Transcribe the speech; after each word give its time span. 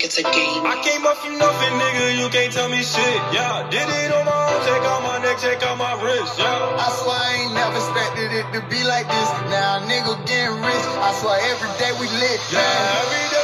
think 0.00 0.08
it's 0.08 0.18
a 0.18 0.22
game. 0.22 0.64
I 0.64 0.80
came 0.80 1.04
up 1.04 1.16
from 1.18 1.36
nothing, 1.36 1.72
nigga, 1.76 2.16
you 2.16 2.28
can't 2.30 2.52
tell 2.52 2.68
me 2.68 2.80
shit. 2.82 3.20
Yeah, 3.36 3.68
did 3.68 3.84
it 3.84 4.12
on 4.12 4.24
my 4.24 4.32
own, 4.32 4.60
check 4.64 4.80
out 4.80 5.02
my 5.04 5.18
neck, 5.20 5.36
check 5.38 5.62
out 5.62 5.76
my 5.76 5.92
wrist. 6.00 6.38
Yeah. 6.38 6.48
I 6.48 6.88
swear 6.96 7.20
I 7.20 7.28
ain't 7.44 7.52
never 7.52 7.76
expected 7.76 8.32
it 8.32 8.46
to 8.56 8.60
be 8.72 8.80
like 8.84 9.04
this. 9.04 9.28
Now 9.52 9.84
nigga 9.84 10.16
getting 10.24 10.56
rich. 10.56 10.86
I 11.04 11.12
swear 11.20 11.36
every 11.52 11.72
day 11.76 11.92
we 12.00 12.08
lit. 12.16 12.40
Yeah, 12.48 12.64
man. 12.64 12.96
every 13.04 13.24
day 13.28 13.39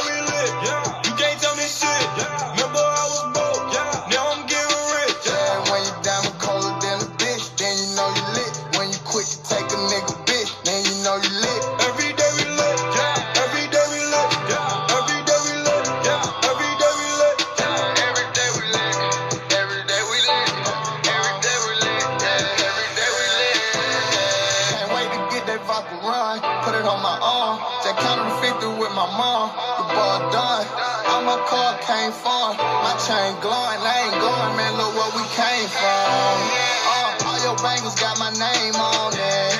we 35.17 35.25
came 35.33 35.65
from. 35.73 36.37
Uh, 36.85 37.25
all 37.25 37.39
your 37.41 37.57
bangles 37.57 37.97
got 37.97 38.21
my 38.21 38.29
name 38.37 38.77
on 38.77 39.09
it. 39.17 39.53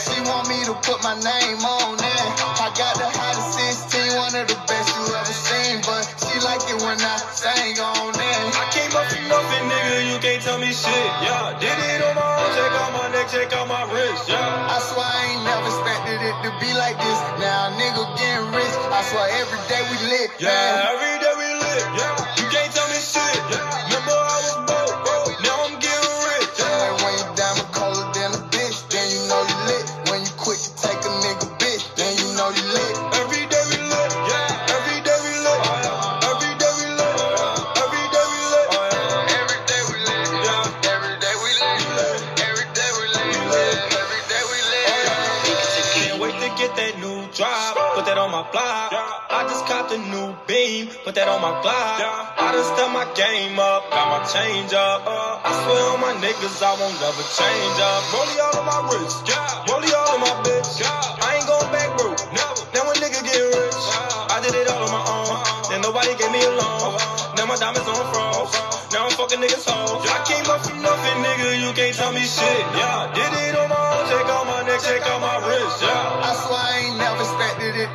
She 0.00 0.16
want 0.24 0.48
me 0.48 0.56
to 0.64 0.72
put 0.88 1.04
my 1.04 1.12
name 1.20 1.60
on 1.60 2.00
it. 2.00 2.24
I 2.56 2.72
got 2.72 2.96
the 2.96 3.04
hottest 3.04 3.92
16, 3.92 4.16
one 4.16 4.32
of 4.32 4.48
the 4.48 4.56
best 4.64 4.88
you 4.96 5.04
ever 5.12 5.36
seen. 5.36 5.84
But 5.84 6.08
she 6.24 6.40
like 6.40 6.64
it 6.72 6.80
when 6.80 6.96
I 6.96 7.16
sang 7.28 7.76
on 7.76 8.16
it. 8.16 8.40
I 8.56 8.64
came 8.72 8.88
up 8.96 9.04
from 9.12 9.28
nothing, 9.28 9.68
nigga, 9.68 9.96
you 10.08 10.16
can't 10.16 10.40
tell 10.40 10.56
me 10.56 10.72
shit. 10.72 11.08
Yeah, 11.20 11.52
did 11.60 11.76
it 11.76 12.00
on 12.00 12.16
my 12.16 12.24
own, 12.24 12.48
check 12.56 12.72
out 12.80 12.90
my 12.96 13.06
neck, 13.12 13.28
check 13.28 13.52
out 13.52 13.68
my 13.68 13.84
wrist. 13.92 14.24
Yeah. 14.32 14.40
I 14.40 14.80
swear 14.80 15.04
I 15.04 15.20
ain't 15.28 15.44
never 15.44 15.68
expected 15.76 16.24
it 16.24 16.36
to 16.40 16.50
be 16.56 16.72
like 16.72 16.96
this. 16.96 17.20
Now 17.36 17.68
nigga 17.76 18.00
getting 18.16 18.48
rich. 18.56 18.74
I 18.88 19.04
swear 19.12 19.28
every 19.44 19.60
day 19.68 19.82
we 19.92 19.96
lit. 20.08 20.32
Yeah, 20.40 20.48
man. 20.48 20.96
every 20.96 21.15
that 48.16 48.24
on 48.24 48.32
my 48.32 48.48
block. 48.48 48.96
I 49.28 49.44
just 49.44 49.68
copped 49.68 49.92
a 49.92 50.00
new 50.00 50.32
beam. 50.48 50.88
Put 51.04 51.20
that 51.20 51.28
on 51.28 51.44
my 51.44 51.52
block. 51.60 52.00
I 52.00 52.48
just 52.56 52.72
step 52.72 52.88
my 52.88 53.04
game 53.12 53.60
up. 53.60 53.92
Got 53.92 54.08
my 54.08 54.20
change 54.24 54.72
up. 54.72 55.04
I 55.04 55.52
swear 55.52 55.84
on 55.92 56.00
my 56.00 56.16
niggas, 56.24 56.56
I 56.64 56.72
won't 56.80 56.96
never 56.96 57.24
change 57.36 57.76
up. 57.76 58.00
Rollie 58.16 58.40
all 58.40 58.56
on 58.56 58.64
my 58.64 58.80
wrist. 58.88 59.20
Rollie 59.68 59.92
all 59.92 60.16
on 60.16 60.20
my 60.24 60.32
bitch. 60.48 60.80
I 60.80 61.36
ain't 61.36 61.44
going 61.44 61.68
back, 61.68 61.92
bro. 62.00 62.16
Never. 62.32 62.64
Now 62.72 62.88
a 62.88 62.94
nigga 62.96 63.20
get 63.20 63.36
rich. 63.36 63.84
I 64.32 64.40
did 64.40 64.56
it 64.56 64.68
all 64.72 64.80
on 64.80 64.92
my 64.96 65.04
own. 65.04 65.36
Then 65.68 65.84
nobody 65.84 66.16
gave 66.16 66.32
me 66.32 66.40
a 66.40 66.52
loan. 66.56 66.96
Now 67.36 67.44
my 67.44 67.60
diamonds 67.60 67.84
on 67.84 68.00
froze. 68.16 68.52
Now 68.96 69.12
I'm 69.12 69.12
fucking 69.12 69.44
niggas 69.44 69.68
hoes. 69.68 70.08
I 70.08 70.24
came 70.24 70.48
up 70.48 70.64
from 70.64 70.80
nothing, 70.80 71.16
nigga. 71.20 71.60
You 71.60 71.68
can't 71.76 71.92
tell 71.92 72.16
me 72.16 72.24
shit. 72.24 72.64
Yeah, 72.80 73.12
did 73.12 73.28
it 73.28 73.60
on 73.60 73.68
my 73.68 73.76
own. 73.76 74.08
Check 74.08 74.24
out 74.24 74.48
my 74.48 74.64
neck, 74.64 74.80
check 74.80 75.04
out 75.04 75.20
my 75.20 75.36
wrist. 75.44 75.84
Yeah. 75.84 76.24
I 76.24 76.32
swear 76.32 76.64
I 76.64 76.72
ain't 76.80 76.95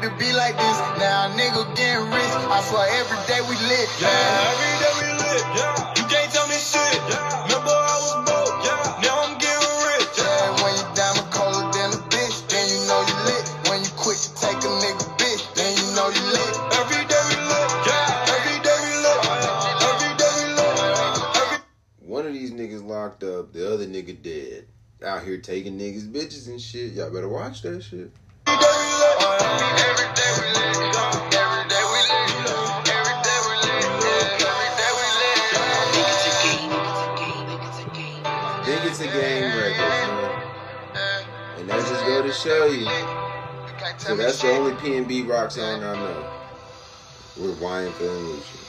never 0.01 0.13
to 0.13 0.19
be 0.19 0.33
like 0.33 0.57
this. 0.57 0.77
Now 0.97 1.27
a 1.27 1.29
nigga 1.29 1.63
getting 1.75 2.09
rich. 2.09 2.33
I 2.49 2.61
swear 2.65 2.87
every 2.97 3.17
day 3.27 3.41
we 3.41 3.55
lit. 3.69 3.87
Yeah, 3.99 4.07
man. 4.09 4.49
every 4.49 4.73
day 4.81 4.93
we 4.97 5.07
lit. 5.21 5.43
Yeah, 5.55 5.93
you 5.97 6.03
can't 6.09 6.31
tell 6.31 6.47
me 6.47 6.57
shit. 6.57 6.97
Yeah, 7.09 7.43
remember 7.45 7.69
I 7.69 7.97
was 8.01 8.15
broke. 8.25 8.55
Yeah, 8.65 9.05
now 9.05 9.21
I'm 9.21 9.37
getting 9.37 9.75
rich. 9.93 10.09
Yeah, 10.17 10.25
Yeah, 10.25 10.63
when 10.63 10.73
you 10.77 10.85
diamond 10.95 11.29
colder 11.31 11.65
than 11.73 11.93
a 11.93 12.01
bitch, 12.09 12.35
then 12.49 12.65
you 12.69 12.79
know 12.89 13.01
you 13.05 13.15
lit. 13.29 13.45
When 13.69 13.83
you 13.83 13.91
quick 13.97 14.17
to 14.17 14.29
take 14.41 14.57
a 14.57 14.71
nigga 14.81 15.05
bitch, 15.21 15.43
then 15.53 15.69
you 15.77 15.85
know 15.93 16.09
you 16.09 16.23
lit. 16.33 16.53
every 16.81 17.03
day 17.05 17.21
we 17.29 17.37
lit. 17.37 17.69
Yeah, 17.85 18.33
every 18.35 18.57
day 18.65 18.77
we 18.81 18.91
lit. 19.05 19.19
Oh, 19.21 19.85
every 19.85 20.11
day 20.17 20.31
we 20.37 20.45
lit. 20.57 20.73
Every 21.37 21.57
One 22.01 22.25
of 22.25 22.33
these 22.33 22.51
niggas 22.51 22.83
locked 22.85 23.23
up, 23.23 23.53
the 23.53 23.69
other 23.71 23.85
nigga 23.85 24.17
dead. 24.21 24.65
Out 25.03 25.23
here 25.23 25.37
taking 25.37 25.79
niggas 25.79 26.11
bitches 26.11 26.47
and 26.47 26.61
shit. 26.61 26.93
Y'all 26.93 27.09
better 27.09 27.27
watch 27.29 27.63
that 27.63 27.81
shit. 27.81 28.11
Day 28.59 28.73
we 28.81 28.87
lit. 29.01 29.17
Every 29.87 30.09
day 30.17 30.31
we 30.39 30.47
lit. 30.51 30.79
Every 31.35 31.63
day 31.71 31.83
we 31.91 31.99
lit. 32.11 32.31
Every 32.91 33.17
day 33.23 33.39
we 33.47 33.55
lit. 33.63 33.85
Every 34.43 34.69
day 34.79 34.91
we 34.97 35.05
lit. 35.19 35.47
think 35.93 36.07
it's 36.11 36.27
a 36.27 36.35
game. 36.43 36.71
Think 37.19 37.61
it's 37.63 37.79
a 37.79 37.89
game. 37.95 38.23
Think 38.65 38.81
it's 38.85 38.99
a 38.99 39.07
game 39.07 39.49
man. 39.49 41.25
And 41.57 41.69
that 41.69 41.79
just 41.87 42.05
go 42.05 42.21
to 42.21 42.31
show 42.31 42.65
you. 42.65 42.85
So 43.97 44.15
that's 44.15 44.41
the 44.41 44.51
only 44.51 44.75
P 44.81 44.97
and 44.97 45.07
B 45.07 45.23
rock 45.23 45.51
song 45.51 45.83
I 45.83 45.95
know. 45.95 46.25
With 47.37 47.59
YMF 47.59 47.99
and 47.99 48.27
Lucian. 48.27 48.61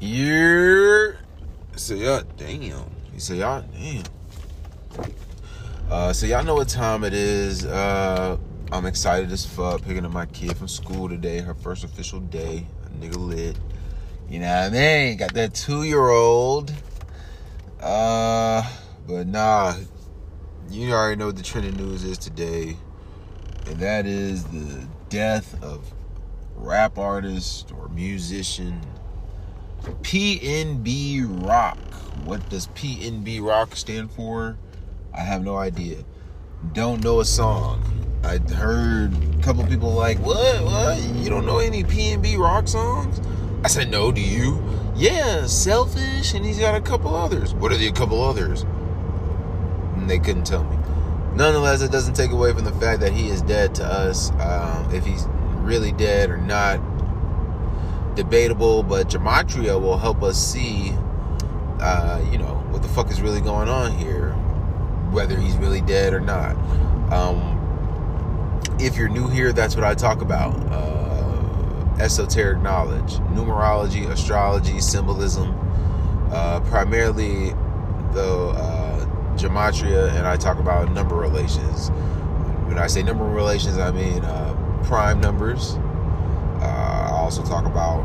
Yeah. 0.00 1.12
So 1.76 1.94
y'all, 1.94 2.14
uh, 2.14 2.22
damn. 2.36 2.95
You 3.16 3.20
say 3.20 3.36
y'all, 3.36 3.64
damn. 3.72 4.04
Uh, 5.90 6.12
so 6.12 6.26
y'all 6.26 6.44
know 6.44 6.56
what 6.56 6.68
time 6.68 7.02
it 7.02 7.14
is. 7.14 7.64
Uh, 7.64 8.36
I'm 8.70 8.84
excited 8.84 9.32
as 9.32 9.46
fuck 9.46 9.80
picking 9.80 10.04
up 10.04 10.12
my 10.12 10.26
kid 10.26 10.54
from 10.54 10.68
school 10.68 11.08
today. 11.08 11.38
Her 11.38 11.54
first 11.54 11.82
official 11.82 12.20
day. 12.20 12.66
A 12.84 12.88
nigga 13.02 13.16
lit. 13.16 13.56
You 14.28 14.40
know 14.40 14.48
what 14.48 14.64
I 14.64 14.68
mean? 14.68 15.16
Got 15.16 15.32
that 15.32 15.54
two 15.54 15.84
year 15.84 16.10
old. 16.10 16.74
Uh, 17.80 18.70
but 19.06 19.26
nah. 19.26 19.72
You 20.68 20.92
already 20.92 21.16
know 21.18 21.28
what 21.28 21.36
the 21.36 21.42
trending 21.42 21.76
news 21.76 22.04
is 22.04 22.18
today, 22.18 22.76
and 23.66 23.78
that 23.78 24.04
is 24.04 24.44
the 24.44 24.86
death 25.08 25.62
of 25.62 25.90
rap 26.54 26.98
artist 26.98 27.72
or 27.72 27.88
musician 27.88 28.78
PNB 29.86 31.46
Rock. 31.46 31.78
What 32.24 32.48
does 32.50 32.66
PNB 32.68 33.40
Rock 33.40 33.76
stand 33.76 34.10
for? 34.10 34.58
I 35.14 35.20
have 35.20 35.44
no 35.44 35.56
idea. 35.56 36.04
Don't 36.72 37.02
know 37.04 37.20
a 37.20 37.24
song. 37.24 37.84
I 38.24 38.38
heard 38.38 39.12
a 39.14 39.42
couple 39.42 39.64
people 39.66 39.92
like, 39.92 40.18
"What? 40.18 40.64
What? 40.64 41.00
You 41.00 41.30
don't 41.30 41.46
know 41.46 41.58
any 41.58 41.84
PNB 41.84 42.36
Rock 42.36 42.66
songs?" 42.66 43.20
I 43.62 43.68
said, 43.68 43.90
"No. 43.90 44.10
Do 44.10 44.20
you?" 44.20 44.62
Yeah, 44.96 45.46
Selfish, 45.46 46.34
and 46.34 46.44
he's 46.44 46.58
got 46.58 46.74
a 46.74 46.80
couple 46.80 47.14
others. 47.14 47.54
What 47.54 47.70
are 47.70 47.76
the 47.76 47.92
couple 47.92 48.22
others? 48.22 48.62
And 49.94 50.10
they 50.10 50.18
couldn't 50.18 50.44
tell 50.46 50.64
me. 50.64 50.76
Nonetheless, 51.34 51.82
it 51.82 51.92
doesn't 51.92 52.14
take 52.14 52.32
away 52.32 52.52
from 52.52 52.64
the 52.64 52.72
fact 52.72 53.00
that 53.00 53.12
he 53.12 53.28
is 53.28 53.42
dead 53.42 53.74
to 53.76 53.84
us. 53.84 54.30
Um, 54.40 54.88
if 54.92 55.04
he's 55.04 55.26
really 55.60 55.92
dead 55.92 56.30
or 56.30 56.38
not, 56.38 56.80
debatable, 58.16 58.82
but 58.82 59.08
gematria 59.08 59.80
will 59.80 59.98
help 59.98 60.22
us 60.22 60.36
see, 60.36 60.92
uh, 61.80 62.24
you 62.32 62.38
know, 62.38 62.54
what 62.70 62.82
the 62.82 62.88
fuck 62.88 63.10
is 63.10 63.20
really 63.20 63.40
going 63.40 63.68
on 63.68 63.92
here, 63.92 64.32
whether 65.12 65.38
he's 65.38 65.56
really 65.56 65.80
dead 65.82 66.12
or 66.12 66.20
not. 66.20 66.56
Um, 67.12 67.52
if 68.80 68.96
you're 68.96 69.08
new 69.08 69.28
here, 69.28 69.52
that's 69.52 69.76
what 69.76 69.84
I 69.84 69.94
talk 69.94 70.20
about. 70.20 70.54
Uh, 70.72 71.96
esoteric 72.00 72.60
knowledge, 72.60 73.14
numerology, 73.32 74.08
astrology, 74.10 74.80
symbolism, 74.80 75.54
uh, 76.30 76.60
primarily 76.60 77.50
the 78.12 78.52
uh, 78.56 79.06
gematria, 79.36 80.12
and 80.14 80.26
I 80.26 80.36
talk 80.36 80.58
about 80.58 80.90
number 80.92 81.14
relations. 81.14 81.90
When 82.66 82.78
I 82.78 82.86
say 82.86 83.02
number 83.02 83.24
relations, 83.24 83.78
I 83.78 83.92
mean 83.92 84.24
uh, 84.24 84.82
prime 84.84 85.20
numbers. 85.20 85.78
Also 87.26 87.42
talk 87.42 87.66
about 87.66 88.02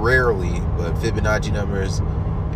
rarely, 0.00 0.60
but 0.76 0.94
Fibonacci 0.94 1.52
numbers 1.52 1.98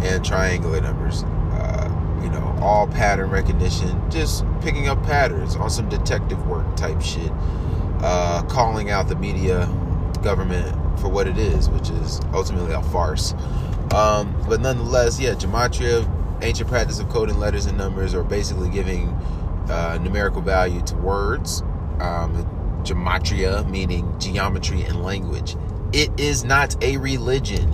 and 0.04 0.24
triangular 0.24 0.80
numbers. 0.80 1.24
Uh, 1.24 2.20
you 2.22 2.30
know, 2.30 2.56
all 2.62 2.86
pattern 2.86 3.28
recognition, 3.28 4.08
just 4.08 4.44
picking 4.60 4.86
up 4.86 5.02
patterns 5.02 5.56
on 5.56 5.68
some 5.68 5.88
detective 5.88 6.46
work 6.46 6.76
type 6.76 7.02
shit. 7.02 7.32
Uh, 8.00 8.44
calling 8.48 8.92
out 8.92 9.08
the 9.08 9.16
media, 9.16 9.66
government 10.22 11.00
for 11.00 11.08
what 11.08 11.26
it 11.26 11.36
is, 11.36 11.68
which 11.70 11.90
is 11.90 12.20
ultimately 12.32 12.72
a 12.72 12.82
farce. 12.84 13.32
Um, 13.92 14.40
but 14.48 14.60
nonetheless, 14.60 15.18
yeah, 15.18 15.34
gematria, 15.34 16.08
ancient 16.40 16.68
practice 16.68 17.00
of 17.00 17.08
coding 17.08 17.40
letters 17.40 17.66
and 17.66 17.76
numbers, 17.76 18.14
or 18.14 18.22
basically 18.22 18.68
giving 18.68 19.08
uh, 19.68 19.98
numerical 20.00 20.40
value 20.40 20.82
to 20.82 20.94
words, 20.94 21.62
um, 21.98 22.46
gematria, 22.88 23.68
meaning 23.68 24.18
geometry 24.18 24.82
and 24.82 25.02
language. 25.02 25.56
It 25.92 26.10
is 26.18 26.44
not 26.44 26.82
a 26.82 26.96
religion. 26.96 27.70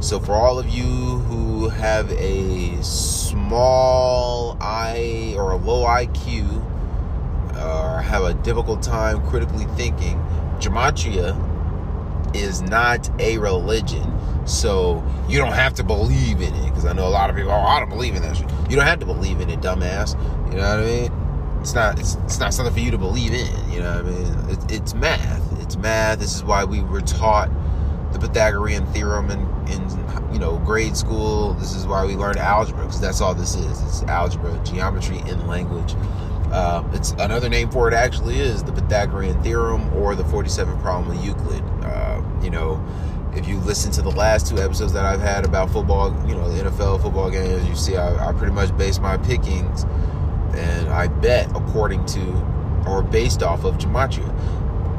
So, 0.00 0.18
for 0.18 0.32
all 0.32 0.58
of 0.58 0.68
you 0.68 0.84
who 0.84 1.68
have 1.68 2.10
a 2.12 2.82
small 2.82 4.56
I 4.60 5.34
or 5.36 5.52
a 5.52 5.56
low 5.56 5.84
IQ, 5.84 6.62
or 7.56 8.00
have 8.02 8.24
a 8.24 8.34
difficult 8.34 8.82
time 8.82 9.26
critically 9.28 9.66
thinking, 9.76 10.18
gematria 10.58 11.34
is 12.34 12.62
not 12.62 13.08
a 13.20 13.38
religion. 13.38 14.10
So 14.46 15.02
you 15.28 15.38
don't 15.38 15.52
have 15.52 15.74
to 15.74 15.84
believe 15.84 16.40
in 16.40 16.54
it. 16.54 16.68
Because 16.68 16.84
I 16.84 16.92
know 16.92 17.06
a 17.06 17.08
lot 17.08 17.30
of 17.30 17.36
people, 17.36 17.52
oh, 17.52 17.54
I 17.54 17.78
don't 17.80 17.88
believe 17.88 18.14
in 18.14 18.22
that 18.22 18.36
shit. 18.36 18.50
You 18.68 18.76
don't 18.76 18.86
have 18.86 19.00
to 19.00 19.06
believe 19.06 19.40
in 19.40 19.48
it, 19.48 19.60
dumbass. 19.60 20.14
You 20.50 20.58
know 20.58 20.68
what 20.68 20.80
I 20.80 20.84
mean? 20.84 21.23
It's 21.64 21.72
not. 21.72 21.98
It's, 21.98 22.16
it's 22.16 22.38
not 22.38 22.52
something 22.52 22.74
for 22.74 22.80
you 22.80 22.90
to 22.90 22.98
believe 22.98 23.32
in. 23.32 23.72
You 23.72 23.80
know 23.80 24.02
what 24.02 24.04
I 24.04 24.10
mean? 24.10 24.50
It, 24.50 24.70
it's 24.70 24.92
math. 24.92 25.62
It's 25.62 25.76
math. 25.78 26.18
This 26.18 26.36
is 26.36 26.44
why 26.44 26.62
we 26.62 26.82
were 26.82 27.00
taught 27.00 27.48
the 28.12 28.18
Pythagorean 28.18 28.84
theorem 28.92 29.30
in, 29.30 29.40
in 29.68 30.30
you 30.30 30.38
know 30.38 30.58
grade 30.58 30.94
school. 30.94 31.54
This 31.54 31.74
is 31.74 31.86
why 31.86 32.04
we 32.04 32.16
learned 32.16 32.36
algebra 32.36 32.82
because 32.82 33.00
that's 33.00 33.22
all 33.22 33.34
this 33.34 33.54
is. 33.54 33.80
It's 33.80 34.02
algebra, 34.02 34.62
geometry, 34.62 35.20
and 35.20 35.48
language. 35.48 35.94
Um, 36.52 36.90
it's 36.92 37.12
another 37.12 37.48
name 37.48 37.70
for 37.70 37.88
it. 37.88 37.94
Actually, 37.94 38.40
is 38.40 38.62
the 38.62 38.72
Pythagorean 38.72 39.42
theorem 39.42 39.90
or 39.94 40.14
the 40.14 40.24
47 40.26 40.78
problem 40.80 41.16
of 41.16 41.24
Euclid. 41.24 41.64
Uh, 41.82 42.22
you 42.42 42.50
know, 42.50 42.84
if 43.34 43.48
you 43.48 43.56
listen 43.60 43.90
to 43.92 44.02
the 44.02 44.10
last 44.10 44.48
two 44.48 44.58
episodes 44.58 44.92
that 44.92 45.06
I've 45.06 45.22
had 45.22 45.46
about 45.46 45.70
football, 45.70 46.10
you 46.28 46.34
know, 46.34 46.46
the 46.50 46.64
NFL 46.64 47.00
football 47.00 47.30
games, 47.30 47.66
you 47.66 47.74
see 47.74 47.96
I, 47.96 48.28
I 48.28 48.34
pretty 48.34 48.52
much 48.52 48.76
base 48.76 48.98
my 48.98 49.16
pickings 49.16 49.86
and 50.54 50.88
I 50.88 51.08
bet 51.08 51.50
according 51.56 52.04
to 52.06 52.20
or 52.86 53.02
based 53.02 53.42
off 53.42 53.64
of 53.64 53.78
gematria. 53.78 54.30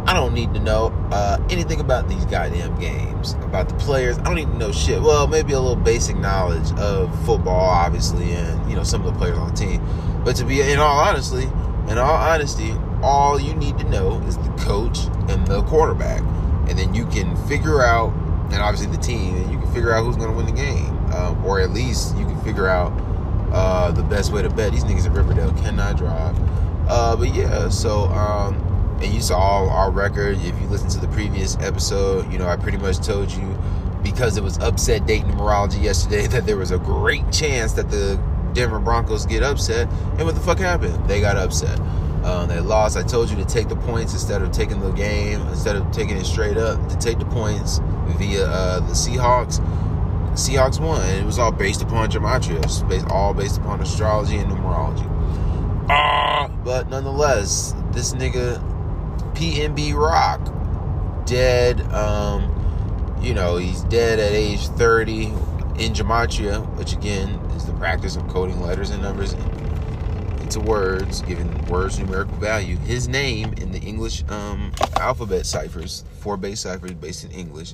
I 0.07 0.13
don't 0.13 0.35
need 0.35 0.53
to 0.53 0.59
know 0.59 0.87
uh, 1.11 1.39
anything 1.49 1.79
about 1.79 2.07
these 2.07 2.25
goddamn 2.25 2.79
games, 2.79 3.33
about 3.41 3.69
the 3.69 3.75
players. 3.75 4.19
I 4.19 4.23
don't 4.23 4.35
need 4.35 4.45
to 4.45 4.57
know 4.57 4.71
shit. 4.71 5.01
Well, 5.01 5.25
maybe 5.25 5.53
a 5.53 5.59
little 5.59 5.75
basic 5.75 6.15
knowledge 6.17 6.71
of 6.77 7.09
football, 7.25 7.69
obviously, 7.69 8.33
and 8.33 8.69
you 8.69 8.75
know 8.75 8.83
some 8.83 9.03
of 9.03 9.11
the 9.11 9.17
players 9.17 9.37
on 9.37 9.49
the 9.49 9.55
team. 9.55 9.81
But 10.23 10.35
to 10.37 10.45
be 10.45 10.61
in 10.61 10.77
all 10.77 10.99
honesty, 10.99 11.45
in 11.87 11.97
all 11.97 12.15
honesty, 12.15 12.75
all 13.01 13.39
you 13.39 13.55
need 13.55 13.79
to 13.79 13.83
know 13.85 14.19
is 14.27 14.37
the 14.37 14.49
coach 14.59 14.99
and 15.27 15.45
the 15.47 15.63
quarterback, 15.63 16.21
and 16.69 16.77
then 16.77 16.93
you 16.93 17.07
can 17.07 17.35
figure 17.47 17.81
out, 17.81 18.13
and 18.51 18.55
obviously 18.55 18.95
the 18.95 19.01
team, 19.01 19.35
and 19.35 19.51
you 19.51 19.57
can 19.57 19.71
figure 19.73 19.91
out 19.91 20.03
who's 20.03 20.17
going 20.17 20.29
to 20.29 20.35
win 20.35 20.45
the 20.45 20.51
game, 20.51 20.95
um, 21.13 21.43
or 21.43 21.59
at 21.59 21.71
least 21.71 22.15
you 22.15 22.25
can 22.25 22.39
figure 22.41 22.67
out 22.67 22.91
uh, 23.55 23.91
the 23.91 24.03
best 24.03 24.33
way 24.33 24.41
to 24.41 24.49
bet. 24.49 24.73
These 24.73 24.83
niggas 24.83 25.05
at 25.05 25.13
Riverdale 25.13 25.53
cannot 25.53 25.97
drive. 25.97 26.35
Uh, 26.89 27.15
but 27.15 27.33
yeah, 27.33 27.69
so 27.69 28.03
um, 28.09 28.55
and 29.01 29.13
you 29.13 29.21
saw 29.21 29.69
our 29.69 29.89
record. 29.89 30.37
If 30.39 30.59
you 30.59 30.67
listen 30.67 30.89
to 30.89 30.99
the 30.99 31.07
previous 31.07 31.57
episode, 31.57 32.31
you 32.31 32.37
know 32.37 32.47
I 32.47 32.57
pretty 32.57 32.77
much 32.77 32.99
told 32.99 33.31
you 33.31 33.57
because 34.03 34.37
it 34.37 34.43
was 34.43 34.59
upset 34.59 35.05
date 35.07 35.23
numerology 35.23 35.81
yesterday 35.81 36.27
that 36.33 36.45
there 36.45 36.57
was 36.57 36.71
a 36.71 36.77
great 36.77 37.31
chance 37.31 37.71
that 37.73 37.89
the 37.89 38.21
Denver 38.53 38.79
Broncos 38.79 39.25
get 39.25 39.41
upset. 39.41 39.87
And 40.17 40.25
what 40.25 40.35
the 40.35 40.41
fuck 40.41 40.59
happened? 40.59 41.07
They 41.07 41.21
got 41.21 41.37
upset. 41.37 41.79
Um, 42.25 42.49
they 42.49 42.59
lost. 42.59 42.97
I 42.97 43.03
told 43.03 43.29
you 43.29 43.35
to 43.37 43.45
take 43.45 43.69
the 43.69 43.75
points 43.75 44.13
instead 44.13 44.41
of 44.41 44.51
taking 44.51 44.79
the 44.79 44.91
game, 44.91 45.41
instead 45.47 45.75
of 45.75 45.91
taking 45.91 46.17
it 46.17 46.25
straight 46.25 46.57
up, 46.57 46.89
to 46.89 46.97
take 46.97 47.19
the 47.19 47.25
points 47.25 47.79
via 48.17 48.47
uh, 48.47 48.79
the 48.79 48.93
Seahawks. 48.93 49.59
Seahawks 50.35 50.79
won, 50.79 51.01
and 51.01 51.21
it 51.21 51.25
was 51.25 51.39
all 51.39 51.51
based 51.51 51.81
upon 51.81 52.11
gematria, 52.11 52.89
based 52.89 53.07
all 53.09 53.33
based 53.33 53.57
upon 53.57 53.81
astrology 53.81 54.37
and 54.37 54.51
numerology. 54.51 55.05
Ah, 55.89 56.51
but 56.63 56.89
nonetheless, 56.89 57.73
this 57.91 58.13
nigga 58.13 58.59
PNB 59.33 59.93
Rock 59.93 60.41
dead. 61.25 61.81
Um, 61.91 62.51
you 63.21 63.33
know, 63.33 63.57
he's 63.57 63.81
dead 63.83 64.19
at 64.19 64.33
age 64.33 64.67
30 64.67 65.25
in 65.79 65.93
gematria, 65.93 66.63
which 66.77 66.93
again 66.93 67.29
is 67.55 67.65
the 67.65 67.73
practice 67.73 68.15
of 68.15 68.27
coding 68.27 68.61
letters 68.61 68.91
and 68.91 69.01
numbers 69.01 69.33
into 70.41 70.59
words, 70.59 71.21
giving 71.21 71.65
words 71.65 71.97
numerical 71.97 72.35
value. 72.37 72.77
His 72.77 73.07
name 73.07 73.53
in 73.53 73.71
the 73.71 73.79
English 73.79 74.23
um, 74.29 74.71
alphabet 74.97 75.45
ciphers, 75.45 76.03
four 76.19 76.37
base 76.37 76.61
ciphers 76.61 76.93
based 76.93 77.23
in 77.23 77.31
English, 77.31 77.73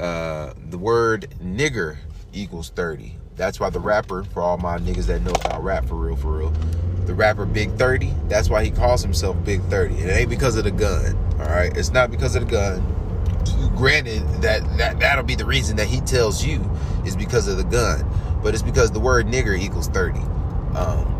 uh, 0.00 0.52
the 0.70 0.78
word 0.78 1.34
nigger 1.42 1.96
equals 2.32 2.70
30. 2.70 3.16
That's 3.36 3.60
why 3.60 3.70
the 3.70 3.80
rapper, 3.80 4.24
for 4.24 4.42
all 4.42 4.56
my 4.56 4.78
niggas 4.78 5.06
that 5.06 5.22
know 5.22 5.32
about 5.32 5.62
rap 5.62 5.86
for 5.86 5.94
real, 5.94 6.16
for 6.16 6.38
real, 6.38 6.50
the 7.06 7.14
rapper 7.14 7.46
Big 7.46 7.70
30, 7.72 8.12
that's 8.28 8.48
why 8.48 8.64
he 8.64 8.70
calls 8.70 9.02
himself 9.02 9.36
Big 9.44 9.62
30. 9.64 9.94
It 9.94 10.08
ain't 10.08 10.30
because 10.30 10.56
of 10.56 10.64
the 10.64 10.70
gun, 10.70 11.16
all 11.38 11.46
right? 11.46 11.74
It's 11.76 11.90
not 11.90 12.10
because 12.10 12.34
of 12.34 12.46
the 12.46 12.50
gun. 12.50 12.92
Granted, 13.76 14.22
that, 14.42 14.62
that 14.78 14.98
that'll 14.98 15.24
be 15.24 15.34
the 15.34 15.44
reason 15.44 15.76
that 15.76 15.86
he 15.86 16.00
tells 16.00 16.44
you 16.44 16.68
is 17.04 17.14
because 17.14 17.46
of 17.46 17.58
the 17.58 17.64
gun, 17.64 18.04
but 18.42 18.54
it's 18.54 18.62
because 18.62 18.90
the 18.90 19.00
word 19.00 19.26
nigger 19.26 19.56
equals 19.58 19.88
30. 19.88 20.18
Um, 20.74 21.12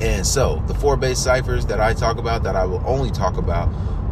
and 0.00 0.26
so, 0.26 0.62
the 0.66 0.74
four 0.74 0.96
base 0.96 1.18
ciphers 1.18 1.66
that 1.66 1.80
I 1.80 1.94
talk 1.94 2.18
about, 2.18 2.42
that 2.44 2.56
I 2.56 2.64
will 2.64 2.82
only 2.86 3.10
talk 3.10 3.36
about 3.36 3.68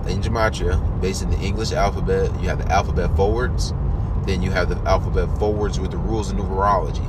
in 0.09 0.21
Gematria, 0.21 1.01
based 1.01 1.23
in 1.23 1.31
the 1.31 1.39
English 1.41 1.73
alphabet, 1.73 2.31
you 2.41 2.49
have 2.49 2.59
the 2.59 2.73
alphabet 2.73 3.15
forwards, 3.17 3.73
then 4.27 4.43
you 4.43 4.51
have 4.51 4.69
the 4.69 4.77
alphabet 4.89 5.29
forwards 5.39 5.79
with 5.81 5.91
the 5.91 5.97
rules 5.97 6.31
of 6.31 6.39
numerology. 6.39 7.07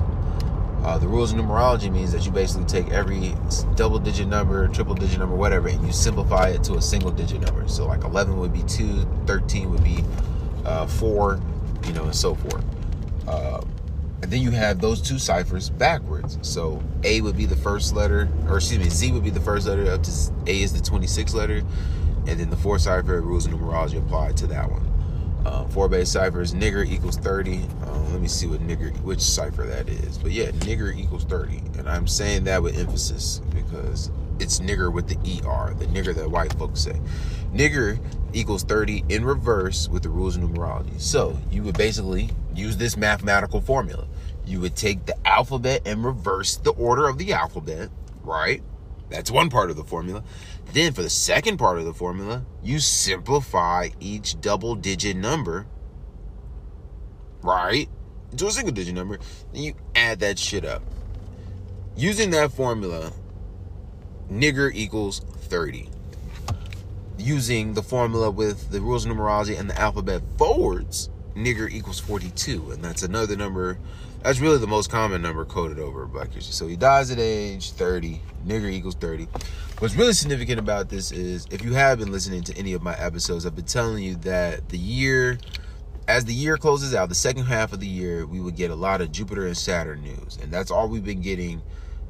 Uh, 0.83 0.97
the 0.97 1.07
rules 1.07 1.31
of 1.31 1.37
numerology 1.37 1.91
means 1.91 2.11
that 2.11 2.25
you 2.25 2.31
basically 2.31 2.65
take 2.65 2.89
every 2.91 3.35
double 3.75 3.99
digit 3.99 4.27
number, 4.27 4.67
triple 4.69 4.95
digit 4.95 5.19
number, 5.19 5.35
whatever, 5.35 5.67
and 5.67 5.85
you 5.85 5.93
simplify 5.93 6.49
it 6.49 6.63
to 6.63 6.73
a 6.73 6.81
single 6.81 7.11
digit 7.11 7.39
number. 7.39 7.67
So, 7.67 7.85
like 7.85 8.03
11 8.03 8.37
would 8.39 8.51
be 8.51 8.63
2, 8.63 9.07
13 9.27 9.69
would 9.69 9.83
be 9.83 10.03
uh, 10.65 10.87
4, 10.87 11.39
you 11.85 11.93
know, 11.93 12.05
and 12.05 12.15
so 12.15 12.33
forth. 12.33 12.63
Uh, 13.27 13.61
and 14.23 14.31
then 14.31 14.41
you 14.41 14.49
have 14.51 14.81
those 14.81 15.01
two 15.01 15.19
ciphers 15.19 15.69
backwards. 15.69 16.39
So, 16.41 16.81
A 17.03 17.21
would 17.21 17.37
be 17.37 17.45
the 17.45 17.55
first 17.55 17.95
letter, 17.95 18.27
or 18.47 18.57
excuse 18.57 18.79
me, 18.79 18.89
Z 18.89 19.11
would 19.11 19.23
be 19.23 19.29
the 19.29 19.39
first 19.39 19.67
letter, 19.67 19.91
up 19.91 20.01
to 20.01 20.11
A 20.47 20.61
is 20.63 20.73
the 20.73 20.79
26th 20.79 21.35
letter. 21.35 21.61
And 22.27 22.39
then 22.39 22.49
the 22.49 22.57
four 22.57 22.79
cipher 22.79 23.21
rules 23.21 23.45
of 23.45 23.53
numerology 23.53 23.97
apply 23.97 24.33
to 24.33 24.47
that 24.47 24.69
one. 24.69 24.87
Uh, 25.45 25.65
four 25.69 25.89
base 25.89 26.11
ciphers, 26.11 26.53
nigger 26.53 26.85
equals 26.85 27.17
30. 27.17 27.65
Uh, 27.83 27.99
let 28.11 28.21
me 28.21 28.27
see 28.27 28.45
what 28.45 28.59
nigger, 28.59 28.95
which 29.01 29.19
cipher 29.19 29.65
that 29.65 29.89
is. 29.89 30.19
But 30.19 30.31
yeah, 30.31 30.51
nigger 30.51 30.95
equals 30.95 31.23
30. 31.23 31.57
And 31.79 31.89
I'm 31.89 32.07
saying 32.07 32.43
that 32.43 32.61
with 32.61 32.77
emphasis 32.77 33.41
because 33.53 34.11
it's 34.39 34.59
nigger 34.59 34.93
with 34.93 35.07
the 35.07 35.15
ER, 35.15 35.73
the 35.73 35.85
nigger 35.87 36.13
that 36.15 36.29
white 36.29 36.53
folks 36.53 36.81
say. 36.81 36.99
Nigger 37.53 37.99
equals 38.33 38.63
30 38.63 39.03
in 39.09 39.25
reverse 39.25 39.89
with 39.89 40.03
the 40.03 40.09
rules 40.09 40.35
of 40.35 40.43
numerology. 40.43 40.99
So 41.01 41.37
you 41.49 41.63
would 41.63 41.77
basically 41.77 42.29
use 42.55 42.77
this 42.77 42.95
mathematical 42.95 43.61
formula. 43.61 44.07
You 44.45 44.59
would 44.61 44.75
take 44.75 45.05
the 45.05 45.15
alphabet 45.27 45.81
and 45.85 46.03
reverse 46.03 46.57
the 46.57 46.71
order 46.71 47.07
of 47.07 47.17
the 47.17 47.33
alphabet, 47.33 47.89
right? 48.23 48.61
That's 49.11 49.29
one 49.29 49.49
part 49.49 49.69
of 49.69 49.75
the 49.75 49.83
formula. 49.83 50.23
Then 50.71 50.93
for 50.93 51.01
the 51.01 51.09
second 51.09 51.57
part 51.57 51.77
of 51.77 51.85
the 51.85 51.93
formula, 51.93 52.45
you 52.63 52.79
simplify 52.79 53.89
each 53.99 54.39
double 54.39 54.73
digit 54.73 55.17
number, 55.17 55.67
right? 57.43 57.89
Into 58.31 58.47
a 58.47 58.51
single 58.51 58.73
digit 58.73 58.95
number. 58.95 59.19
Then 59.51 59.63
you 59.63 59.73
add 59.95 60.21
that 60.21 60.39
shit 60.39 60.63
up. 60.63 60.81
Using 61.97 62.29
that 62.31 62.53
formula, 62.53 63.11
nigger 64.31 64.71
equals 64.73 65.19
30. 65.19 65.89
Using 67.17 67.73
the 67.73 67.83
formula 67.83 68.31
with 68.31 68.71
the 68.71 68.79
rules 68.79 69.05
of 69.05 69.11
numerology 69.11 69.59
and 69.59 69.69
the 69.69 69.77
alphabet 69.79 70.21
forwards, 70.37 71.09
nigger 71.35 71.69
equals 71.69 71.99
42. 71.99 72.71
And 72.71 72.81
that's 72.81 73.03
another 73.03 73.35
number. 73.35 73.77
That's 74.23 74.39
really 74.39 74.59
the 74.59 74.67
most 74.67 74.91
common 74.91 75.21
number 75.21 75.45
coded 75.45 75.79
over 75.79 76.05
Black 76.05 76.31
history. 76.31 76.53
So 76.53 76.67
he 76.67 76.75
dies 76.75 77.09
at 77.09 77.17
age 77.19 77.71
30. 77.71 78.21
Nigger 78.45 78.71
equals 78.71 78.95
30. 78.95 79.27
What's 79.79 79.95
really 79.95 80.13
significant 80.13 80.59
about 80.59 80.89
this 80.89 81.11
is 81.11 81.47
if 81.49 81.63
you 81.63 81.73
have 81.73 81.97
been 81.97 82.11
listening 82.11 82.43
to 82.43 82.55
any 82.55 82.73
of 82.73 82.83
my 82.83 82.95
episodes, 82.99 83.47
I've 83.47 83.55
been 83.55 83.65
telling 83.65 84.03
you 84.03 84.15
that 84.17 84.69
the 84.69 84.77
year, 84.77 85.39
as 86.07 86.25
the 86.25 86.33
year 86.33 86.55
closes 86.57 86.93
out, 86.93 87.09
the 87.09 87.15
second 87.15 87.45
half 87.45 87.73
of 87.73 87.79
the 87.79 87.87
year, 87.87 88.27
we 88.27 88.39
would 88.39 88.55
get 88.55 88.69
a 88.69 88.75
lot 88.75 89.01
of 89.01 89.11
Jupiter 89.11 89.47
and 89.47 89.57
Saturn 89.57 90.03
news. 90.03 90.37
And 90.39 90.51
that's 90.51 90.69
all 90.69 90.87
we've 90.87 91.03
been 91.03 91.21
getting 91.21 91.63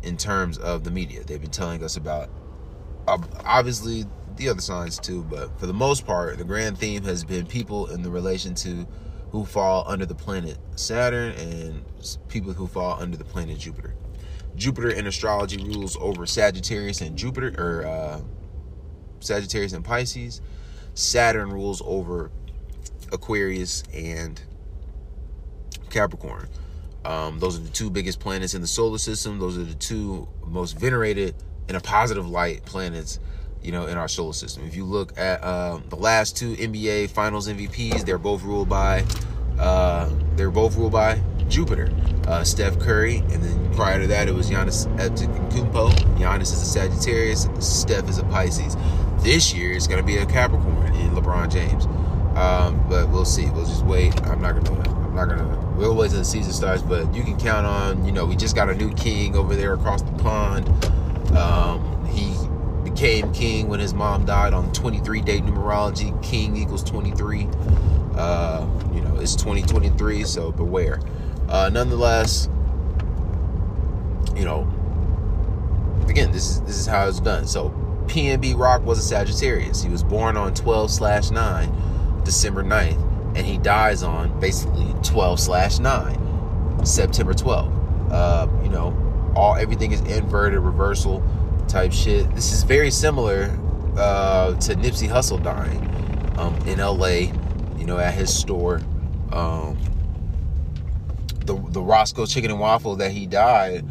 in 0.04 0.18
terms 0.18 0.58
of 0.58 0.84
the 0.84 0.92
media. 0.92 1.24
They've 1.24 1.40
been 1.40 1.50
telling 1.50 1.82
us 1.82 1.96
about, 1.96 2.30
obviously, 3.08 4.04
the 4.36 4.50
other 4.50 4.62
signs 4.62 5.00
too, 5.00 5.24
but 5.30 5.58
for 5.60 5.66
the 5.66 5.74
most 5.74 6.06
part, 6.06 6.38
the 6.38 6.44
grand 6.44 6.78
theme 6.78 7.04
has 7.04 7.24
been 7.24 7.46
people 7.46 7.88
in 7.88 8.02
the 8.02 8.10
relation 8.10 8.54
to 8.56 8.86
who 9.32 9.46
fall 9.46 9.84
under 9.88 10.06
the 10.06 10.16
planet 10.16 10.58
Saturn 10.76 11.32
and 11.32 11.84
people 12.28 12.54
who 12.54 12.68
fall 12.68 13.00
under 13.02 13.18
the 13.18 13.24
planet 13.24 13.58
Jupiter. 13.58 13.96
Jupiter 14.56 14.90
in 14.90 15.08
astrology 15.08 15.58
rules 15.64 15.98
over 15.98 16.26
Sagittarius 16.26 17.02
and 17.02 17.18
Jupiter, 17.18 17.54
or 17.58 17.88
uh, 17.88 18.22
Sagittarius 19.20 19.74
and 19.74 19.84
Pisces. 19.84 20.42
Saturn 20.94 21.50
rules 21.50 21.82
over 21.86 22.32
Aquarius 23.14 23.84
and 23.94 24.42
Capricorn. 25.90 26.50
Um, 27.06 27.40
those 27.40 27.58
are 27.58 27.62
the 27.62 27.70
two 27.70 27.90
biggest 27.90 28.20
planets 28.20 28.54
in 28.54 28.62
the 28.62 28.68
solar 28.68 28.98
system. 28.98 29.40
Those 29.40 29.58
are 29.58 29.64
the 29.64 29.74
two 29.76 30.28
most 30.46 30.78
venerated 30.78 31.36
in 31.70 31.76
a 31.76 31.80
positive 31.80 32.30
light 32.30 32.66
planets, 32.66 33.20
you 33.64 33.72
know, 33.72 33.86
in 33.86 33.98
our 33.98 34.08
solar 34.08 34.34
system. 34.34 34.66
If 34.66 34.76
you 34.76 34.86
look 34.86 35.18
at 35.18 35.44
um, 35.44 35.84
the 35.90 35.96
last 35.96 36.38
two 36.38 36.56
NBA 36.56 37.10
Finals 37.10 37.48
MVPs, 37.48 38.06
they're 38.06 38.18
both 38.18 38.44
ruled 38.44 38.70
by 38.70 39.04
uh, 39.60 40.10
they're 40.36 40.52
both 40.52 40.76
ruled 40.76 40.94
by 40.94 41.22
Jupiter. 41.48 41.92
Uh, 42.28 42.44
Steph 42.44 42.80
Curry, 42.80 43.18
and 43.18 43.44
then 43.44 43.74
prior 43.74 44.00
to 44.00 44.08
that, 44.08 44.28
it 44.28 44.34
was 44.34 44.50
Giannis 44.50 44.88
Antetokounmpo. 44.98 45.92
Giannis 46.18 46.54
is 46.54 46.62
a 46.62 46.66
Sagittarius, 46.66 47.48
Steph 47.60 48.10
is 48.10 48.20
a 48.20 48.24
Pisces. 48.26 48.78
This 49.20 49.54
year, 49.54 49.74
it's 49.74 49.88
going 49.88 50.00
to 50.00 50.06
be 50.06 50.18
a 50.18 50.26
Capricorn 50.26 50.94
in 50.96 51.12
LeBron 51.12 51.52
James. 51.52 51.86
Um, 52.36 52.84
but 52.88 53.10
we'll 53.10 53.26
see. 53.26 53.50
We'll 53.50 53.66
just 53.66 53.86
wait. 53.86 54.20
I'm 54.24 54.42
not 54.42 54.54
gonna. 54.54 54.90
I'm 54.90 55.14
not 55.14 55.28
gonna. 55.28 55.74
We'll 55.76 55.96
wait 55.96 56.12
till 56.12 56.20
the 56.20 56.26
season 56.26 56.54
starts. 56.54 56.82
But 56.82 57.14
you 57.14 57.24
can 57.24 57.38
count 57.38 57.66
on. 57.66 58.06
You 58.06 58.14
know, 58.14 58.26
we 58.26 58.36
just 58.36 58.56
got 58.56 58.70
a 58.70 58.76
new 58.76 58.94
king 58.94 59.36
over 59.36 59.56
there 59.56 59.74
across 59.74 60.02
the 60.02 60.14
pond. 60.14 60.68
Um, 61.36 62.06
he 62.06 62.34
became 62.94 63.32
king 63.34 63.68
when 63.68 63.80
his 63.80 63.94
mom 63.94 64.26
died 64.26 64.54
on 64.54 64.72
23 64.74 65.22
day 65.22 65.40
numerology. 65.40 66.22
King 66.24 66.56
equals 66.56 66.84
23. 66.84 67.48
Uh, 68.16 68.68
you 68.94 69.02
know, 69.02 69.18
it's 69.20 69.36
2023, 69.36 70.24
so 70.24 70.52
beware. 70.52 71.00
Uh, 71.50 71.70
nonetheless, 71.72 72.50
you 74.36 74.46
know, 74.46 74.62
again, 76.08 76.32
this 76.32 76.50
is 76.50 76.62
this 76.62 76.78
is 76.78 76.86
how 76.86 77.08
it's 77.08 77.20
done. 77.20 77.48
So 77.48 77.70
PNB 78.08 78.58
Rock 78.58 78.84
was 78.84 79.00
a 79.00 79.02
Sagittarius. 79.02 79.82
He 79.82 79.90
was 79.90 80.04
born 80.04 80.36
on 80.38 80.54
12 80.54 80.92
slash 80.92 81.32
9, 81.32 82.22
December 82.24 82.64
9th, 82.64 83.36
and 83.36 83.46
he 83.46 83.58
dies 83.58 84.04
on 84.04 84.38
basically 84.40 84.94
12 85.04 85.40
slash 85.40 85.80
9, 85.80 86.86
September 86.86 87.34
12th. 87.34 88.12
Uh, 88.12 88.48
you 88.62 88.70
know, 88.70 89.34
all 89.36 89.56
everything 89.56 89.94
is 89.94 90.02
inverted, 90.02 90.60
reversal 90.60 91.24
type 91.72 91.94
shit. 91.94 92.30
This 92.36 92.52
is 92.52 92.64
very 92.64 92.92
similar 92.92 93.58
uh, 93.98 94.54
to 94.56 94.76
Nipsey 94.76 95.08
Hussle 95.08 95.42
dying 95.42 95.80
um, 96.38 96.56
in 96.68 96.80
LA, 96.80 97.32
you 97.80 97.86
know, 97.86 97.98
at 97.98 98.14
his 98.14 98.36
store. 98.36 98.82
Um, 99.32 99.78
the 101.46 101.56
the 101.70 101.82
Roscoe 101.82 102.26
Chicken 102.26 102.52
and 102.52 102.60
Waffle 102.60 102.98
that 102.98 103.12
he 103.12 103.26
died 103.26 103.86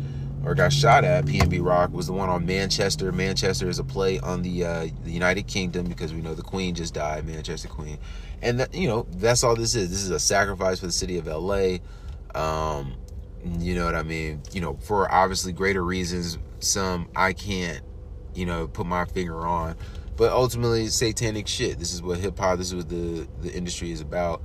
or 0.44 0.54
got 0.54 0.72
shot 0.72 1.04
at, 1.04 1.24
PNB 1.24 1.64
Rock, 1.64 1.92
was 1.92 2.06
the 2.06 2.12
one 2.12 2.28
on 2.28 2.46
Manchester. 2.46 3.12
Manchester 3.12 3.68
is 3.68 3.78
a 3.78 3.84
play 3.84 4.18
on 4.20 4.42
the 4.42 4.64
uh, 4.64 4.86
the 5.04 5.10
United 5.10 5.46
Kingdom 5.46 5.86
because 5.86 6.12
we 6.12 6.20
know 6.20 6.34
the 6.34 6.42
Queen 6.42 6.74
just 6.74 6.94
died, 6.94 7.26
Manchester 7.26 7.68
Queen, 7.68 7.98
and 8.42 8.60
that, 8.60 8.74
you 8.74 8.88
know 8.88 9.06
that's 9.12 9.42
all 9.42 9.56
this 9.56 9.74
is. 9.74 9.90
This 9.90 10.02
is 10.02 10.10
a 10.10 10.20
sacrifice 10.20 10.80
for 10.80 10.86
the 10.86 10.92
city 10.92 11.16
of 11.16 11.26
LA. 11.26 11.78
Um, 12.34 12.94
you 13.58 13.74
know 13.74 13.86
what 13.86 13.94
I 13.94 14.02
mean? 14.02 14.42
You 14.52 14.60
know, 14.60 14.74
for 14.82 15.10
obviously 15.10 15.52
greater 15.52 15.82
reasons, 15.82 16.38
some 16.60 17.08
I 17.16 17.32
can't, 17.32 17.82
you 18.34 18.46
know, 18.46 18.68
put 18.68 18.86
my 18.86 19.04
finger 19.04 19.46
on. 19.46 19.76
But 20.16 20.32
ultimately, 20.32 20.86
satanic 20.88 21.48
shit. 21.48 21.78
This 21.78 21.94
is 21.94 22.02
what 22.02 22.18
hip 22.18 22.38
hop. 22.38 22.58
This 22.58 22.68
is 22.68 22.74
what 22.74 22.88
the 22.88 23.26
the 23.40 23.52
industry 23.52 23.90
is 23.90 24.00
about. 24.00 24.42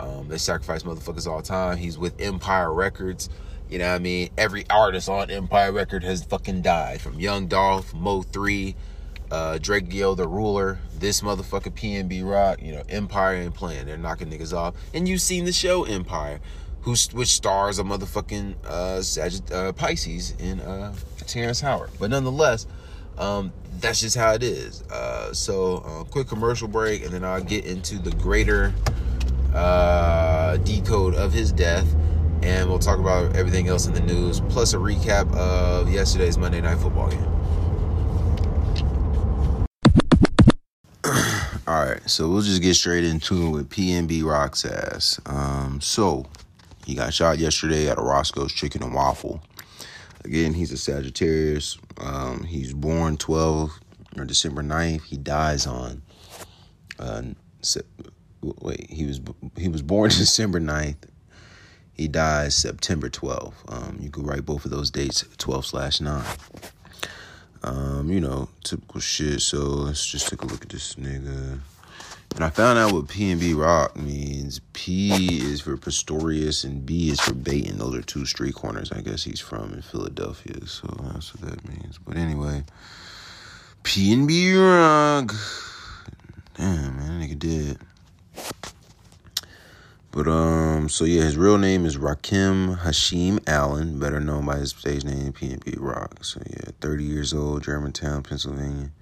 Um, 0.00 0.28
they 0.28 0.38
sacrifice 0.38 0.84
motherfuckers 0.84 1.26
all 1.26 1.38
the 1.38 1.46
time. 1.46 1.76
He's 1.76 1.98
with 1.98 2.20
Empire 2.20 2.72
Records. 2.72 3.28
You 3.68 3.78
know 3.78 3.88
what 3.88 3.96
I 3.96 3.98
mean? 3.98 4.30
Every 4.38 4.64
artist 4.70 5.08
on 5.08 5.30
Empire 5.30 5.72
Record 5.72 6.02
has 6.04 6.24
fucking 6.24 6.62
died. 6.62 7.00
From 7.00 7.20
Young 7.20 7.48
Dolph, 7.48 7.92
Mo 7.92 8.22
3, 8.22 8.74
uh, 9.30 9.58
Drake 9.58 9.88
Gill, 9.90 10.14
The 10.14 10.26
Ruler, 10.26 10.78
this 10.98 11.20
motherfucker 11.20 11.74
PNB 11.74 12.24
Rock. 12.24 12.62
You 12.62 12.76
know, 12.76 12.82
Empire 12.88 13.34
ain't 13.34 13.54
playing. 13.54 13.86
They're 13.86 13.98
knocking 13.98 14.30
niggas 14.30 14.56
off. 14.56 14.74
And 14.94 15.06
you've 15.06 15.20
seen 15.20 15.44
the 15.44 15.52
show 15.52 15.84
Empire, 15.84 16.40
who's, 16.82 17.12
which 17.12 17.28
stars 17.28 17.78
a 17.78 17.82
motherfucking 17.82 18.54
uh, 18.64 19.54
uh, 19.54 19.72
Pisces 19.72 20.34
in 20.38 20.60
uh, 20.60 20.94
Terrence 21.26 21.60
Howard. 21.60 21.90
But 21.98 22.10
nonetheless, 22.10 22.66
um, 23.18 23.52
that's 23.80 24.00
just 24.00 24.16
how 24.16 24.32
it 24.32 24.42
is. 24.42 24.82
Uh, 24.84 25.32
so, 25.32 25.76
uh, 25.78 26.04
quick 26.04 26.28
commercial 26.28 26.68
break, 26.68 27.04
and 27.04 27.12
then 27.12 27.24
I'll 27.24 27.42
get 27.42 27.64
into 27.64 27.98
the 27.98 28.12
greater 28.12 28.72
uh, 29.54 30.56
decode 30.58 31.14
of 31.14 31.32
his 31.32 31.52
death, 31.52 31.86
and 32.42 32.68
we'll 32.68 32.78
talk 32.78 32.98
about 32.98 33.34
everything 33.36 33.68
else 33.68 33.86
in 33.86 33.94
the 33.94 34.00
news, 34.00 34.40
plus 34.40 34.72
a 34.72 34.76
recap 34.76 35.32
of 35.34 35.90
yesterday's 35.90 36.38
Monday 36.38 36.60
Night 36.60 36.78
Football 36.78 37.10
game. 37.10 37.24
All 41.66 41.84
right, 41.84 42.00
so 42.08 42.28
we'll 42.28 42.42
just 42.42 42.62
get 42.62 42.74
straight 42.74 43.04
into 43.04 43.46
it 43.46 43.50
with 43.50 43.68
PNB 43.68 44.24
Rock's 44.24 44.64
ass. 44.64 45.20
Um, 45.26 45.80
so 45.80 46.26
he 46.88 46.94
got 46.94 47.12
shot 47.12 47.36
yesterday 47.36 47.90
at 47.90 47.98
a 47.98 48.00
Roscoe's 48.00 48.50
Chicken 48.50 48.82
and 48.82 48.94
Waffle. 48.94 49.42
Again, 50.24 50.54
he's 50.54 50.72
a 50.72 50.78
Sagittarius. 50.78 51.76
Um, 51.98 52.44
he's 52.44 52.72
born 52.72 53.18
12 53.18 53.78
or 54.16 54.24
December 54.24 54.62
9th. 54.62 55.02
He 55.02 55.18
dies 55.18 55.66
on 55.66 56.00
uh, 56.98 57.20
wait, 58.40 58.88
he 58.88 59.04
was 59.04 59.20
he 59.58 59.68
was 59.68 59.82
born 59.82 60.08
December 60.08 60.60
9th. 60.60 60.96
He 61.92 62.08
dies 62.08 62.56
September 62.56 63.10
12th. 63.10 63.52
Um, 63.68 63.98
you 64.00 64.08
could 64.08 64.26
write 64.26 64.46
both 64.46 64.64
of 64.64 64.70
those 64.70 64.90
dates 64.90 65.26
12 65.36 65.66
slash 65.66 66.00
9. 66.00 66.24
Um, 67.64 68.10
you 68.10 68.20
know, 68.20 68.48
typical 68.64 69.02
shit. 69.02 69.42
So 69.42 69.58
let's 69.58 70.06
just 70.06 70.28
take 70.28 70.40
a 70.40 70.46
look 70.46 70.62
at 70.62 70.70
this 70.70 70.94
nigga. 70.94 71.60
And 72.38 72.44
I 72.44 72.50
found 72.50 72.78
out 72.78 72.92
what 72.92 73.08
P 73.08 73.32
and 73.32 73.40
B 73.40 73.52
rock 73.52 73.96
means. 73.96 74.60
P 74.72 75.40
is 75.42 75.60
for 75.60 75.76
Pistorius 75.76 76.62
and 76.64 76.86
B 76.86 77.10
is 77.10 77.18
for 77.18 77.34
Baton. 77.34 77.78
Those 77.78 77.96
are 77.96 78.02
two 78.02 78.26
street 78.26 78.54
corners 78.54 78.92
I 78.92 79.00
guess 79.00 79.24
he's 79.24 79.40
from 79.40 79.72
in 79.72 79.82
Philadelphia. 79.82 80.64
So 80.68 80.86
that's 81.12 81.34
what 81.34 81.50
that 81.50 81.68
means. 81.68 81.98
But 81.98 82.16
anyway, 82.16 82.62
P 83.82 84.12
and 84.12 84.28
B 84.28 84.54
rock. 84.54 85.34
Damn, 86.54 86.96
man, 86.96 87.20
nigga 87.20 87.36
did. 87.36 87.78
But 90.12 90.28
um, 90.28 90.88
so 90.88 91.04
yeah, 91.06 91.22
his 91.22 91.36
real 91.36 91.58
name 91.58 91.84
is 91.84 91.96
Rakim 91.96 92.78
Hashim 92.78 93.42
Allen, 93.48 93.98
better 93.98 94.20
known 94.20 94.46
by 94.46 94.58
his 94.58 94.70
stage 94.70 95.04
name 95.04 95.32
PNB 95.32 95.74
Rock. 95.80 96.22
So 96.24 96.40
yeah, 96.48 96.70
30 96.80 97.02
years 97.02 97.34
old, 97.34 97.64
Germantown, 97.64 98.22
Pennsylvania. 98.22 98.92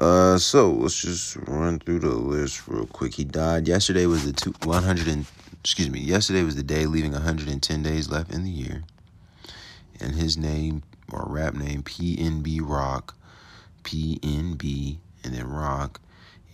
Uh, 0.00 0.38
so 0.38 0.70
let's 0.70 1.02
just 1.02 1.36
run 1.46 1.78
through 1.78 1.98
the 1.98 2.08
list 2.08 2.66
real 2.66 2.86
quick. 2.86 3.12
He 3.12 3.24
died 3.24 3.68
yesterday. 3.68 4.06
Was 4.06 4.24
the 4.24 4.32
two, 4.32 4.54
100 4.64 5.06
and 5.06 5.26
excuse 5.62 5.90
me? 5.90 6.00
Yesterday 6.00 6.42
was 6.42 6.56
the 6.56 6.62
day 6.62 6.86
leaving 6.86 7.12
110 7.12 7.82
days 7.82 8.08
left 8.08 8.32
in 8.32 8.42
the 8.42 8.50
year, 8.50 8.82
and 10.00 10.14
his 10.14 10.38
name 10.38 10.82
or 11.12 11.26
rap 11.28 11.52
name 11.52 11.82
PNB 11.82 12.60
Rock, 12.62 13.14
PNB, 13.84 14.96
and 15.22 15.34
then 15.34 15.46
Rock 15.46 16.00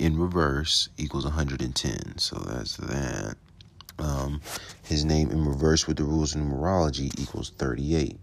in 0.01 0.19
reverse 0.19 0.89
equals 0.99 1.25
110. 1.25 2.19
So 2.19 2.37
that's 2.41 2.77
that. 2.79 3.37
Um, 4.01 4.41
his 4.83 5.05
name 5.05 5.31
in 5.31 5.47
reverse 5.47 5.87
with 5.87 5.99
the 5.99 6.05
rules 6.05 6.35
of 6.35 6.41
numerology 6.43 7.17
equals 7.19 7.51
38. 7.51 8.19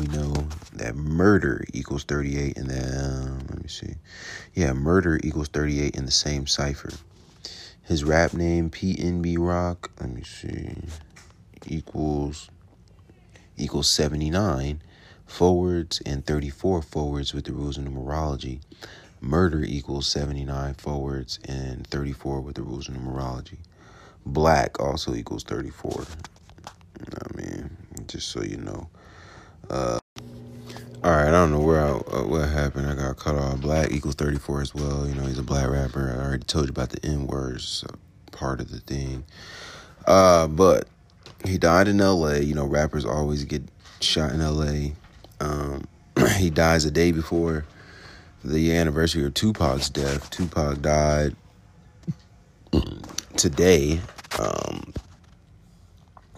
We 0.00 0.06
know 0.08 0.32
that 0.74 0.94
murder 0.94 1.64
equals 1.72 2.04
38, 2.04 2.56
and 2.56 2.68
then, 2.68 3.38
let 3.48 3.62
me 3.62 3.68
see. 3.68 3.94
Yeah, 4.54 4.72
murder 4.72 5.18
equals 5.22 5.48
38 5.48 5.96
in 5.96 6.04
the 6.04 6.10
same 6.10 6.46
cipher. 6.46 6.90
His 7.82 8.04
rap 8.04 8.34
name, 8.34 8.70
PNB 8.70 9.36
Rock, 9.38 9.90
let 10.00 10.10
me 10.10 10.22
see, 10.22 10.74
equals 11.66 12.50
equals 13.58 13.88
79 13.88 14.82
forwards 15.24 16.02
and 16.04 16.26
34 16.26 16.82
forwards 16.82 17.32
with 17.32 17.44
the 17.44 17.52
rules 17.52 17.78
of 17.78 17.84
numerology 17.84 18.60
murder 19.20 19.62
equals 19.64 20.06
79 20.06 20.74
forwards 20.74 21.38
and 21.44 21.86
34 21.86 22.40
with 22.40 22.54
the 22.56 22.62
rules 22.62 22.88
of 22.88 22.94
numerology. 22.94 23.58
Black 24.24 24.80
also 24.80 25.14
equals 25.14 25.44
34. 25.44 26.04
I 27.00 27.36
mean, 27.36 27.76
just 28.06 28.28
so 28.28 28.42
you 28.42 28.56
know. 28.56 28.88
Uh, 29.70 29.98
all 31.04 31.12
right, 31.12 31.28
I 31.28 31.30
don't 31.30 31.50
know 31.50 31.60
where 31.60 31.80
I, 31.80 31.90
uh, 31.90 32.26
what 32.26 32.48
happened. 32.48 32.88
I 32.88 32.94
got 32.94 33.16
cut 33.16 33.36
off. 33.36 33.60
Black 33.60 33.92
equals 33.92 34.14
34 34.14 34.62
as 34.62 34.74
well. 34.74 35.06
You 35.06 35.14
know, 35.14 35.22
he's 35.24 35.38
a 35.38 35.42
black 35.42 35.68
rapper. 35.68 36.16
I 36.18 36.24
already 36.24 36.44
told 36.44 36.66
you 36.66 36.70
about 36.70 36.90
the 36.90 37.04
N 37.04 37.26
words 37.26 37.84
part 38.32 38.60
of 38.60 38.70
the 38.70 38.80
thing. 38.80 39.24
Uh, 40.06 40.46
but 40.46 40.88
he 41.44 41.58
died 41.58 41.88
in 41.88 42.00
L.A. 42.00 42.40
You 42.40 42.54
know, 42.54 42.66
rappers 42.66 43.04
always 43.04 43.44
get 43.44 43.62
shot 44.00 44.32
in 44.32 44.40
L.A. 44.40 44.94
Um, 45.40 45.86
he 46.36 46.50
dies 46.50 46.84
a 46.84 46.90
day 46.90 47.12
before 47.12 47.64
the 48.44 48.76
anniversary 48.76 49.24
of 49.24 49.34
Tupac's 49.34 49.90
death. 49.90 50.30
Tupac 50.30 50.80
died 50.80 51.34
today, 53.36 54.00
um, 54.38 54.92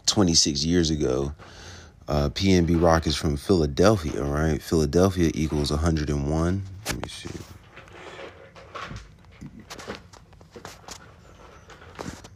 26 0.06 0.64
years 0.64 0.90
ago. 0.90 1.32
Uh, 2.08 2.30
PNB 2.30 2.82
Rock 2.82 3.06
is 3.06 3.16
from 3.16 3.36
Philadelphia, 3.36 4.24
right? 4.24 4.62
Philadelphia 4.62 5.30
equals 5.34 5.70
101. 5.70 6.62
Let 6.86 6.96
me 6.96 7.08
see. 7.08 7.28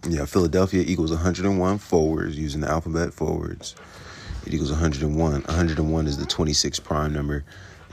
Yeah, 0.08 0.26
Philadelphia 0.26 0.84
equals 0.86 1.10
101 1.12 1.78
forwards 1.78 2.36
using 2.38 2.60
the 2.60 2.68
alphabet 2.68 3.14
forwards. 3.14 3.74
It 4.46 4.52
equals 4.52 4.70
101. 4.70 5.42
101 5.42 6.06
is 6.06 6.18
the 6.18 6.26
26 6.26 6.80
prime 6.80 7.14
number 7.14 7.44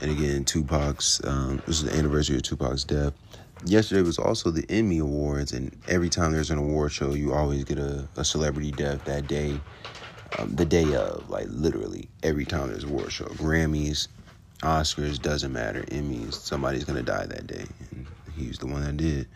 And 0.02 0.10
again, 0.10 0.44
Tupac's, 0.44 1.20
um, 1.24 1.62
this 1.66 1.82
is 1.82 1.84
the 1.84 1.96
anniversary 1.96 2.36
of 2.36 2.42
Tupac's 2.42 2.84
death. 2.84 3.14
Yesterday 3.64 4.02
was 4.02 4.18
also 4.18 4.50
the 4.50 4.66
Emmy 4.70 4.98
Awards, 4.98 5.52
and 5.52 5.74
every 5.88 6.08
time 6.10 6.32
there's 6.32 6.50
an 6.50 6.58
award 6.58 6.92
show, 6.92 7.14
you 7.14 7.32
always 7.34 7.64
get 7.64 7.78
a, 7.78 8.08
a 8.16 8.24
celebrity 8.24 8.72
death 8.72 9.04
that 9.06 9.28
day, 9.28 9.60
um, 10.38 10.54
the 10.54 10.64
day 10.64 10.94
of, 10.94 11.28
like 11.28 11.46
literally 11.48 12.08
every 12.22 12.44
time 12.44 12.68
there's 12.68 12.84
a 12.84 12.86
award 12.86 13.12
show. 13.12 13.26
Grammys, 13.26 14.08
Oscars, 14.62 15.20
doesn't 15.20 15.52
matter. 15.52 15.82
Emmys, 15.84 16.34
somebody's 16.34 16.84
gonna 16.84 17.02
die 17.02 17.26
that 17.26 17.46
day, 17.46 17.66
and 17.90 18.06
he's 18.36 18.58
the 18.58 18.66
one 18.66 18.82
that 18.82 18.96
did. 18.96 19.26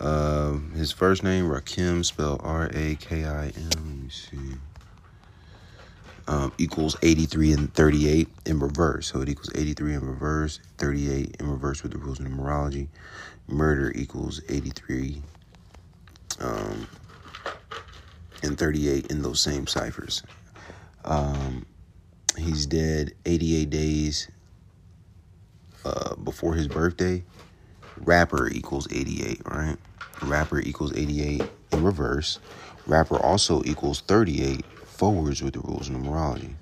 Um, 0.00 0.72
his 0.72 0.92
first 0.92 1.22
name 1.22 1.44
Rakim, 1.44 2.04
spelled 2.04 2.40
R 2.42 2.70
A 2.74 2.96
K 2.96 3.24
I 3.24 3.46
M. 3.46 3.70
Let 3.70 3.84
me 3.84 4.10
see. 4.10 4.56
Um, 6.28 6.52
equals 6.58 6.96
83 7.02 7.52
and 7.52 7.72
38 7.74 8.28
in 8.46 8.58
reverse. 8.58 9.06
So 9.06 9.20
it 9.20 9.28
equals 9.28 9.52
83 9.54 9.94
in 9.94 10.00
reverse, 10.00 10.58
38 10.78 11.36
in 11.38 11.48
reverse 11.48 11.84
with 11.84 11.92
the 11.92 11.98
rules 11.98 12.18
of 12.18 12.26
numerology. 12.26 12.88
Murder 13.46 13.92
equals 13.94 14.40
83 14.48 15.22
um, 16.40 16.88
and 18.46 18.56
38 18.56 19.06
in 19.10 19.22
those 19.22 19.40
same 19.40 19.66
ciphers. 19.66 20.22
Um, 21.04 21.66
he's 22.38 22.66
dead 22.66 23.12
88 23.26 23.68
days 23.70 24.28
uh, 25.84 26.14
before 26.16 26.54
his 26.54 26.68
birthday. 26.68 27.22
Rapper 27.98 28.48
equals 28.48 28.86
88, 28.90 29.42
right? 29.46 29.76
Rapper 30.22 30.60
equals 30.60 30.96
88 30.96 31.42
in 31.72 31.84
reverse. 31.84 32.38
Rapper 32.86 33.16
also 33.18 33.62
equals 33.64 34.00
38 34.02 34.64
forwards 34.84 35.42
with 35.42 35.54
the 35.54 35.60
rules 35.60 35.88
of 35.88 35.96
numerology. 35.96 36.54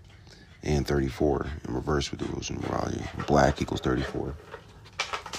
And 0.62 0.86
34 0.86 1.46
in 1.68 1.74
reverse 1.74 2.10
with 2.10 2.20
the 2.20 2.26
rules 2.26 2.48
of 2.50 2.56
numerology. 2.56 3.26
Black 3.26 3.60
equals 3.60 3.80
34. 3.80 4.34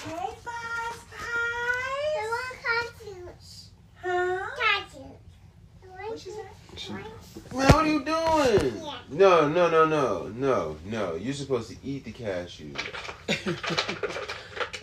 Hey, 0.04 0.14
Buzz. 0.44 1.04
Hi. 1.18 2.20
I 2.20 2.28
want 2.28 2.56
cartoons. 3.02 3.70
Huh? 4.00 4.46
Cartoons. 4.56 5.16
I 5.82 5.86
want 5.88 6.10
What 6.10 6.20
she 6.20 6.30
say? 6.30 6.96
Man, 7.56 7.66
what 7.68 7.74
are 7.74 7.86
you 7.86 8.04
doing? 8.04 8.82
No, 9.10 9.48
no, 9.48 9.70
no, 9.70 9.86
no, 9.86 10.28
no, 10.28 10.76
no. 10.84 11.14
You're 11.14 11.32
supposed 11.32 11.70
to 11.70 11.76
eat 11.82 12.04
the 12.04 12.12
cashew. 12.12 12.72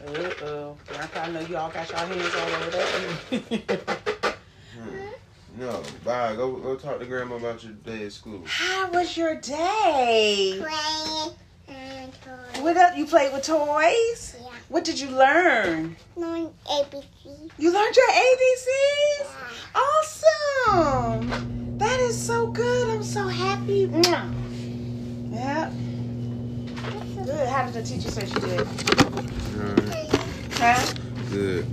Uh-oh. 0.06 0.76
Grandpa, 0.88 1.20
I 1.22 1.30
know 1.30 1.40
you 1.42 1.56
all 1.56 1.70
got 1.70 1.90
your 1.90 2.00
hands 2.00 2.36
all 2.36 2.50
over 2.50 2.70
that. 2.72 4.38
Hmm. 4.74 5.60
No, 5.60 5.84
bye. 6.04 6.36
Go, 6.36 6.52
go 6.56 6.76
talk 6.76 7.00
to 7.00 7.06
grandma 7.06 7.36
about 7.36 7.64
your 7.64 7.74
day 7.74 8.06
at 8.08 8.12
school. 8.12 8.42
How 8.46 8.90
was 8.90 9.16
your 9.16 9.36
day? 9.36 10.60
Playing 10.60 11.36
and 11.68 12.12
toys. 12.22 12.62
What 12.64 12.76
up? 12.76 12.98
You 12.98 13.06
played 13.06 13.32
with 13.34 13.44
toys? 13.44 14.36
Yeah. 14.40 14.50
What 14.70 14.84
did 14.84 15.00
you 15.00 15.10
learn? 15.10 15.96
Knowing 16.18 16.52
ABC. 16.66 17.52
You 17.60 17.72
learned 17.72 17.96
your 17.96 18.10
ABCs? 18.10 19.28
Awesome. 19.76 21.53
That 22.24 22.30
is 22.30 22.36
so 22.38 22.48
good. 22.48 22.90
I'm 22.90 23.04
so 23.04 23.28
happy. 23.28 23.86
Mwah. 23.88 24.34
Yeah. 25.30 25.70
Good. 27.26 27.50
How 27.50 27.66
did 27.66 27.74
the 27.74 27.84
teacher 27.84 28.10
say 28.10 28.26
she 28.26 28.40
did? 28.40 28.62
Alright, 29.60 30.10
Huh? 30.54 30.94
good. 31.30 31.66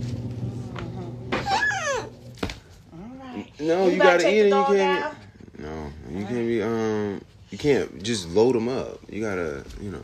All 2.92 2.98
right. 3.22 3.46
No, 3.61 3.87
you, 3.87 3.98
better 3.98 3.98
gotta 3.98 4.22
take 4.24 4.35
eat 4.46 4.51
the 4.51 4.57
it. 4.57 4.68
You 4.70 4.77
can't. 4.77 5.05
out. 5.05 5.14
No, 5.59 5.92
you 6.11 6.24
can't 6.27 6.46
be. 6.48 6.61
Um, 6.62 7.20
you 7.51 7.59
can't 7.59 8.03
just 8.03 8.29
load 8.31 8.57
them 8.57 8.68
up. 8.68 8.98
You 9.09 9.20
gotta, 9.22 9.64
you 9.81 9.92
know. 9.92 10.03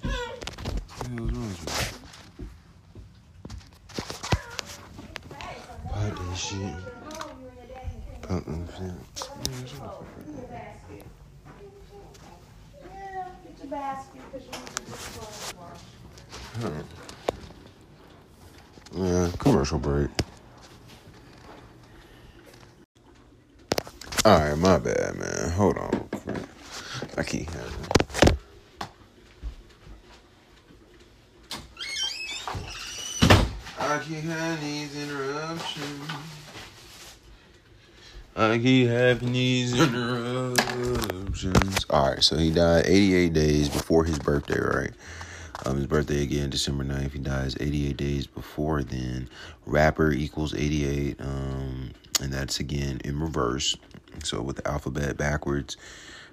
What 0.00 0.02
the 0.02 0.08
hell's 1.14 1.30
wrong 1.30 1.46
with 1.46 2.00
you? 6.00 6.10
Put 6.16 6.36
shit. 6.36 6.95
Up. 8.28 8.42
Yeah, 18.96 19.30
commercial 19.38 19.78
break. 19.78 20.08
All 24.24 24.38
right, 24.38 24.58
my 24.58 24.78
bad, 24.78 25.14
man. 25.14 25.50
Hold 25.50 25.78
on. 25.78 26.08
I 27.16 27.22
keep 27.22 27.48
having. 27.50 27.86
I 33.78 33.98
keep 34.00 34.24
having 34.24 34.64
these 34.64 34.96
interruptions. 34.96 36.35
I 38.38 38.58
keep 38.58 38.88
having 38.88 39.32
these 39.32 39.72
interruptions. 39.72 41.86
All 41.88 42.10
right, 42.10 42.22
so 42.22 42.36
he 42.36 42.50
died 42.50 42.84
88 42.86 43.32
days 43.32 43.70
before 43.70 44.04
his 44.04 44.18
birthday, 44.18 44.60
right? 44.60 44.90
Um, 45.64 45.78
his 45.78 45.86
birthday 45.86 46.22
again, 46.22 46.50
December 46.50 46.84
9th. 46.84 47.12
He 47.12 47.18
dies 47.18 47.56
88 47.58 47.96
days 47.96 48.26
before 48.26 48.82
then. 48.82 49.30
Rapper 49.64 50.12
equals 50.12 50.54
88. 50.54 51.18
Um, 51.18 51.92
and 52.20 52.30
that's 52.30 52.60
again 52.60 53.00
in 53.04 53.18
reverse. 53.18 53.74
So 54.22 54.42
with 54.42 54.56
the 54.56 54.68
alphabet 54.68 55.16
backwards, 55.16 55.78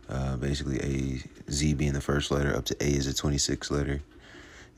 uh, 0.09 0.35
basically 0.35 0.81
A, 0.81 1.23
Z 1.51 1.73
being 1.75 1.93
the 1.93 2.01
first 2.01 2.31
letter, 2.31 2.53
up 2.53 2.65
to 2.65 2.75
A 2.83 2.87
is 2.87 3.05
the 3.05 3.13
26th 3.13 3.71
letter. 3.71 4.01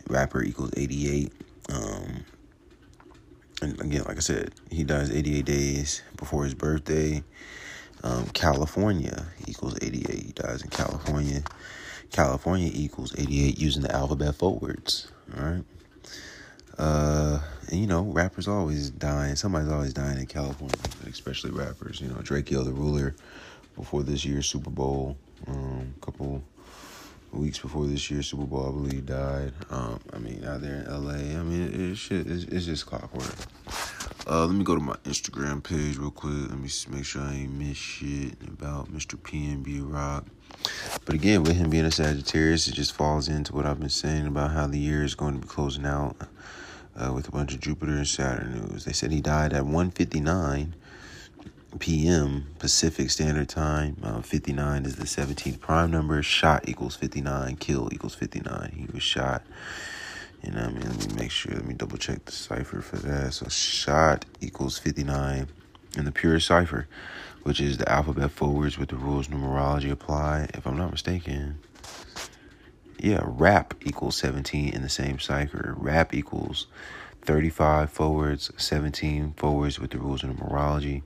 Rapper 0.08 0.44
equals 0.44 0.74
88. 0.78 1.34
Um, 1.70 2.24
and 3.62 3.80
again, 3.82 4.04
like 4.08 4.18
I 4.18 4.22
said, 4.22 4.54
he 4.70 4.84
dies 4.84 5.12
88 5.12 5.46
days 5.46 6.02
before 6.18 6.44
his 6.44 6.54
birthday. 6.54 7.24
Um, 8.04 8.28
California 8.28 9.26
equals 9.48 9.78
88. 9.82 10.10
He 10.10 10.32
dies 10.34 10.62
in 10.62 10.70
California. 10.70 11.42
California 12.12 12.70
equals 12.74 13.18
88 13.18 13.58
using 13.58 13.82
the 13.82 13.96
alphabet 13.96 14.36
forwards. 14.36 15.12
All 15.38 15.44
right. 15.44 15.64
Uh, 16.78 17.40
and 17.70 17.80
you 17.80 17.88
know, 17.88 18.04
rappers 18.04 18.48
always 18.48 18.90
dying. 18.90 19.36
Somebody's 19.36 19.72
always 19.72 19.94
dying 19.94 20.20
in 20.20 20.26
California, 20.26 20.76
especially 21.08 21.52
rappers. 21.52 22.02
You 22.02 22.10
know, 22.10 22.22
Drake 22.22 22.50
Hill, 22.50 22.66
the 22.66 22.72
ruler, 22.72 23.16
before 23.76 24.04
this 24.04 24.26
year's 24.26 24.46
Super 24.46 24.70
Bowl, 24.70 25.18
um, 25.48 25.94
couple 26.02 26.44
weeks 27.36 27.60
before 27.60 27.86
this 27.86 28.10
year's 28.10 28.28
Super 28.28 28.46
Bowl, 28.46 28.68
I 28.68 28.72
believe, 28.72 29.06
died. 29.06 29.54
Um, 29.70 30.00
I 30.14 30.18
mean, 30.18 30.44
out 30.46 30.62
there 30.62 30.76
in 30.76 30.86
LA. 30.86 31.40
I 31.40 31.44
mean, 31.44 31.68
it, 31.68 31.92
it 31.92 31.96
shit, 31.96 32.28
it's, 32.28 32.44
it's 32.46 32.66
just 32.66 32.86
clockwork. 32.86 33.36
Uh, 34.28 34.46
let 34.46 34.56
me 34.56 34.64
go 34.64 34.76
to 34.76 34.82
my 34.82 34.96
Instagram 35.06 35.62
page 35.62 35.98
real 35.98 36.12
quick. 36.12 36.50
Let 36.50 36.58
me 36.58 36.70
make 36.90 37.06
sure 37.06 37.22
I 37.22 37.34
ain't 37.34 37.54
miss 37.54 37.78
shit 37.78 38.34
about 38.48 38.92
Mr. 38.92 39.18
PNB 39.18 39.82
Rock. 39.92 40.26
But 41.06 41.14
again, 41.14 41.44
with 41.44 41.56
him 41.56 41.70
being 41.70 41.86
a 41.86 41.92
Sagittarius, 41.92 42.68
it 42.68 42.74
just 42.74 42.94
falls 42.94 43.28
into 43.28 43.54
what 43.54 43.66
I've 43.66 43.80
been 43.80 43.90
saying 43.90 44.26
about 44.26 44.52
how 44.52 44.66
the 44.68 44.80
year 44.80 45.04
is 45.04 45.14
going 45.14 45.36
to 45.36 45.42
be 45.42 45.48
closing 45.48 45.86
out 45.86 46.16
uh, 46.96 47.12
with 47.14 47.28
a 47.28 47.32
bunch 47.32 47.54
of 47.54 47.60
Jupiter 47.60 47.94
and 47.94 48.08
Saturn 48.08 48.54
news. 48.54 48.86
They 48.86 48.94
said 48.94 49.12
he 49.12 49.22
died 49.22 49.54
at 49.54 49.64
1:59 49.64 50.74
p.m. 51.80 52.48
Pacific 52.60 53.10
Standard 53.10 53.50
Time. 53.50 53.98
Uh, 54.04 54.22
59 54.22 54.86
is 54.86 54.96
the 54.96 55.06
17th 55.06 55.60
prime 55.60 55.92
number. 55.92 56.22
Shot 56.24 56.68
equals 56.68 56.96
59. 56.96 57.56
Kill 57.58 57.90
equals 57.92 58.16
59. 58.16 58.74
He 58.76 58.94
was 58.94 59.04
shot. 59.04 59.44
You 60.44 60.52
know 60.52 60.62
what 60.62 60.70
I 60.70 60.74
mean? 60.74 60.90
Let 60.90 61.10
me 61.10 61.16
make 61.16 61.32
sure. 61.32 61.54
Let 61.54 61.66
me 61.66 61.74
double 61.74 61.98
check 61.98 62.26
the 62.26 62.32
cipher 62.32 62.82
for 62.82 62.98
that. 62.98 63.34
So 63.34 63.48
shot 63.50 64.26
equals 64.42 64.78
59 64.78 65.48
in 65.98 66.06
the 66.06 66.12
pure 66.12 66.40
cipher, 66.40 66.88
which 67.44 67.60
is 67.60 67.78
the 67.78 67.92
alphabet 67.92 68.32
forwards 68.32 68.78
with 68.78 68.90
the 68.90 68.96
rules 68.96 69.28
numerology 69.28 69.92
apply. 69.92 70.50
If 70.54 70.66
I'm 70.68 70.78
not 70.78 70.92
mistaken. 70.92 71.60
Yeah, 73.00 73.22
rap 73.24 73.74
equals 73.82 74.16
17 74.18 74.74
in 74.74 74.82
the 74.82 74.90
same 74.90 75.20
cipher. 75.20 75.76
Rap 75.78 76.14
equals 76.14 76.68
35 77.24 77.90
forwards, 77.90 78.52
17 78.58 79.34
forwards 79.36 79.80
with 79.80 79.92
the 79.92 79.98
rules 79.98 80.24
of 80.24 80.30
numerology. 80.30 81.02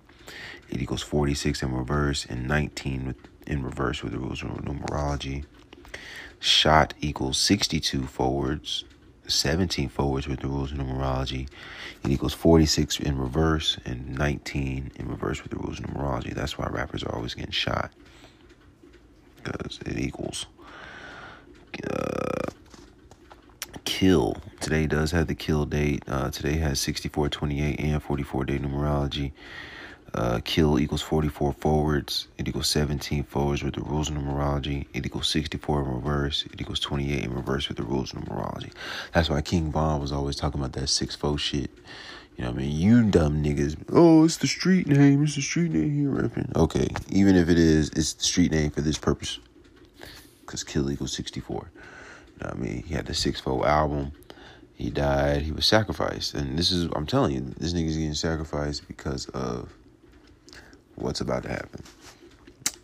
It 0.70 0.82
equals 0.82 1.02
46 1.02 1.64
in 1.64 1.74
reverse 1.74 2.26
and 2.26 2.48
19 2.48 3.08
with, 3.08 3.18
in 3.48 3.64
reverse 3.64 4.04
with 4.04 4.14
the 4.14 4.20
rules 4.20 4.44
of 4.44 4.50
numerology. 4.50 5.46
Shot 6.40 6.94
equals 7.02 7.38
62 7.38 8.06
forwards, 8.06 8.86
17 9.28 9.90
forwards 9.90 10.28
with 10.28 10.40
the 10.40 10.48
rules 10.48 10.72
of 10.72 10.78
numerology. 10.78 11.50
It 12.04 12.12
equals 12.12 12.34
46 12.34 13.00
in 13.00 13.18
reverse 13.18 13.78
and 13.86 14.18
19 14.18 14.92
in 14.96 15.08
reverse 15.08 15.42
with 15.42 15.52
the 15.52 15.58
rules 15.58 15.80
of 15.80 15.86
numerology. 15.86 16.34
That's 16.34 16.58
why 16.58 16.68
rappers 16.68 17.04
are 17.04 17.16
always 17.16 17.34
getting 17.34 17.52
shot. 17.52 17.92
Because 19.44 19.80
it 19.86 19.98
equals. 19.98 20.46
Uh, 21.90 22.52
kill. 23.86 24.38
Today 24.60 24.86
does 24.86 25.12
have 25.12 25.28
the 25.28 25.36
kill 25.36 25.66
date. 25.66 26.04
Uh, 26.08 26.30
today 26.30 26.58
has 26.58 26.80
64, 26.80 27.30
28, 27.30 27.80
and 27.80 28.02
44 28.02 28.46
day 28.46 28.60
numerology. 28.60 29.32
Uh, 30.14 30.40
kill 30.44 30.80
equals 30.80 31.02
44 31.02 31.54
forwards. 31.54 32.28
It 32.38 32.48
equals 32.48 32.68
17 32.68 33.24
forwards 33.24 33.64
with 33.64 33.76
the 33.76 33.82
rules 33.82 34.10
of 34.10 34.16
numerology. 34.16 34.88
It 34.94 35.06
equals 35.06 35.28
64 35.30 35.82
in 35.82 35.94
reverse. 35.94 36.46
It 36.52 36.60
equals 36.60 36.80
28 36.80 37.24
in 37.24 37.34
reverse 37.34 37.68
with 37.68 37.78
the 37.78 37.84
rules 37.84 38.14
of 38.14 38.20
numerology. 38.20 38.72
That's 39.14 39.30
why 39.30 39.42
King 39.42 39.72
Von 39.72 40.02
was 40.02 40.12
always 40.12 40.36
talking 40.36 40.60
about 40.60 40.74
that 40.74 40.88
six 40.88 41.16
four 41.16 41.38
shit. 41.38 41.70
You 42.38 42.46
know 42.46 42.52
what 42.52 42.60
I 42.60 42.64
mean? 42.64 42.78
You 42.78 43.04
dumb 43.04 43.44
niggas. 43.44 43.76
Oh, 43.92 44.24
it's 44.24 44.38
the 44.38 44.48
street 44.48 44.88
name. 44.88 45.24
It's 45.24 45.36
the 45.36 45.42
street 45.42 45.72
name 45.72 45.94
here 45.94 46.10
repping. 46.10 46.56
Okay, 46.56 46.88
even 47.10 47.36
if 47.36 47.50
it 47.50 47.60
is, 47.60 47.90
it's 47.90 48.14
the 48.14 48.24
street 48.24 48.52
name 48.52 48.72
for 48.72 48.82
this 48.82 48.98
purpose. 48.98 49.40
Because 50.42 50.64
kill 50.64 50.90
equals 50.90 51.12
64. 51.14 51.56
You 51.56 51.62
know 52.42 52.50
what 52.50 52.56
I 52.56 52.60
mean? 52.60 52.84
He 52.84 52.94
had 52.96 53.06
the 53.06 53.14
six 53.14 53.40
four 53.40 53.68
album. 53.68 54.14
He 54.76 54.90
died. 54.90 55.42
He 55.42 55.52
was 55.52 55.66
sacrificed. 55.66 56.34
And 56.34 56.58
this 56.58 56.72
is, 56.72 56.90
I'm 56.96 57.06
telling 57.06 57.36
you, 57.36 57.42
this 57.58 57.74
nigga's 57.74 57.98
getting 57.98 58.14
sacrificed 58.14 58.88
because 58.88 59.28
of 59.28 59.70
what's 61.02 61.22
about 61.22 61.44
to 61.44 61.50
happen. 61.50 61.84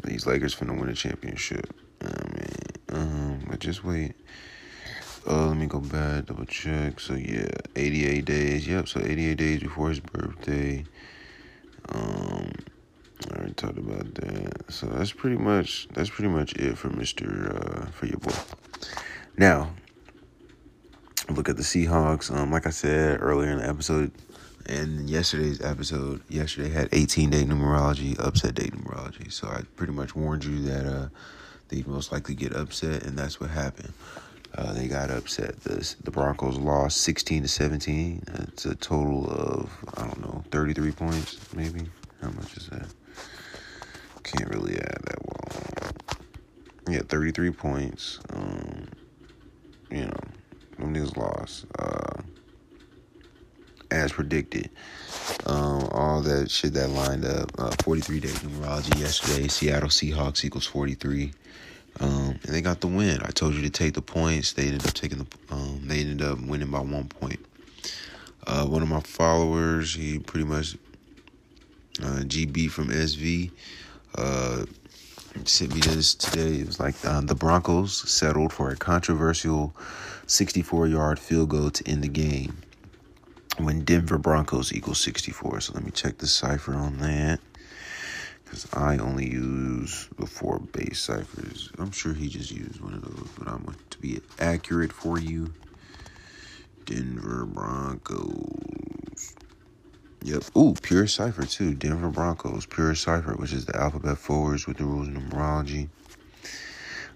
These 0.04 0.26
Lakers 0.26 0.56
finna 0.56 0.80
win 0.80 0.90
a 0.90 0.94
championship. 0.94 1.76
I 2.02 2.08
mean, 2.34 2.56
um, 2.90 3.46
but 3.50 3.60
just 3.60 3.84
wait. 3.84 4.14
Uh, 5.28 5.48
let 5.48 5.58
me 5.58 5.66
go 5.66 5.80
back, 5.80 6.26
double 6.26 6.46
check. 6.46 7.00
So 7.00 7.16
yeah, 7.16 7.50
88 7.76 8.26
days. 8.26 8.68
Yep, 8.68 8.88
so 8.88 9.00
88 9.00 9.38
days 9.38 9.64
before 9.64 9.90
his 9.90 10.00
birthday. 10.00 10.86
Um, 11.90 12.52
I 13.32 13.36
already 13.36 13.54
talked 13.54 13.78
about 13.78 14.14
that. 14.16 14.72
So 14.72 14.88
that's 14.88 15.12
pretty 15.12 15.38
much 15.38 15.88
that's 15.94 16.10
pretty 16.10 16.30
much 16.30 16.54
it 16.54 16.78
for 16.78 16.90
Mister 16.90 17.56
uh, 17.56 17.92
for 17.92 18.06
your 18.06 18.18
boy. 18.18 18.34
Now, 19.38 19.72
look 21.30 21.50
at 21.50 21.58
the 21.58 21.64
Seahawks. 21.64 22.34
Um, 22.34 22.52
like 22.52 22.68
I 22.68 22.72
said 22.72 23.22
earlier 23.22 23.52
in 23.52 23.58
the 23.58 23.68
episode, 23.68 24.12
and 24.66 25.10
yesterday's 25.10 25.62
episode, 25.62 26.22
yesterday 26.30 26.70
had 26.70 26.90
18 26.92 27.30
day 27.30 27.44
numerology, 27.44 28.20
upset 28.20 28.56
day 28.56 28.68
numerology. 28.68 29.32
So 29.32 29.48
I 29.48 29.62
pretty 29.76 29.94
much 29.94 30.16
warned 30.16 30.46
you 30.46 30.62
that 30.64 30.86
uh, 30.86 31.08
they'd 31.70 31.88
most 31.88 32.12
likely 32.12 32.36
get 32.36 32.54
upset, 32.56 33.04
and 33.04 33.18
that's 33.18 33.40
what 33.40 33.50
happened. 33.50 33.94
Uh, 34.58 34.74
they 34.74 34.88
got 34.88 35.12
upset. 35.12 35.60
The 35.62 35.96
the 36.04 36.12
Broncos 36.12 36.58
lost 36.58 37.02
16 37.02 37.44
to 37.44 37.48
17. 37.48 38.24
It's 38.48 38.66
a 38.66 38.76
total 38.76 39.30
of 39.30 39.70
I 39.98 40.08
don't 40.08 40.22
know 40.22 40.44
33 40.52 40.92
points 40.92 41.54
maybe. 41.54 41.90
How 42.22 42.30
much 42.30 42.56
is 42.56 42.68
that? 42.70 42.88
Can't 44.24 44.50
really 44.50 44.76
add 44.78 44.98
that 45.04 45.26
well. 45.26 45.92
Yeah, 46.90 47.02
33 47.08 47.52
points. 47.52 48.20
Um, 48.34 48.88
you 49.92 50.06
know, 50.06 50.20
them 50.80 50.94
niggas 50.94 51.18
lost. 51.18 51.66
Uh, 51.78 52.05
as 54.06 54.14
predicted. 54.14 54.70
Um, 55.46 55.90
all 55.92 56.22
that 56.22 56.50
shit 56.50 56.74
that 56.74 56.90
lined 56.90 57.26
up. 57.26 57.52
Uh, 57.58 57.72
43 57.84 58.20
day 58.20 58.28
numerology 58.30 59.00
yesterday. 59.00 59.48
Seattle 59.48 59.90
Seahawks 59.90 60.46
equals 60.46 60.68
43. 60.68 61.34
Um, 62.00 62.40
and 62.44 62.54
they 62.54 62.62
got 62.62 62.82
the 62.82 62.88
win. 62.88 63.22
I 63.24 63.32
told 63.32 63.56
you 63.56 63.62
to 63.64 63.70
take 63.70 63.94
the 63.94 64.02
points. 64.02 64.54
They 64.54 64.68
ended 64.68 64.86
up 64.88 64.94
taking 64.94 65.18
the. 65.18 65.28
Um, 65.50 65.82
they 65.86 66.02
ended 66.02 66.22
up 66.22 66.40
winning 66.40 66.70
by 66.70 66.80
one 66.80 67.08
point. 67.08 67.44
Uh, 68.46 68.66
one 68.66 68.84
of 68.84 68.88
my 68.90 69.00
followers, 69.00 69.96
he 69.96 70.20
pretty 70.20 70.46
much 70.46 70.76
uh, 72.04 72.22
GB 72.22 72.70
from 72.70 72.90
SV, 72.90 73.50
uh, 74.16 74.66
sent 75.46 75.74
me 75.74 75.80
this 75.82 76.14
today. 76.14 76.58
It 76.58 76.68
was 76.68 76.80
like 76.80 76.94
uh, 77.04 77.22
the 77.22 77.34
Broncos 77.34 78.08
settled 78.10 78.54
for 78.54 78.70
a 78.70 78.76
controversial 78.76 79.74
64-yard 80.28 81.18
field 81.18 81.50
goal 81.50 81.72
to 81.72 81.88
end 81.88 82.04
the 82.04 82.08
game 82.08 82.58
when 83.58 83.84
Denver 83.84 84.18
Broncos 84.18 84.74
equals 84.74 85.00
64. 85.00 85.62
So 85.62 85.74
let 85.74 85.84
me 85.84 85.92
check 85.92 86.18
the 86.18 86.28
cipher 86.28 86.74
on 86.74 86.98
that. 87.00 87.40
Because 88.44 88.68
I 88.74 88.98
only 88.98 89.30
use 89.30 90.08
the 90.20 90.28
four 90.28 90.60
base 90.60 91.00
ciphers. 91.00 91.72
I'm 91.80 91.92
sure 91.92 92.14
he 92.14 92.28
just 92.28 92.52
used 92.52 92.80
one 92.82 92.94
of 92.94 93.02
those, 93.02 93.28
but 93.38 93.48
I'm 93.48 93.64
going 93.64 93.78
to 93.90 93.98
be 94.00 94.22
accurate 94.40 94.94
for 94.94 95.20
you. 95.20 95.54
Denver 96.86 97.46
Broncos. 97.46 99.36
Yep. 100.22 100.44
Ooh, 100.56 100.74
pure 100.82 101.08
cipher 101.08 101.46
too. 101.46 101.74
Denver 101.74 102.10
Broncos, 102.10 102.66
pure 102.66 102.94
cipher, 102.96 103.34
which 103.34 103.54
is 103.54 103.66
the 103.66 103.76
alphabet 103.76 104.18
forwards 104.18 104.68
with 104.68 104.78
the 104.78 104.86
rules 104.86 105.08
of 105.08 105.16
numerology. 105.16 105.90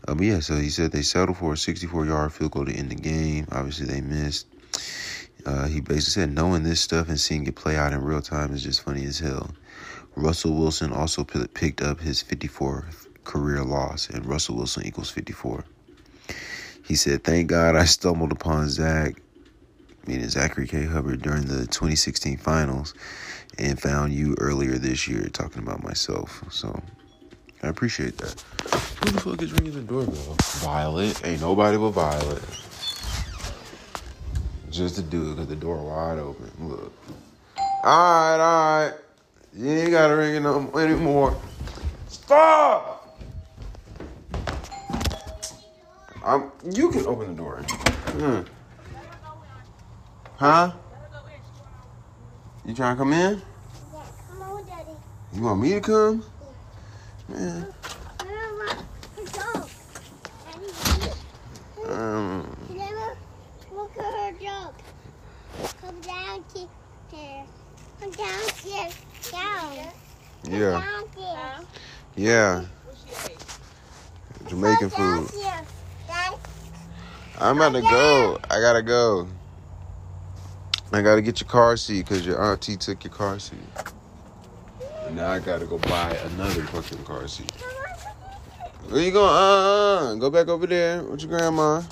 Um, 0.07 0.21
yeah, 0.21 0.39
so 0.39 0.55
he 0.55 0.69
said 0.69 0.91
they 0.91 1.01
settled 1.01 1.37
for 1.37 1.53
a 1.53 1.57
64 1.57 2.05
yard 2.05 2.33
field 2.33 2.51
goal 2.51 2.65
to 2.65 2.73
end 2.73 2.89
the 2.89 2.95
game. 2.95 3.47
Obviously, 3.51 3.85
they 3.85 4.01
missed. 4.01 4.47
Uh, 5.45 5.67
he 5.67 5.79
basically 5.79 6.23
said 6.23 6.31
knowing 6.31 6.63
this 6.63 6.81
stuff 6.81 7.09
and 7.09 7.19
seeing 7.19 7.45
it 7.47 7.55
play 7.55 7.75
out 7.77 7.93
in 7.93 8.01
real 8.01 8.21
time 8.21 8.53
is 8.53 8.63
just 8.63 8.83
funny 8.83 9.05
as 9.05 9.19
hell. 9.19 9.51
Russell 10.15 10.53
Wilson 10.53 10.91
also 10.91 11.23
p- 11.23 11.47
picked 11.47 11.81
up 11.81 11.99
his 11.99 12.21
54th 12.21 13.07
career 13.23 13.63
loss, 13.63 14.09
and 14.09 14.25
Russell 14.25 14.55
Wilson 14.55 14.85
equals 14.85 15.09
54. 15.09 15.63
He 16.83 16.95
said, 16.95 17.23
Thank 17.23 17.47
God 17.47 17.75
I 17.75 17.85
stumbled 17.85 18.31
upon 18.31 18.67
Zach, 18.69 19.21
meaning 20.07 20.27
Zachary 20.29 20.67
K. 20.67 20.85
Hubbard, 20.85 21.21
during 21.21 21.45
the 21.45 21.67
2016 21.67 22.37
finals 22.37 22.93
and 23.57 23.79
found 23.79 24.13
you 24.13 24.35
earlier 24.39 24.77
this 24.77 25.07
year 25.07 25.27
talking 25.29 25.61
about 25.61 25.83
myself. 25.83 26.43
So 26.49 26.81
I 27.61 27.67
appreciate 27.67 28.17
that. 28.17 28.43
Who 29.03 29.11
the 29.11 29.21
fuck 29.21 29.41
is 29.41 29.51
ringing 29.53 29.73
the 29.73 29.81
doorbell? 29.81 30.35
Violet. 30.59 31.25
Ain't 31.25 31.41
nobody 31.41 31.77
but 31.77 31.91
Violet. 31.91 32.43
Just 34.69 34.95
to 34.95 35.01
do 35.01 35.31
it 35.31 35.35
because 35.35 35.47
the 35.47 35.55
door 35.55 35.77
wide 35.77 36.19
open. 36.19 36.51
Look. 36.59 36.93
Alright, 37.83 38.39
alright. 38.39 38.93
You 39.53 39.69
ain't 39.69 39.91
gotta 39.91 40.15
ring 40.15 40.35
it 40.35 40.41
no 40.41 40.69
anymore. 40.77 41.35
Stop! 42.07 43.17
I'm, 46.23 46.51
you 46.71 46.91
can 46.91 47.05
open 47.07 47.29
the 47.29 47.33
door. 47.33 47.57
Hmm. 47.57 48.41
Huh? 50.37 50.71
You 52.65 52.75
trying 52.75 52.95
to 52.95 52.99
come 52.99 53.13
in? 53.13 53.41
Yeah, 53.91 54.03
come 54.29 54.41
on, 54.43 54.65
Daddy. 54.65 54.91
You 55.33 55.41
want 55.41 55.59
me 55.59 55.71
to 55.71 55.81
come? 55.81 56.23
Man, 57.27 57.65
Mama, 58.23 58.85
go. 59.33 59.65
Daddy, 60.45 61.91
um, 61.91 62.57
Never 62.69 63.17
look 63.73 63.97
at 63.97 64.03
her 64.03 64.31
dog. 64.45 64.73
Come 66.53 68.11
down 68.11 68.39
here. 68.63 68.87
Down 69.31 69.71
here. 69.71 69.91
Down. 70.43 70.53
yeah, 70.59 70.71
Down 70.71 71.03
here. 71.15 71.59
yeah. 72.15 72.65
Jamaican 74.47 74.89
food. 74.89 75.27
Down 75.27 75.41
here. 75.41 75.61
Dad, 76.07 76.35
I'm 77.39 77.57
about 77.57 77.73
to 77.73 77.81
go. 77.81 78.39
I 78.49 78.59
gotta 78.59 78.81
go. 78.81 79.27
I 80.91 81.01
gotta 81.01 81.21
get 81.21 81.39
your 81.39 81.49
car 81.49 81.77
seat 81.77 82.07
because 82.07 82.25
your 82.25 82.41
auntie 82.41 82.77
took 82.77 83.03
your 83.03 83.13
car 83.13 83.37
seat. 83.37 83.59
And 85.05 85.15
now 85.17 85.29
I 85.31 85.39
gotta 85.39 85.65
go 85.65 85.77
buy 85.77 86.11
another 86.33 86.63
fucking 86.63 87.03
car 87.03 87.27
seat. 87.27 87.51
Where 88.89 89.01
you 89.01 89.11
going? 89.11 89.29
Uh, 89.29 90.11
uh, 90.11 90.15
go 90.15 90.29
back 90.31 90.47
over 90.47 90.65
there 90.65 91.03
with 91.03 91.21
your 91.21 91.29
grandma. 91.29 91.83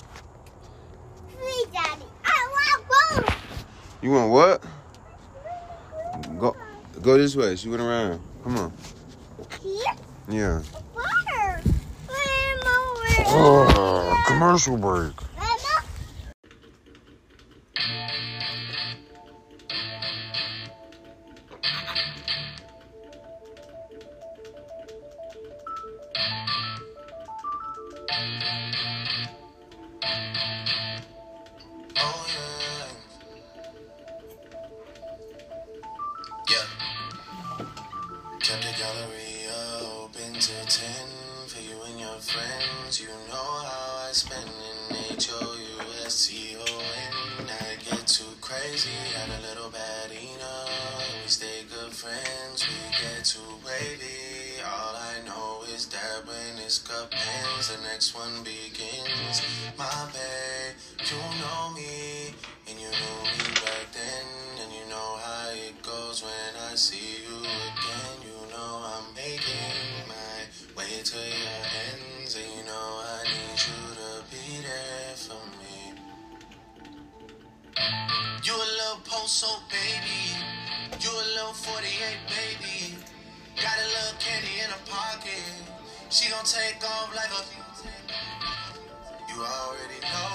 Please, 1.38 1.68
Daddy. 1.68 2.04
I 2.26 2.48
want 2.52 3.26
both. 3.26 3.36
You 4.02 4.12
want 4.12 4.32
what? 4.32 4.64
Go, 6.40 6.56
go 7.02 7.18
this 7.18 7.36
way. 7.36 7.56
She 7.56 7.70
went 7.70 7.82
around. 7.82 8.22
Come 8.44 8.58
on. 8.58 8.74
Yeah. 10.30 10.62
Water. 10.94 11.62
Oh, 13.30 14.24
commercial 14.28 14.78
break. 14.78 15.14
H 45.10 45.30
O 45.32 45.56
U 45.56 45.86
S 46.06 46.28
T 46.28 46.56
O 46.60 46.66
N. 47.40 47.48
I 47.48 47.76
get 47.84 48.08
too 48.08 48.34
crazy, 48.42 48.90
had 49.16 49.30
a 49.30 49.42
little 49.48 49.70
bad 49.70 50.12
enough. 50.12 51.24
We 51.24 51.30
stay 51.30 51.64
good 51.70 51.92
friends, 51.92 52.68
we 52.68 52.76
get 52.92 53.24
too 53.24 53.40
wavy. 53.66 54.60
All 54.66 54.96
I 54.96 55.26
know 55.26 55.64
is 55.74 55.86
that 55.88 56.26
when 56.26 56.58
this 56.58 56.80
cup 56.80 57.14
ends, 57.14 57.70
the 57.70 57.82
next 57.84 58.16
one 58.16 58.44
begins. 58.44 59.42
My 59.78 60.10
babe, 60.12 60.57
You 78.48 78.56
a 78.56 78.56
little 78.80 79.02
post 79.04 79.44
so 79.44 79.60
baby. 79.68 80.32
You 81.02 81.12
a 81.12 81.26
little 81.36 81.52
48 81.52 81.84
baby. 82.32 82.96
Got 83.62 83.76
a 83.76 83.88
little 83.92 84.16
candy 84.24 84.64
in 84.64 84.70
her 84.72 84.84
pocket. 84.88 85.44
She 86.10 86.32
gon' 86.32 86.46
take 86.46 86.82
off 86.82 87.14
like 87.14 87.28
a. 87.28 87.44
You 89.28 89.44
already 89.44 90.00
know. 90.00 90.32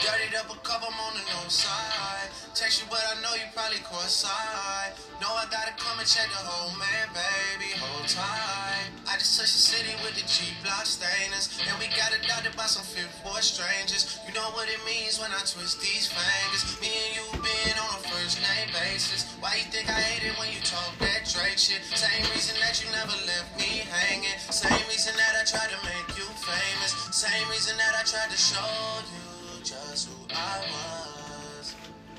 Dirtied 0.00 0.34
up 0.40 0.56
a 0.56 0.58
cup, 0.60 0.80
I'm 0.88 0.98
on 1.04 1.20
the 1.20 1.24
north 1.36 1.50
side. 1.52 2.43
Text 2.54 2.78
you, 2.78 2.86
but 2.86 3.02
I 3.02 3.18
know 3.18 3.34
you 3.34 3.50
probably 3.50 3.82
caught 3.82 4.06
side. 4.06 4.94
Know 5.18 5.26
I 5.26 5.42
gotta 5.50 5.74
come 5.74 5.98
and 5.98 6.06
check 6.06 6.30
the 6.30 6.38
whole 6.38 6.70
man, 6.78 7.10
baby, 7.10 7.74
whole 7.82 8.06
time. 8.06 8.94
I 9.10 9.18
just 9.18 9.34
touched 9.34 9.58
the 9.58 9.64
city 9.74 9.90
with 10.06 10.14
the 10.14 10.22
G 10.22 10.54
block 10.62 10.86
stainers. 10.86 11.50
And 11.66 11.74
we 11.82 11.90
got 11.98 12.14
adopted 12.14 12.54
by 12.54 12.70
some 12.70 12.86
fifth 12.86 13.10
boy 13.26 13.42
strangers. 13.42 14.22
You 14.22 14.38
know 14.38 14.54
what 14.54 14.70
it 14.70 14.78
means 14.86 15.18
when 15.18 15.34
I 15.34 15.42
twist 15.42 15.82
these 15.82 16.06
fingers. 16.06 16.62
Me 16.78 16.94
and 16.94 17.12
you 17.18 17.26
been 17.42 17.74
on 17.74 17.90
a 17.98 18.02
first 18.06 18.38
name 18.38 18.70
basis. 18.70 19.26
Why 19.42 19.58
you 19.58 19.66
think 19.74 19.90
I 19.90 19.98
hate 19.98 20.22
it 20.22 20.38
when 20.38 20.46
you 20.54 20.62
talk 20.62 20.94
that 21.02 21.26
Drake 21.26 21.58
shit? 21.58 21.82
Same 21.90 22.22
reason 22.38 22.54
that 22.62 22.78
you 22.78 22.86
never 22.94 23.18
left 23.26 23.50
me 23.58 23.82
hanging. 23.82 24.38
Same 24.54 24.78
reason 24.86 25.10
that 25.18 25.34
I 25.34 25.42
tried 25.42 25.74
to 25.74 25.80
make 25.82 26.06
you 26.14 26.26
famous. 26.38 26.94
Same 27.10 27.50
reason 27.50 27.74
that 27.82 27.98
I 27.98 28.06
tried 28.06 28.30
to 28.30 28.38
show 28.38 28.70
you 29.10 29.58
just 29.66 30.06
who 30.06 30.14
I 30.30 30.62
was. 30.70 31.03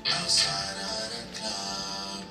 Outside 0.08 0.76
of 0.76 1.10
the 1.10 1.40
club, 1.40 2.24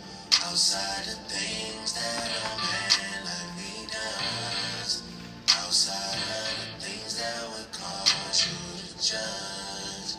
outside 0.46 1.04
the 1.06 1.16
things 1.28 1.94
that 1.94 2.30
a 2.32 2.58
man 2.58 3.26
like 3.26 3.58
me 3.58 3.88
does. 3.92 5.04
Outside 5.50 6.16
of 6.16 6.80
the 6.80 6.86
things 6.86 7.20
that 7.20 7.50
would 7.50 7.72
cause 7.74 8.48
you 8.48 8.58
to 8.80 8.96
judge. 9.04 10.16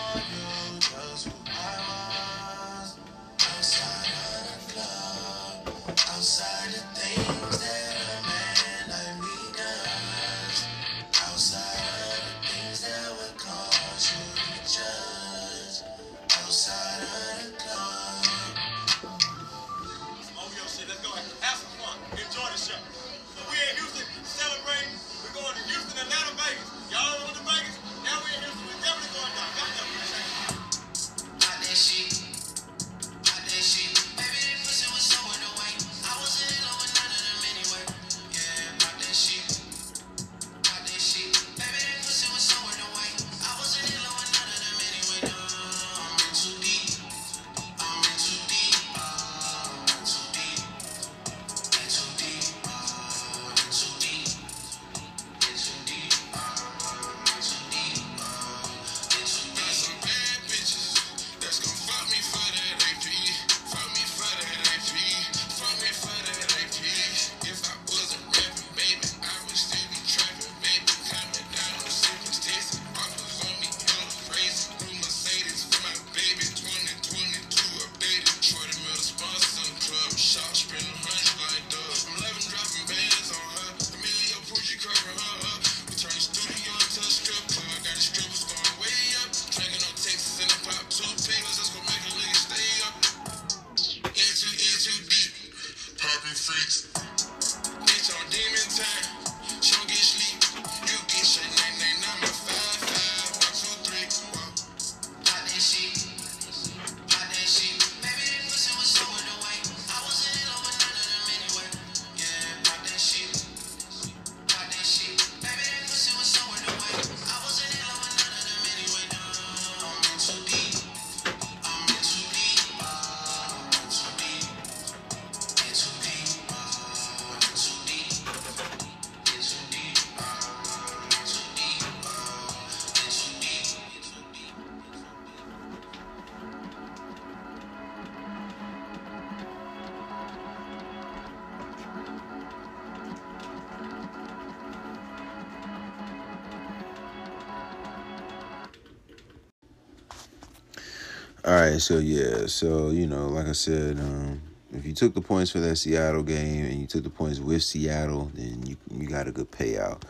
right, 151.70 151.80
so 151.80 151.98
yeah, 151.98 152.46
so 152.46 152.90
you 152.90 153.06
know, 153.06 153.28
like 153.28 153.46
I 153.46 153.52
said, 153.52 153.98
um, 153.98 154.40
if 154.72 154.84
you 154.84 154.92
took 154.92 155.14
the 155.14 155.20
points 155.20 155.50
for 155.50 155.60
that 155.60 155.76
Seattle 155.76 156.22
game 156.22 156.64
and 156.66 156.80
you 156.80 156.86
took 156.86 157.02
the 157.04 157.10
points 157.10 157.38
with 157.38 157.62
Seattle, 157.62 158.30
then 158.34 158.64
you 158.66 158.76
you 158.90 159.08
got 159.08 159.28
a 159.28 159.32
good 159.32 159.50
payout. 159.50 160.02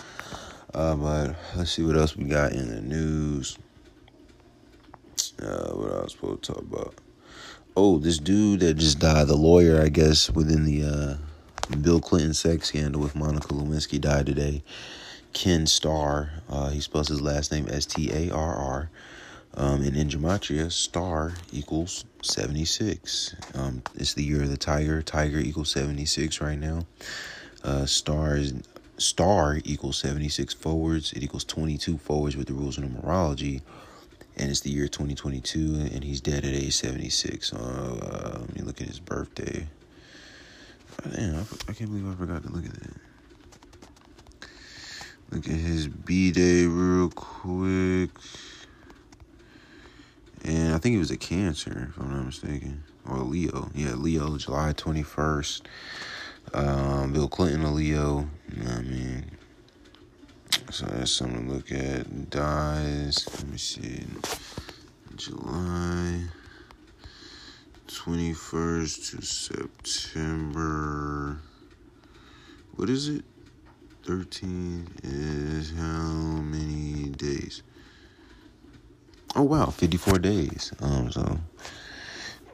Uh, 0.75 0.95
but 0.97 1.37
let's 1.57 1.71
see 1.71 1.83
what 1.83 1.97
else 1.97 2.17
we 2.17 2.25
got 2.25 2.53
in 2.53 2.69
the 2.69 2.81
news. 2.81 3.59
Uh, 5.41 5.71
what 5.73 5.93
I 5.93 6.03
was 6.03 6.13
supposed 6.13 6.43
to 6.45 6.53
talk 6.55 6.63
about? 6.63 6.95
Oh, 7.77 7.99
this 7.99 8.19
dude 8.19 8.61
that 8.61 8.75
just 8.75 8.99
died, 8.99 9.29
the 9.29 9.37
lawyer, 9.37 9.83
I 9.83 9.89
guess, 9.89 10.31
within 10.31 10.65
the 10.65 10.85
uh, 10.85 11.77
Bill 11.77 12.01
Clinton 12.01 12.35
sex 12.35 12.69
scandal 12.69 13.03
with 13.03 13.15
Monica 13.15 13.49
Lewinsky, 13.49 14.01
died 14.01 14.27
today. 14.27 14.63
Ken 15.35 15.67
Starr, 15.67 16.31
uh, 16.49 16.71
he 16.71 16.81
spells 16.81 17.09
his 17.09 17.21
last 17.21 17.53
name 17.53 17.67
S 17.71 17.85
T 17.85 18.11
A 18.11 18.35
R 18.35 18.55
R. 18.57 18.91
Um, 19.59 19.83
in 19.83 19.95
Gematria, 20.09 20.71
star 20.71 21.33
equals 21.51 22.05
76. 22.21 23.35
Um, 23.55 23.83
it's 23.95 24.13
the 24.13 24.23
year 24.23 24.43
of 24.43 24.51
the 24.51 24.59
tiger. 24.59 25.01
Tiger 25.01 25.39
equals 25.39 25.71
76 25.71 26.43
right 26.43 26.59
now. 26.59 26.87
Uh, 27.65 27.87
star, 27.87 28.37
is, 28.37 28.55
star 28.99 29.59
equals 29.65 29.97
76 29.97 30.53
forwards. 30.53 31.13
It 31.15 31.23
equals 31.23 31.45
22 31.45 31.97
forwards 31.97 32.37
with 32.37 32.49
the 32.49 32.53
rules 32.53 32.77
of 32.77 32.85
numerology. 32.85 33.63
And 34.37 34.51
it's 34.51 34.61
the 34.61 34.71
year 34.71 34.89
2022, 34.89 35.89
and 35.95 36.05
he's 36.05 36.21
dead 36.21 36.45
at 36.45 36.53
age 36.53 36.75
76. 36.75 37.55
Uh, 37.55 38.39
let 38.41 38.55
me 38.55 38.61
look 38.61 38.83
at 38.83 38.87
his 38.87 39.01
birthday. 39.01 39.67
Damn, 41.03 41.37
I, 41.37 41.41
I 41.69 41.73
can't 41.73 41.91
believe 41.91 42.11
I 42.11 42.15
forgot 42.15 42.43
to 42.43 42.53
look 42.53 42.67
at 42.67 42.75
that. 42.75 42.91
Look 45.33 45.47
at 45.47 45.55
his 45.55 45.89
B 45.89 46.31
day 46.31 46.67
real 46.67 47.09
quick. 47.09 48.11
I 50.77 50.79
think 50.79 50.95
it 50.95 50.99
was 50.99 51.11
a 51.11 51.17
Cancer, 51.17 51.89
if 51.89 51.99
I'm 51.99 52.15
not 52.15 52.27
mistaken. 52.27 52.85
Or 53.09 53.21
Leo. 53.21 53.71
Yeah, 53.75 53.95
Leo, 53.95 54.37
July 54.37 54.75
21st. 54.75 55.63
Um, 56.53 57.15
Bill 57.15 57.29
Clinton, 57.29 57.65
a 57.65 57.73
Leo. 57.73 58.29
I 58.61 58.83
mean? 58.83 59.31
So 60.71 60.85
that's 60.85 61.11
something 61.11 61.49
to 61.49 61.55
look 61.55 61.73
at. 61.73 62.29
Dies. 62.29 63.27
Let 63.39 63.49
me 63.49 63.57
see. 63.57 64.05
July 65.17 66.25
21st 67.89 69.11
to 69.13 69.23
September. 69.25 70.59
What 72.75 72.91
is 72.91 73.09
it? 73.09 73.25
13 74.05 74.89
is 75.05 75.73
how 75.75 76.43
many 76.43 77.09
days? 77.09 77.63
Oh 79.39 79.43
wow, 79.43 79.67
54 79.67 80.19
days. 80.19 80.73
Um, 80.81 81.11
so 81.13 81.39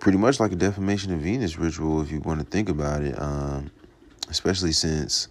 pretty 0.01 0.19
much 0.19 0.41
like 0.41 0.51
a 0.51 0.57
defamation 0.57 1.15
of 1.15 1.21
Venus 1.21 1.57
ritual, 1.57 2.03
if 2.03 2.11
you 2.11 2.19
want 2.19 2.41
to 2.41 2.47
think 2.47 2.69
about 2.69 3.03
it. 3.03 3.15
Um, 3.23 3.71
especially 4.29 4.73
since, 4.73 5.29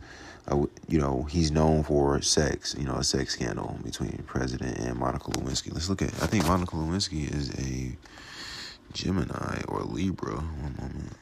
uh, 0.48 0.64
you 0.88 0.98
know, 0.98 1.24
he's 1.24 1.52
known 1.52 1.84
for 1.84 2.22
sex. 2.22 2.74
You 2.80 2.86
know, 2.86 2.96
a 2.96 3.04
sex 3.04 3.34
scandal 3.34 3.78
between 3.84 4.24
president 4.26 4.78
and 4.78 4.98
Monica 4.98 5.30
Lewinsky. 5.32 5.74
Let's 5.74 5.90
look 5.90 6.02
at. 6.02 6.14
I 6.24 6.28
think 6.28 6.48
Monica 6.48 6.78
Lewinsky 6.78 7.30
is 7.30 7.50
a 7.60 7.98
Gemini 8.94 9.62
or 9.68 9.82
Libra. 9.82 10.36
One 10.36 10.76
moment. 10.80 11.18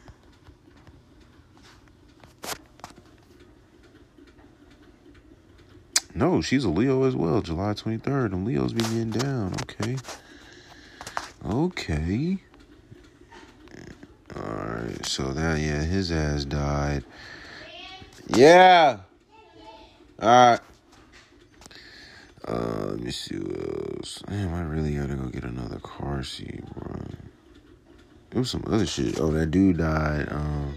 No, 6.20 6.42
she's 6.42 6.66
a 6.66 6.70
Leo 6.70 7.06
as 7.06 7.16
well. 7.16 7.42
July 7.42 7.72
23rd. 7.72 8.34
And 8.34 8.46
Leos 8.46 8.74
be 8.74 8.82
getting 8.82 9.12
down. 9.12 9.54
Okay. 9.62 9.96
Okay. 11.46 12.38
Alright, 14.36 15.06
so 15.06 15.32
that, 15.32 15.60
yeah, 15.60 15.82
his 15.82 16.12
ass 16.12 16.44
died. 16.44 17.06
Yeah. 18.28 18.98
Alright. 20.22 20.60
Uh, 22.46 22.88
let 22.90 23.00
me 23.00 23.12
see 23.12 23.38
what 23.38 23.96
else. 23.96 24.22
Damn, 24.28 24.54
I 24.54 24.64
really 24.64 24.96
gotta 24.96 25.16
go 25.16 25.30
get 25.30 25.46
another 25.46 25.80
car 25.80 26.22
seat, 26.24 26.66
bro. 26.76 27.00
There 28.32 28.42
was 28.42 28.52
some 28.52 28.66
other 28.68 28.86
shit. 28.86 29.22
Oh, 29.22 29.32
that 29.32 29.52
dude 29.52 29.78
died. 29.78 30.28
Um, 30.30 30.76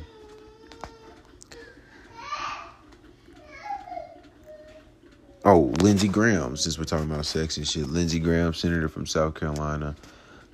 oh, 5.45 5.73
Lindsey 5.81 6.09
Graham. 6.09 6.57
Since 6.57 6.79
we're 6.79 6.85
talking 6.85 7.11
about 7.11 7.27
sex 7.27 7.57
and 7.57 7.67
shit, 7.67 7.89
Lindsey 7.89 8.19
Graham, 8.19 8.55
senator 8.55 8.89
from 8.89 9.07
South 9.07 9.35
Carolina. 9.35 9.95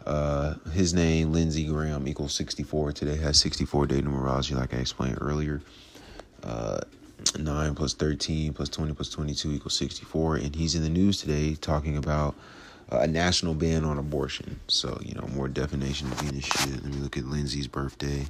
Uh, 0.07 0.55
his 0.73 0.95
name, 0.95 1.33
Lindsey 1.33 1.67
Graham, 1.67 2.09
equals 2.09 2.33
64. 2.35 2.93
Today 2.93 3.17
has 3.17 3.39
64 3.39 3.87
day 3.87 4.01
numerology, 4.01 4.57
like 4.57 4.73
I 4.73 4.79
explained 4.79 5.19
earlier. 5.21 5.61
Uh, 6.43 6.81
9 7.39 7.75
plus 7.75 7.95
13 7.95 8.53
plus 8.55 8.69
20 8.69 8.95
plus 8.95 9.11
22 9.11 9.53
equals 9.53 9.77
64. 9.77 10.37
And 10.37 10.55
he's 10.55 10.75
in 10.75 10.83
the 10.83 10.89
news 10.89 11.21
today 11.21 11.55
talking 11.55 11.97
about 11.97 12.35
uh, 12.91 13.01
a 13.01 13.07
national 13.07 13.55
ban 13.55 13.85
on 13.85 13.99
abortion. 13.99 14.61
So, 14.69 14.99
you 15.03 15.15
know, 15.15 15.27
more 15.35 15.49
definition 15.49 16.11
of 16.11 16.21
Venus 16.21 16.47
shit. 16.47 16.83
Let 16.83 16.85
me 16.85 17.01
look 17.01 17.19
at 17.19 17.25
Lindsey's 17.25 17.67
birthday. 17.67 18.27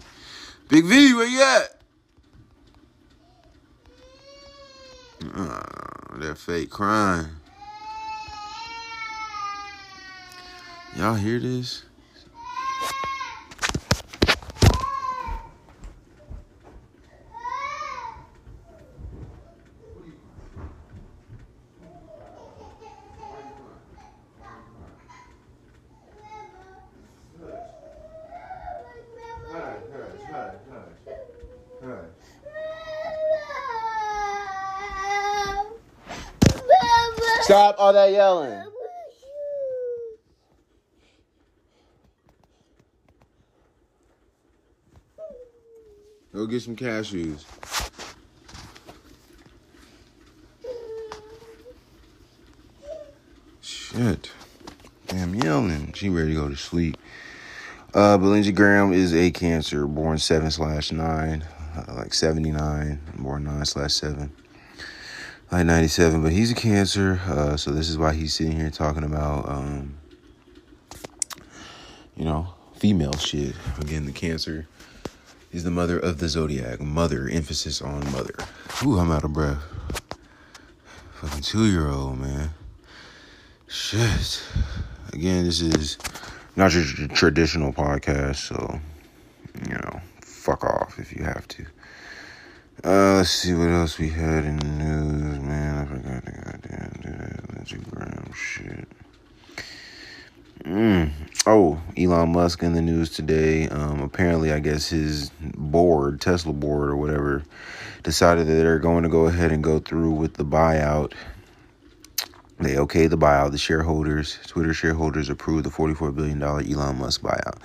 Big 0.69 0.85
V, 0.85 1.15
where 1.15 1.27
you 1.27 1.43
at? 1.43 1.78
Uh, 5.21 5.61
that 6.19 6.39
fake 6.39 6.71
crying. 6.71 7.27
Y'all 10.97 11.15
hear 11.15 11.41
this? 11.41 11.83
Stop 37.49 37.78
all 37.89 37.95
that 37.95 38.13
yelling. 38.13 38.63
Go 46.35 46.47
get 46.47 46.61
some 46.61 46.77
cashews. 46.77 47.47
Shit. 53.63 54.33
Damn 55.07 55.35
yelling. 55.37 55.95
She 55.95 56.11
ready 56.11 56.35
to 56.35 56.41
go 56.41 56.49
to 56.51 56.57
sleep. 56.57 56.99
Uh, 57.95 58.19
but 58.19 58.27
Lindsey 58.27 58.53
Graham 58.53 58.93
is 58.93 59.15
a 59.15 59.31
cancer, 59.31 59.87
born 59.87 60.19
7 60.19 60.51
slash 60.51 60.93
9, 60.93 61.43
uh, 61.75 61.95
like 61.95 62.13
79, 62.13 63.01
born 63.17 63.45
9 63.45 63.65
slash 63.65 63.95
7, 63.95 64.31
like 65.51 65.67
97. 65.67 66.23
But 66.23 66.33
he's 66.33 66.51
a 66.51 66.55
cancer, 66.55 67.21
uh, 67.27 67.57
so 67.57 67.71
this 67.71 67.89
is 67.89 67.99
why 67.99 68.15
he's 68.15 68.35
sitting 68.35 68.57
here 68.57 68.71
talking 68.71 69.05
about, 69.05 69.49
um, 69.49 69.99
you 72.17 72.25
know, 72.25 72.49
female 72.75 73.17
shit. 73.17 73.55
Again, 73.81 74.05
the 74.05 74.13
cancer 74.13 74.67
is 75.53 75.65
the 75.65 75.71
mother 75.71 75.99
of 75.99 76.19
the 76.19 76.29
zodiac. 76.29 76.81
Mother, 76.81 77.29
emphasis 77.29 77.81
on 77.81 78.01
mother. 78.13 78.35
Ooh, 78.85 78.99
I'm 78.99 79.11
out 79.11 79.25
of 79.25 79.33
breath. 79.33 79.63
Fucking 81.21 81.43
two 81.43 81.67
year 81.67 81.89
old, 81.89 82.19
man. 82.21 82.51
Shit. 83.67 84.43
Again, 85.13 85.45
this 85.45 85.61
is 85.61 85.99
not 86.55 86.73
your 86.75 86.85
tr- 86.85 87.07
traditional 87.07 87.73
podcast, 87.73 88.37
so, 88.37 88.81
you 89.67 89.75
know, 89.75 90.01
fuck 90.21 90.65
off 90.65 90.99
if 90.99 91.13
you 91.13 91.25
have 91.25 91.47
to. 91.49 91.67
Uh, 92.85 93.17
let's 93.17 93.31
see 93.31 93.55
what 93.55 93.69
else 93.69 93.99
we 93.99 94.09
had 94.09 94.45
in 94.45 94.57
the 94.57 94.65
news, 94.67 95.41
man. 95.41 95.79
I 95.79 95.85
forgot 95.85 96.25
the 96.25 96.31
goddamn 96.31 97.01
do 97.03 97.11
that 97.11 97.55
Lindsey 97.55 97.79
Graham 97.91 98.33
shit. 98.33 98.89
Mm. 100.63 101.11
Oh, 101.45 101.83
Elon 101.97 102.31
Musk 102.31 102.63
in 102.63 102.75
the 102.75 102.83
news 102.83 103.11
today. 103.11 103.69
Um, 103.69 104.01
apparently, 104.01 104.53
I 104.53 104.61
guess 104.61 104.89
his 104.89 105.31
board, 105.41 106.21
Tesla 106.21 106.53
board 106.53 106.91
or 106.91 106.97
whatever, 106.97 107.43
decided 108.05 108.47
that 108.47 108.55
they're 108.55 108.79
going 108.79 109.03
to 109.03 109.09
go 109.09 109.27
ahead 109.27 109.51
and 109.51 109.65
go 109.65 109.81
through 109.81 110.13
with 110.13 110.35
the 110.35 110.45
buyout. 110.45 111.15
They 112.61 112.79
okay 112.79 113.09
the 113.09 113.19
buyout. 113.19 113.51
The 113.51 113.59
shareholders, 113.59 114.39
Twitter 114.47 114.73
shareholders, 114.73 115.29
approved 115.29 115.65
the 115.65 115.71
$44 115.71 116.15
billion 116.15 116.41
Elon 116.41 116.99
Musk 116.99 117.23
buyout. 117.23 117.59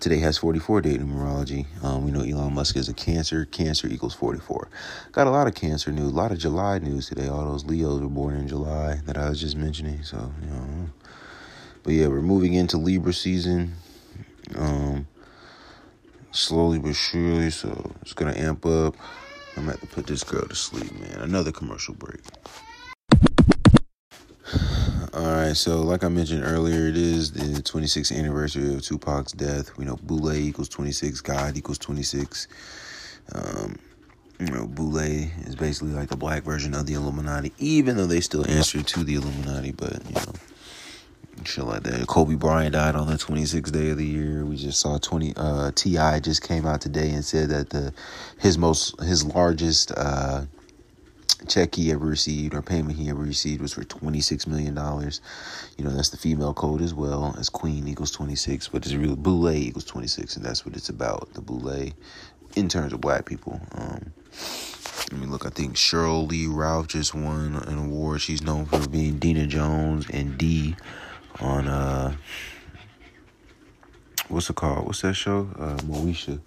Today 0.00 0.20
has 0.20 0.38
44 0.38 0.80
day 0.80 0.96
numerology. 0.96 1.66
Um, 1.84 2.06
we 2.06 2.10
know 2.10 2.22
Elon 2.22 2.54
Musk 2.54 2.74
is 2.78 2.88
a 2.88 2.94
Cancer. 2.94 3.44
Cancer 3.44 3.86
equals 3.86 4.14
44. 4.14 4.70
Got 5.12 5.26
a 5.26 5.30
lot 5.30 5.46
of 5.46 5.54
Cancer 5.54 5.92
news, 5.92 6.10
a 6.10 6.16
lot 6.16 6.32
of 6.32 6.38
July 6.38 6.78
news 6.78 7.10
today. 7.10 7.28
All 7.28 7.44
those 7.44 7.66
Leos 7.66 8.00
were 8.00 8.08
born 8.08 8.34
in 8.34 8.48
July 8.48 9.02
that 9.04 9.18
I 9.18 9.28
was 9.28 9.38
just 9.38 9.58
mentioning. 9.58 10.02
So, 10.02 10.32
you 10.40 10.46
know. 10.46 10.88
But 11.82 11.92
yeah, 11.92 12.06
we're 12.06 12.22
moving 12.22 12.54
into 12.54 12.78
Libra 12.78 13.12
season. 13.12 13.74
Um, 14.56 15.06
slowly 16.30 16.78
but 16.78 16.94
surely, 16.94 17.50
so 17.50 17.92
it's 18.00 18.14
gonna 18.14 18.36
amp 18.38 18.64
up. 18.64 18.96
I'm 19.54 19.66
have 19.66 19.80
to 19.80 19.86
put 19.86 20.06
this 20.06 20.24
girl 20.24 20.48
to 20.48 20.54
sleep, 20.54 20.98
man. 20.98 21.20
Another 21.20 21.52
commercial 21.52 21.92
break. 21.92 22.20
All 25.20 25.26
right, 25.26 25.54
so 25.54 25.82
like 25.82 26.02
I 26.02 26.08
mentioned 26.08 26.44
earlier, 26.44 26.88
it 26.88 26.96
is 26.96 27.32
the 27.32 27.60
26th 27.60 28.16
anniversary 28.16 28.72
of 28.72 28.80
Tupac's 28.80 29.32
death. 29.32 29.76
We 29.76 29.84
know 29.84 29.96
Boule 29.96 30.32
equals 30.32 30.70
26, 30.70 31.20
God 31.20 31.58
equals 31.58 31.76
26. 31.76 32.48
Um, 33.34 33.78
you 34.38 34.46
know, 34.46 34.66
Boule 34.66 34.96
is 34.96 35.56
basically 35.56 35.90
like 35.92 36.08
the 36.08 36.16
black 36.16 36.42
version 36.42 36.72
of 36.72 36.86
the 36.86 36.94
Illuminati, 36.94 37.52
even 37.58 37.98
though 37.98 38.06
they 38.06 38.22
still 38.22 38.50
answer 38.50 38.82
to 38.82 39.04
the 39.04 39.16
Illuminati, 39.16 39.72
but 39.72 40.02
you 40.08 40.14
know, 40.14 40.32
shit 41.44 41.66
like 41.66 41.82
that. 41.82 42.06
Kobe 42.06 42.36
Bryant 42.36 42.72
died 42.72 42.94
on 42.94 43.06
the 43.06 43.18
26th 43.18 43.70
day 43.72 43.90
of 43.90 43.98
the 43.98 44.06
year. 44.06 44.46
We 44.46 44.56
just 44.56 44.80
saw 44.80 44.96
20 44.96 45.34
uh 45.36 45.72
TI 45.74 46.20
just 46.22 46.40
came 46.40 46.64
out 46.64 46.80
today 46.80 47.10
and 47.10 47.22
said 47.22 47.50
that 47.50 47.68
the 47.68 47.92
his 48.38 48.56
most 48.56 48.98
his 49.02 49.22
largest 49.22 49.92
uh 49.98 50.46
check 51.48 51.74
he 51.74 51.90
ever 51.90 52.04
received 52.04 52.54
or 52.54 52.62
payment 52.62 52.98
he 52.98 53.08
ever 53.08 53.22
received 53.22 53.60
was 53.62 53.72
for 53.72 53.82
$26 53.82 54.46
million. 54.46 54.74
You 54.74 55.84
know, 55.84 55.90
that's 55.90 56.10
the 56.10 56.16
female 56.16 56.54
code 56.54 56.80
as 56.80 56.94
well 56.94 57.34
as 57.38 57.48
queen 57.48 57.88
equals 57.88 58.10
26, 58.10 58.68
but 58.68 58.84
it's 58.84 58.94
real 58.94 59.16
boule 59.16 59.50
equals 59.50 59.84
26, 59.84 60.36
and 60.36 60.44
that's 60.44 60.64
what 60.66 60.76
it's 60.76 60.88
about, 60.88 61.32
the 61.34 61.40
boule 61.40 61.90
in 62.56 62.68
terms 62.68 62.92
of 62.92 63.00
black 63.00 63.26
people. 63.26 63.60
Um, 63.72 64.12
let 65.10 65.20
me 65.20 65.26
look. 65.26 65.46
I 65.46 65.50
think 65.50 65.74
Cheryl 65.74 66.28
Lee 66.28 66.46
Ralph 66.46 66.88
just 66.88 67.14
won 67.14 67.56
an 67.66 67.78
award. 67.78 68.20
She's 68.20 68.42
known 68.42 68.66
for 68.66 68.86
being 68.88 69.18
Deena 69.18 69.46
Jones 69.46 70.06
and 70.10 70.38
D 70.38 70.76
on 71.40 71.66
uh 71.66 72.14
what's 74.28 74.50
it 74.50 74.56
called? 74.56 74.86
What's 74.86 75.00
that 75.02 75.14
show? 75.14 75.48
Uh 75.58 75.76
Moesha. 75.78 76.40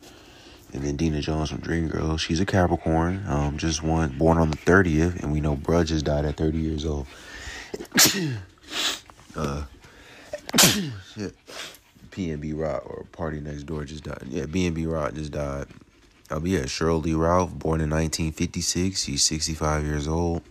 And 0.73 0.81
then 0.81 0.95
Deena 0.95 1.21
Jones 1.21 1.51
from 1.51 1.61
Dreamgirls. 1.61 2.19
She's 2.19 2.39
a 2.39 2.45
Capricorn. 2.45 3.23
Um, 3.27 3.57
just 3.57 3.83
one 3.83 4.17
born 4.17 4.37
on 4.37 4.49
the 4.49 4.57
30th, 4.57 5.21
and 5.21 5.31
we 5.31 5.39
know 5.39 5.55
Bruh 5.55 5.85
just 5.85 6.05
died 6.05 6.25
at 6.25 6.35
30 6.35 6.57
years 6.57 6.85
old. 6.85 7.05
uh 9.35 9.63
shit. 11.15 11.35
PNB 12.11 12.59
Rock 12.59 12.83
or 12.85 13.05
Party 13.11 13.39
Next 13.39 13.63
Door 13.63 13.85
just 13.85 14.03
died. 14.03 14.23
Yeah, 14.27 14.43
PNB 14.43 14.91
Rock 14.91 15.15
just 15.15 15.31
died. 15.31 15.65
Oh, 16.29 16.43
yeah, 16.45 16.65
Lee 16.81 17.13
Ralph, 17.13 17.53
born 17.53 17.81
in 17.81 17.89
1956. 17.89 19.03
She's 19.03 19.23
65 19.23 19.83
years 19.83 20.07
old. 20.07 20.41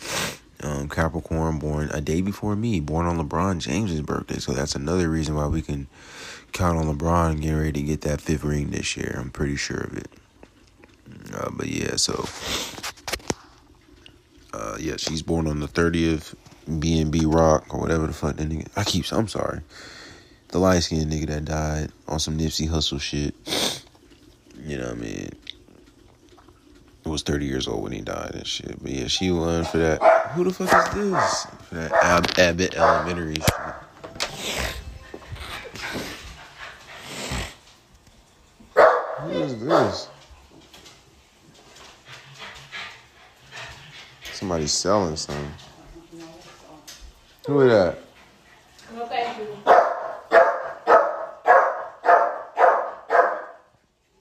Um, 0.62 0.90
Capricorn 0.90 1.58
born 1.58 1.88
a 1.90 2.02
day 2.02 2.20
before 2.20 2.54
me, 2.54 2.80
born 2.80 3.06
on 3.06 3.16
LeBron 3.16 3.60
James's 3.60 4.02
birthday. 4.02 4.38
So 4.38 4.52
that's 4.52 4.74
another 4.74 5.08
reason 5.08 5.34
why 5.34 5.46
we 5.46 5.62
can 5.62 5.86
count 6.52 6.78
on 6.78 6.96
LeBron 6.96 7.40
getting 7.40 7.56
ready 7.56 7.72
to 7.72 7.82
get 7.82 8.02
that 8.02 8.20
fifth 8.20 8.44
ring 8.44 8.70
this 8.70 8.96
year. 8.96 9.16
I'm 9.18 9.30
pretty 9.30 9.56
sure 9.56 9.80
of 9.80 9.96
it. 9.96 10.08
Uh, 11.34 11.50
but 11.52 11.66
yeah, 11.66 11.96
so 11.96 12.24
uh, 14.52 14.76
yeah, 14.80 14.96
she's 14.96 15.22
born 15.22 15.46
on 15.46 15.60
the 15.60 15.68
30th. 15.68 16.34
B 16.78 17.00
and 17.00 17.10
B 17.10 17.24
Rock 17.24 17.74
or 17.74 17.80
whatever 17.80 18.06
the 18.06 18.12
fuck 18.12 18.36
that 18.36 18.48
nigga. 18.48 18.68
I 18.76 18.84
keep. 18.84 19.10
I'm 19.12 19.28
sorry. 19.28 19.60
The 20.48 20.58
light 20.58 20.80
skinned 20.80 21.10
nigga 21.10 21.26
that 21.28 21.44
died 21.44 21.90
on 22.06 22.20
some 22.20 22.38
Nipsey 22.38 22.68
Hussle 22.68 23.00
shit. 23.00 23.34
You 24.64 24.76
know 24.78 24.86
what 24.88 24.98
I 24.98 25.00
mean? 25.00 25.30
It 27.04 27.08
was 27.08 27.22
30 27.22 27.46
years 27.46 27.66
old 27.66 27.82
when 27.82 27.92
he 27.92 28.02
died 28.02 28.32
and 28.34 28.46
shit. 28.46 28.80
But 28.82 28.92
yeah, 28.92 29.06
she 29.06 29.30
won 29.30 29.64
for 29.64 29.78
that. 29.78 30.02
Who 30.32 30.44
the 30.44 30.52
fuck 30.52 30.94
is 30.96 31.10
this? 31.10 31.46
For 31.68 31.74
that 31.76 31.92
Ab- 31.92 32.38
Abbott 32.38 32.74
Elementary 32.76 33.36
shit. 33.36 34.74
Who 39.30 39.42
is 39.42 39.64
this? 39.64 40.08
Somebody's 44.32 44.72
selling 44.72 45.14
something. 45.14 45.52
Who 47.46 47.60
is 47.60 47.70
that? 47.70 47.98
No, 48.92 49.06
thank 49.06 49.38
you. 49.38 49.46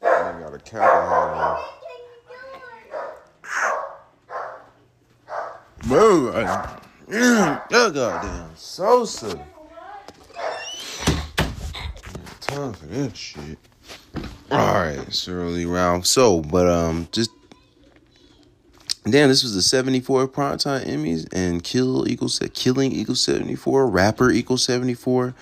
I 0.04 0.40
got 0.42 0.54
a 0.54 0.60
cowboy 0.60 1.10
hat 1.10 1.34
on. 1.34 1.60
Bro, 5.88 6.34
I, 6.36 6.80
mm, 7.08 7.70
goddamn 7.70 8.56
Sosa. 8.56 9.44
Time 12.42 12.74
for 12.74 12.86
that 12.86 13.18
shit. 13.18 13.58
All 14.52 14.74
right, 14.74 15.14
Shirley 15.14 15.66
Ralph. 15.66 16.06
So, 16.08 16.42
but 16.42 16.68
um, 16.68 17.08
just 17.12 17.30
damn, 19.04 19.30
this 19.30 19.44
was 19.44 19.54
the 19.54 19.62
seventy 19.62 20.00
four 20.00 20.28
primetime 20.28 20.86
Emmys, 20.86 21.28
and 21.32 21.64
kill 21.64 22.08
equals 22.08 22.40
killing 22.54 22.92
equals 22.92 23.22
seventy 23.22 23.56
four, 23.56 23.88
rapper 23.88 24.32
equals 24.32 24.64
seventy 24.64 24.96
four. 24.96 25.36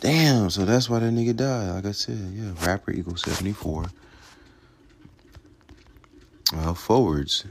Damn, 0.00 0.48
so 0.50 0.64
that's 0.64 0.88
why 0.88 1.00
that 1.00 1.12
nigga 1.12 1.36
died. 1.36 1.74
Like 1.74 1.86
I 1.86 1.92
said, 1.92 2.16
yeah, 2.32 2.52
rapper 2.64 2.92
equals 2.92 3.22
seventy 3.22 3.52
four. 3.52 3.86
Uh, 6.54 6.74
forwards. 6.74 7.44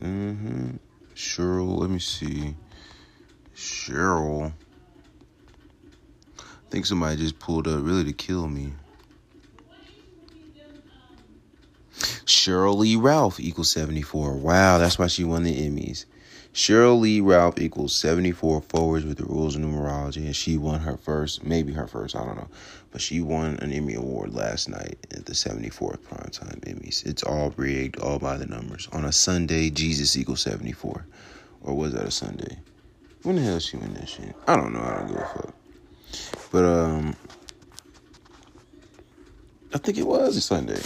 Mm-hmm. 0.00 0.76
Cheryl, 1.14 1.78
let 1.78 1.90
me 1.90 1.98
see. 1.98 2.54
Cheryl. 3.56 4.52
I 6.38 6.70
think 6.70 6.84
somebody 6.84 7.16
just 7.16 7.38
pulled 7.38 7.66
up 7.66 7.82
really 7.82 8.04
to 8.04 8.12
kill 8.12 8.46
me. 8.46 8.72
Cheryl 12.28 12.76
Lee 12.76 12.94
Ralph 12.94 13.40
equals 13.40 13.70
74. 13.70 14.34
Wow, 14.34 14.76
that's 14.76 14.98
why 14.98 15.06
she 15.06 15.24
won 15.24 15.44
the 15.44 15.66
Emmys. 15.66 16.04
Cheryl 16.52 17.00
Lee 17.00 17.22
Ralph 17.22 17.58
equals 17.58 17.94
74 17.96 18.60
forwards 18.60 19.06
with 19.06 19.16
the 19.16 19.24
rules 19.24 19.56
of 19.56 19.62
numerology, 19.62 20.18
and 20.18 20.36
she 20.36 20.58
won 20.58 20.80
her 20.80 20.98
first, 20.98 21.42
maybe 21.42 21.72
her 21.72 21.86
first, 21.86 22.14
I 22.14 22.26
don't 22.26 22.36
know. 22.36 22.48
But 22.90 23.00
she 23.00 23.22
won 23.22 23.58
an 23.60 23.72
Emmy 23.72 23.94
Award 23.94 24.34
last 24.34 24.68
night 24.68 24.98
at 25.10 25.24
the 25.24 25.32
74th 25.32 26.00
Primetime 26.00 26.60
Emmys. 26.66 27.06
It's 27.06 27.22
all 27.22 27.54
rigged, 27.56 27.98
all 27.98 28.18
by 28.18 28.36
the 28.36 28.46
numbers. 28.46 28.88
On 28.92 29.06
a 29.06 29.12
Sunday, 29.12 29.70
Jesus 29.70 30.14
equals 30.14 30.42
74. 30.42 31.06
Or 31.62 31.74
was 31.74 31.94
that 31.94 32.04
a 32.04 32.10
Sunday? 32.10 32.58
When 33.22 33.36
the 33.36 33.42
hell 33.42 33.58
she 33.58 33.78
win 33.78 33.94
that 33.94 34.08
shit? 34.08 34.36
I 34.46 34.54
don't 34.54 34.74
know. 34.74 34.80
I 34.82 34.98
don't 34.98 35.08
give 35.08 35.16
a 35.16 35.24
fuck. 35.24 35.54
But, 36.52 36.64
um, 36.66 37.16
I 39.72 39.78
think 39.78 39.96
it 39.96 40.06
was 40.06 40.36
a 40.36 40.42
Sunday. 40.42 40.80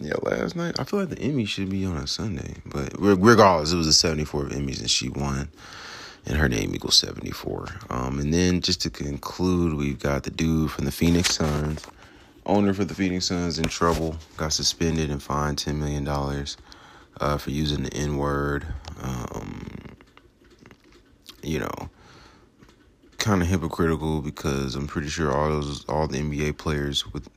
Yeah, 0.00 0.14
last 0.22 0.56
night. 0.56 0.80
I 0.80 0.84
feel 0.84 1.00
like 1.00 1.10
the 1.10 1.18
Emmy 1.18 1.44
should 1.44 1.68
be 1.70 1.84
on 1.84 1.96
a 1.96 2.06
Sunday, 2.06 2.56
but 2.64 2.92
regardless, 2.98 3.72
it 3.72 3.76
was 3.76 3.86
the 3.86 4.08
74th 4.08 4.52
Emmys 4.52 4.80
and 4.80 4.90
she 4.90 5.08
won, 5.08 5.48
and 6.26 6.36
her 6.36 6.48
name 6.48 6.74
equals 6.74 6.98
74. 6.98 7.68
Um, 7.90 8.18
and 8.18 8.32
then 8.32 8.60
just 8.60 8.80
to 8.82 8.90
conclude, 8.90 9.74
we've 9.74 9.98
got 9.98 10.22
the 10.22 10.30
dude 10.30 10.70
from 10.70 10.86
the 10.86 10.92
Phoenix 10.92 11.36
Suns, 11.36 11.86
owner 12.46 12.72
for 12.72 12.84
the 12.84 12.94
Phoenix 12.94 13.26
Suns, 13.26 13.58
in 13.58 13.66
trouble, 13.66 14.16
got 14.36 14.52
suspended 14.52 15.10
and 15.10 15.22
fined 15.22 15.58
$10 15.58 15.76
million 15.76 16.06
uh, 16.08 17.38
for 17.38 17.50
using 17.50 17.82
the 17.84 17.94
N 17.94 18.16
word. 18.16 18.66
Um, 19.00 19.66
you 21.42 21.58
know, 21.58 21.90
kind 23.18 23.42
of 23.42 23.48
hypocritical 23.48 24.20
because 24.20 24.74
I'm 24.74 24.86
pretty 24.86 25.08
sure 25.08 25.32
all 25.32 25.48
those 25.48 25.84
all 25.86 26.06
the 26.06 26.18
NBA 26.18 26.56
players 26.56 27.06
with 27.12 27.28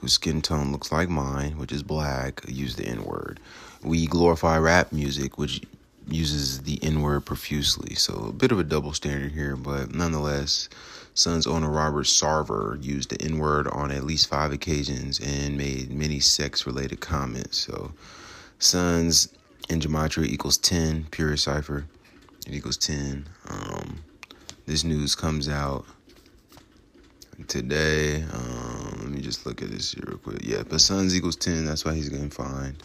whose 0.00 0.14
skin 0.14 0.42
tone 0.42 0.72
looks 0.72 0.92
like 0.92 1.08
mine, 1.08 1.58
which 1.58 1.72
is 1.72 1.82
black, 1.82 2.42
use 2.48 2.76
the 2.76 2.86
N 2.86 3.04
word. 3.04 3.40
We 3.82 4.06
glorify 4.06 4.58
rap 4.58 4.92
music, 4.92 5.38
which 5.38 5.62
uses 6.08 6.62
the 6.62 6.78
N 6.82 7.02
word 7.02 7.24
profusely. 7.24 7.94
So 7.94 8.26
a 8.28 8.32
bit 8.32 8.52
of 8.52 8.58
a 8.58 8.64
double 8.64 8.92
standard 8.92 9.32
here, 9.32 9.56
but 9.56 9.94
nonetheless, 9.94 10.68
Suns 11.14 11.46
owner 11.46 11.70
Robert 11.70 12.04
Sarver 12.06 12.82
used 12.82 13.10
the 13.10 13.22
N 13.22 13.38
word 13.38 13.68
on 13.68 13.90
at 13.90 14.04
least 14.04 14.28
five 14.28 14.52
occasions 14.52 15.18
and 15.20 15.56
made 15.56 15.90
many 15.90 16.20
sex 16.20 16.66
related 16.66 17.00
comments. 17.00 17.56
So 17.56 17.92
Suns 18.58 19.28
in 19.68 19.80
Gematria 19.80 20.26
equals 20.26 20.58
10, 20.58 21.06
pure 21.10 21.36
cipher. 21.36 21.86
It 22.46 22.54
equals 22.54 22.76
10. 22.76 23.26
Um, 23.48 23.98
this 24.66 24.84
news 24.84 25.14
comes 25.14 25.48
out 25.48 25.84
today. 27.48 28.22
Um, 28.22 28.98
let 29.00 29.08
me 29.10 29.20
just 29.20 29.46
look 29.46 29.62
at 29.62 29.70
this 29.70 29.92
here 29.92 30.04
real 30.06 30.18
quick. 30.18 30.38
Yeah, 30.42 30.62
but 30.68 30.80
Suns 30.80 31.16
equals 31.16 31.36
10. 31.36 31.64
That's 31.64 31.84
why 31.84 31.94
he's 31.94 32.08
getting 32.08 32.30
fined 32.30 32.82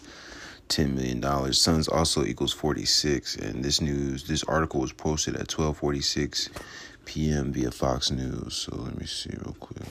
$10 0.68 0.94
million. 0.94 1.52
Suns 1.52 1.88
also 1.88 2.24
equals 2.24 2.52
46. 2.52 3.36
And 3.36 3.64
this 3.64 3.80
news, 3.80 4.24
this 4.24 4.42
article 4.44 4.80
was 4.80 4.92
posted 4.92 5.34
at 5.34 5.50
1246 5.52 6.50
p.m. 7.04 7.52
via 7.52 7.70
Fox 7.70 8.10
News. 8.10 8.54
So 8.54 8.76
let 8.76 8.98
me 8.98 9.06
see 9.06 9.30
real 9.30 9.56
quick. 9.60 9.86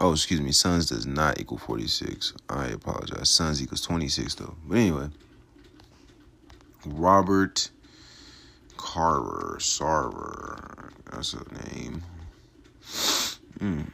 Oh, 0.00 0.12
excuse 0.12 0.40
me. 0.40 0.50
Suns 0.50 0.86
does 0.86 1.06
not 1.06 1.40
equal 1.40 1.58
46. 1.58 2.32
I 2.48 2.66
apologize. 2.66 3.30
Suns 3.30 3.62
equals 3.62 3.82
26, 3.82 4.34
though. 4.34 4.56
But 4.66 4.78
anyway, 4.78 5.08
Robert 6.84 7.70
Carver, 8.82 9.56
Sarver. 9.60 10.90
That's 11.10 11.34
a 11.34 11.44
name. 11.72 12.02
Mm. 13.60 13.86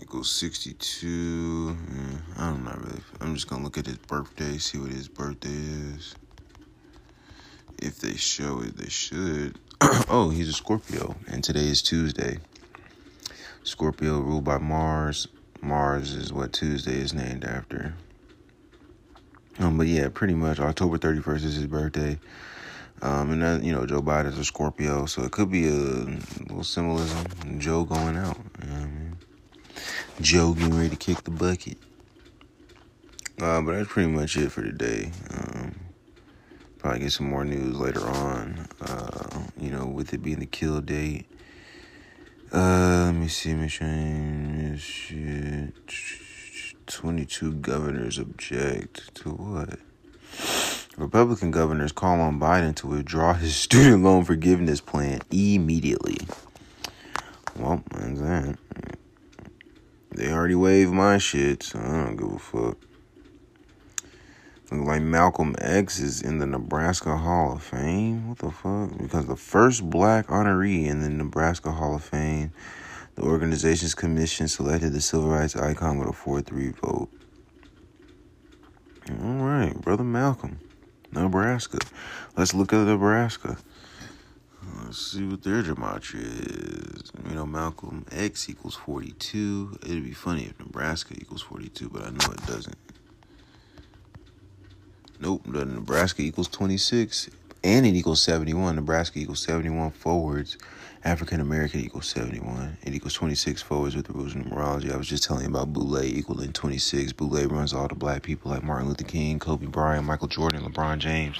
Equals 0.00 0.30
62. 0.30 1.06
Mm, 1.06 2.20
I'm 2.36 2.64
not 2.64 2.76
know 2.76 2.82
really. 2.84 3.00
I'm 3.20 3.34
just 3.34 3.48
to 3.62 3.64
look 3.64 3.78
at 3.78 3.86
his 3.86 3.96
birthday, 3.96 4.58
see 4.58 4.78
what 4.78 4.92
his 4.92 5.08
birthday 5.08 5.48
is. 5.48 6.14
If 7.78 7.98
they 8.00 8.16
show 8.16 8.60
it, 8.60 8.76
they 8.76 8.90
should. 8.90 9.58
oh, 9.80 10.28
he's 10.28 10.50
a 10.50 10.52
Scorpio, 10.52 11.16
and 11.26 11.42
today 11.42 11.66
is 11.68 11.80
Tuesday. 11.80 12.38
Scorpio 13.64 14.20
ruled 14.20 14.44
by 14.44 14.58
Mars. 14.58 15.26
Mars 15.62 16.12
is 16.12 16.34
what 16.34 16.52
Tuesday 16.52 17.00
is 17.00 17.14
named 17.14 17.44
after. 17.44 17.94
Um, 19.58 19.78
but 19.78 19.86
yeah, 19.86 20.10
pretty 20.12 20.34
much 20.34 20.60
October 20.60 20.98
31st 20.98 21.44
is 21.44 21.54
his 21.56 21.66
birthday. 21.66 22.18
Um, 23.00 23.30
and 23.30 23.42
then, 23.42 23.64
you 23.64 23.72
know, 23.72 23.86
Joe 23.86 24.02
Biden's 24.02 24.38
a 24.38 24.44
Scorpio, 24.44 25.06
so 25.06 25.22
it 25.22 25.30
could 25.30 25.50
be 25.50 25.68
a 25.68 25.72
little 25.72 26.64
symbolism. 26.64 27.60
Joe 27.60 27.84
going 27.84 28.16
out. 28.16 28.38
You 28.60 28.68
know 28.68 28.74
I 28.74 28.86
mean? 28.86 29.16
Joe 30.20 30.52
getting 30.52 30.76
ready 30.76 30.90
to 30.90 30.96
kick 30.96 31.22
the 31.22 31.30
bucket. 31.30 31.78
Uh, 33.40 33.62
but 33.62 33.72
that's 33.72 33.88
pretty 33.88 34.10
much 34.10 34.36
it 34.36 34.50
for 34.50 34.62
today. 34.62 35.12
Um, 35.30 35.78
probably 36.78 37.00
get 37.00 37.12
some 37.12 37.30
more 37.30 37.44
news 37.44 37.76
later 37.76 38.04
on. 38.04 38.66
Uh, 38.80 39.42
you 39.60 39.70
know, 39.70 39.86
with 39.86 40.12
it 40.12 40.18
being 40.18 40.40
the 40.40 40.46
kill 40.46 40.80
date. 40.80 41.26
Uh, 42.52 43.04
let 43.06 43.14
me 43.14 43.28
see, 43.28 43.54
Michigan. 43.54 44.76
Shit. 44.78 45.74
22 46.86 47.52
governors 47.54 48.18
object 48.18 49.14
to 49.14 49.28
what? 49.28 49.78
Republican 50.98 51.52
governors 51.52 51.92
call 51.92 52.20
on 52.20 52.40
Biden 52.40 52.74
to 52.74 52.88
withdraw 52.88 53.32
his 53.32 53.54
student 53.64 54.02
loan 54.02 54.24
forgiveness 54.24 54.80
plan 54.80 55.20
immediately. 55.30 56.18
Well, 57.56 57.82
that's 57.92 58.20
that. 58.20 58.58
They 60.10 60.32
already 60.32 60.56
waived 60.56 60.92
my 60.92 61.18
shit, 61.18 61.62
so 61.62 61.78
I 61.78 62.04
don't 62.04 62.16
give 62.16 62.32
a 62.32 62.38
fuck. 62.38 62.78
Look 64.72 64.86
like 64.86 65.02
Malcolm 65.02 65.54
X 65.60 66.00
is 66.00 66.20
in 66.20 66.38
the 66.38 66.46
Nebraska 66.46 67.16
Hall 67.16 67.52
of 67.52 67.62
Fame. 67.62 68.28
What 68.28 68.38
the 68.38 68.50
fuck? 68.50 68.98
Because 68.98 69.26
the 69.26 69.36
first 69.36 69.88
black 69.88 70.26
honoree 70.26 70.86
in 70.86 71.00
the 71.00 71.08
Nebraska 71.08 71.70
Hall 71.70 71.94
of 71.94 72.02
Fame, 72.02 72.52
the 73.14 73.22
organization's 73.22 73.94
commission 73.94 74.48
selected 74.48 74.92
the 74.92 75.00
civil 75.00 75.28
rights 75.28 75.56
icon 75.56 75.98
with 75.98 76.08
a 76.08 76.12
4 76.12 76.42
3 76.42 76.70
vote. 76.70 77.08
All 79.22 79.44
right, 79.44 79.80
Brother 79.80 80.04
Malcolm. 80.04 80.58
Nebraska. 81.12 81.78
Let's 82.36 82.54
look 82.54 82.72
at 82.72 82.86
Nebraska. 82.86 83.56
Let's 84.84 85.12
see 85.12 85.24
what 85.24 85.42
their 85.42 85.62
gematria 85.62 86.94
is. 86.94 87.12
You 87.28 87.34
know, 87.34 87.46
Malcolm 87.46 88.04
X 88.10 88.48
equals 88.48 88.74
42. 88.74 89.78
It'd 89.82 90.04
be 90.04 90.12
funny 90.12 90.44
if 90.44 90.58
Nebraska 90.58 91.14
equals 91.16 91.42
42, 91.42 91.88
but 91.88 92.02
I 92.02 92.10
know 92.10 92.32
it 92.32 92.46
doesn't. 92.46 92.76
Nope, 95.20 95.46
Nebraska 95.46 96.22
equals 96.22 96.48
26. 96.48 97.30
And 97.64 97.86
it 97.86 97.94
equals 97.94 98.22
71. 98.22 98.76
Nebraska 98.76 99.18
equals 99.18 99.40
71 99.40 99.90
forwards. 99.90 100.56
African 101.04 101.40
American 101.40 101.80
equals 101.80 102.08
71. 102.08 102.78
It 102.82 102.94
equals 102.94 103.14
26 103.14 103.62
forwards 103.62 103.94
with 103.94 104.06
the 104.06 104.12
rules 104.12 104.34
of 104.34 104.42
numerology. 104.42 104.92
I 104.92 104.96
was 104.96 105.08
just 105.08 105.24
telling 105.24 105.42
you 105.44 105.48
about 105.48 105.72
Boule 105.72 106.02
equaling 106.02 106.52
26. 106.52 107.12
Boule 107.12 107.46
runs 107.46 107.72
all 107.72 107.88
the 107.88 107.94
black 107.94 108.22
people 108.22 108.50
like 108.50 108.62
Martin 108.62 108.88
Luther 108.88 109.04
King, 109.04 109.38
Kobe 109.38 109.66
Bryant, 109.66 110.04
Michael 110.04 110.28
Jordan, 110.28 110.62
LeBron 110.62 110.98
James. 110.98 111.38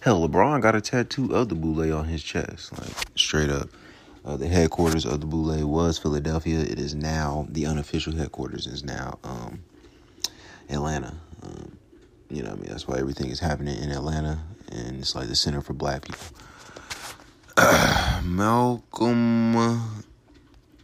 Hell, 0.00 0.28
LeBron 0.28 0.60
got 0.60 0.74
a 0.74 0.80
tattoo 0.80 1.34
of 1.34 1.48
the 1.48 1.54
Boule 1.54 1.92
on 1.92 2.04
his 2.04 2.22
chest, 2.22 2.78
like 2.78 2.90
straight 3.16 3.50
up. 3.50 3.68
Uh, 4.24 4.36
the 4.36 4.46
headquarters 4.46 5.06
of 5.06 5.20
the 5.20 5.26
Boule 5.26 5.66
was 5.66 5.98
Philadelphia. 5.98 6.60
It 6.60 6.78
is 6.78 6.94
now 6.94 7.46
the 7.48 7.64
unofficial 7.66 8.12
headquarters 8.12 8.66
is 8.66 8.84
now 8.84 9.18
um, 9.24 9.60
Atlanta. 10.68 11.14
Um, 11.42 11.78
you 12.28 12.42
know, 12.42 12.50
I 12.50 12.54
mean, 12.56 12.66
that's 12.68 12.86
why 12.86 12.98
everything 12.98 13.30
is 13.30 13.40
happening 13.40 13.82
in 13.82 13.90
Atlanta, 13.90 14.38
and 14.70 15.00
it's 15.00 15.14
like 15.14 15.28
the 15.28 15.34
center 15.34 15.62
for 15.62 15.72
Black 15.72 16.04
people. 16.04 16.26
Malcolm 18.24 19.56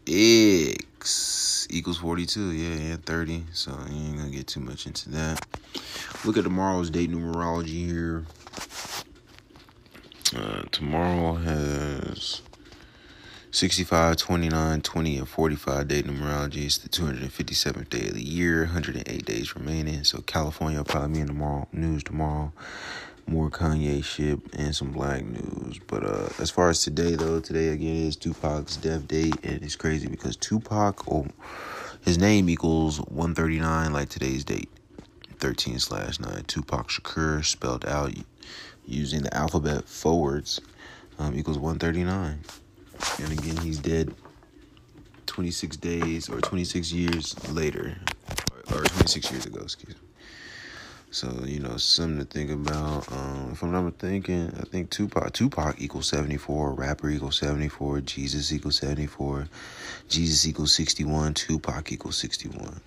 X 0.08 1.68
equals 1.70 1.98
42. 1.98 2.50
Yeah, 2.50 2.88
yeah, 2.88 2.96
30. 2.96 3.44
So 3.52 3.70
you 3.90 4.06
ain't 4.06 4.18
gonna 4.18 4.30
get 4.30 4.48
too 4.48 4.60
much 4.60 4.86
into 4.86 5.10
that. 5.10 5.46
Look 6.24 6.36
at 6.36 6.44
tomorrow's 6.44 6.90
date 6.90 7.12
numerology 7.12 7.86
here. 7.86 8.24
Uh, 10.34 10.62
tomorrow 10.72 11.34
has 11.34 12.42
65, 13.52 14.16
29, 14.16 14.80
20, 14.80 15.18
and 15.18 15.28
45 15.28 15.86
day 15.86 16.02
numerology. 16.02 16.64
It's 16.64 16.78
the 16.78 16.88
257th 16.88 17.88
day 17.88 18.08
of 18.08 18.14
the 18.14 18.24
year, 18.24 18.64
108 18.64 19.24
days 19.24 19.54
remaining. 19.54 20.02
So 20.02 20.22
California 20.22 20.78
will 20.78 20.84
probably 20.84 21.14
be 21.14 21.20
in 21.20 21.28
tomorrow 21.28 21.68
news 21.72 22.02
tomorrow. 22.02 22.52
More 23.26 23.50
Kanye 23.50 24.04
shit 24.04 24.38
and 24.54 24.74
some 24.74 24.92
black 24.92 25.24
news. 25.24 25.80
But 25.86 26.04
uh 26.04 26.28
as 26.38 26.50
far 26.50 26.68
as 26.68 26.82
today 26.82 27.16
though, 27.16 27.40
today 27.40 27.68
again 27.68 28.06
is 28.06 28.16
Tupac's 28.16 28.76
death 28.76 29.08
date, 29.08 29.36
and 29.42 29.62
it's 29.62 29.76
crazy 29.76 30.08
because 30.08 30.36
Tupac 30.36 31.10
oh 31.10 31.26
his 32.02 32.18
name 32.18 32.50
equals 32.50 32.98
139 33.00 33.92
like 33.92 34.10
today's 34.10 34.44
date. 34.44 34.68
13 35.38 35.78
slash 35.78 36.20
9. 36.20 36.44
Tupac 36.46 36.88
Shakur 36.88 37.44
spelled 37.44 37.84
out 37.86 38.12
using 38.86 39.22
the 39.22 39.34
alphabet 39.34 39.84
forwards 39.84 40.60
um, 41.18 41.36
equals 41.36 41.58
139. 41.58 42.40
And 43.18 43.38
again, 43.38 43.56
he's 43.58 43.78
dead 43.78 44.14
26 45.26 45.76
days 45.78 46.28
or 46.28 46.40
26 46.40 46.92
years 46.92 47.50
later, 47.50 47.98
or 48.72 48.82
26 48.82 49.32
years 49.32 49.46
ago, 49.46 49.60
excuse 49.62 49.94
me. 49.96 50.03
So, 51.14 51.32
you 51.46 51.60
know, 51.60 51.76
something 51.76 52.18
to 52.18 52.24
think 52.24 52.50
about. 52.50 53.06
Um, 53.12 53.50
if 53.52 53.62
I'm 53.62 53.70
not 53.70 54.00
thinking, 54.00 54.52
I 54.58 54.64
think 54.64 54.90
Tupac, 54.90 55.32
Tupac 55.32 55.80
equals 55.80 56.08
74, 56.08 56.72
rapper 56.72 57.08
equals 57.08 57.38
74, 57.38 58.00
Jesus 58.00 58.52
equals 58.52 58.78
74, 58.78 59.46
Jesus 60.08 60.44
equals 60.44 60.72
61, 60.72 61.34
Tupac 61.34 61.92
equals 61.92 62.16
61. 62.16 62.80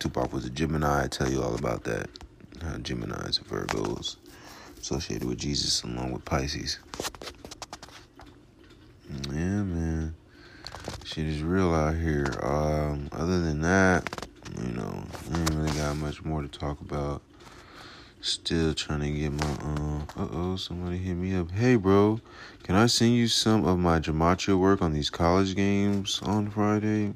Tupac 0.00 0.32
was 0.32 0.44
a 0.46 0.50
Gemini, 0.50 1.04
I 1.04 1.06
tell 1.06 1.30
you 1.30 1.44
all 1.44 1.54
about 1.54 1.84
that. 1.84 2.08
How 2.60 2.72
Geminis 2.72 3.38
and 3.38 3.48
Virgos 3.48 4.16
associated 4.80 5.28
with 5.28 5.38
Jesus 5.38 5.84
along 5.84 6.10
with 6.10 6.24
Pisces. 6.24 6.80
Yeah, 9.28 9.62
man. 9.62 10.16
Shit 11.04 11.26
is 11.26 11.40
real 11.40 11.72
out 11.72 11.94
here. 11.94 12.36
Um, 12.42 13.08
other 13.12 13.40
than 13.40 13.60
that, 13.60 14.26
you 14.60 14.72
know, 14.72 15.04
I 15.32 15.38
ain't 15.38 15.54
really 15.54 15.78
got 15.78 15.96
much 15.98 16.24
more 16.24 16.42
to 16.42 16.48
talk 16.48 16.80
about. 16.80 17.22
Still 18.22 18.74
trying 18.74 19.00
to 19.00 19.10
get 19.10 19.32
my 19.32 19.50
um 19.64 20.06
uh 20.14 20.28
oh, 20.30 20.56
somebody 20.56 20.98
hit 20.98 21.14
me 21.14 21.34
up. 21.34 21.50
Hey 21.52 21.76
bro, 21.76 22.20
can 22.62 22.74
I 22.74 22.84
send 22.84 23.14
you 23.14 23.28
some 23.28 23.64
of 23.64 23.78
my 23.78 23.98
gematria 23.98 24.58
work 24.58 24.82
on 24.82 24.92
these 24.92 25.08
college 25.08 25.56
games 25.56 26.20
on 26.22 26.50
Friday? 26.50 27.14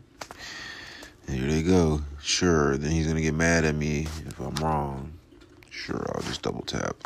And 1.26 1.36
here 1.36 1.46
they 1.46 1.62
go. 1.62 2.00
Sure, 2.22 2.78
then 2.78 2.90
he's 2.90 3.06
gonna 3.06 3.20
get 3.20 3.34
mad 3.34 3.66
at 3.66 3.74
me 3.74 4.08
if 4.26 4.40
I'm 4.40 4.54
wrong. 4.54 5.12
Sure, 5.68 6.06
I'll 6.14 6.22
just 6.22 6.40
double 6.40 6.62
tap. 6.62 6.96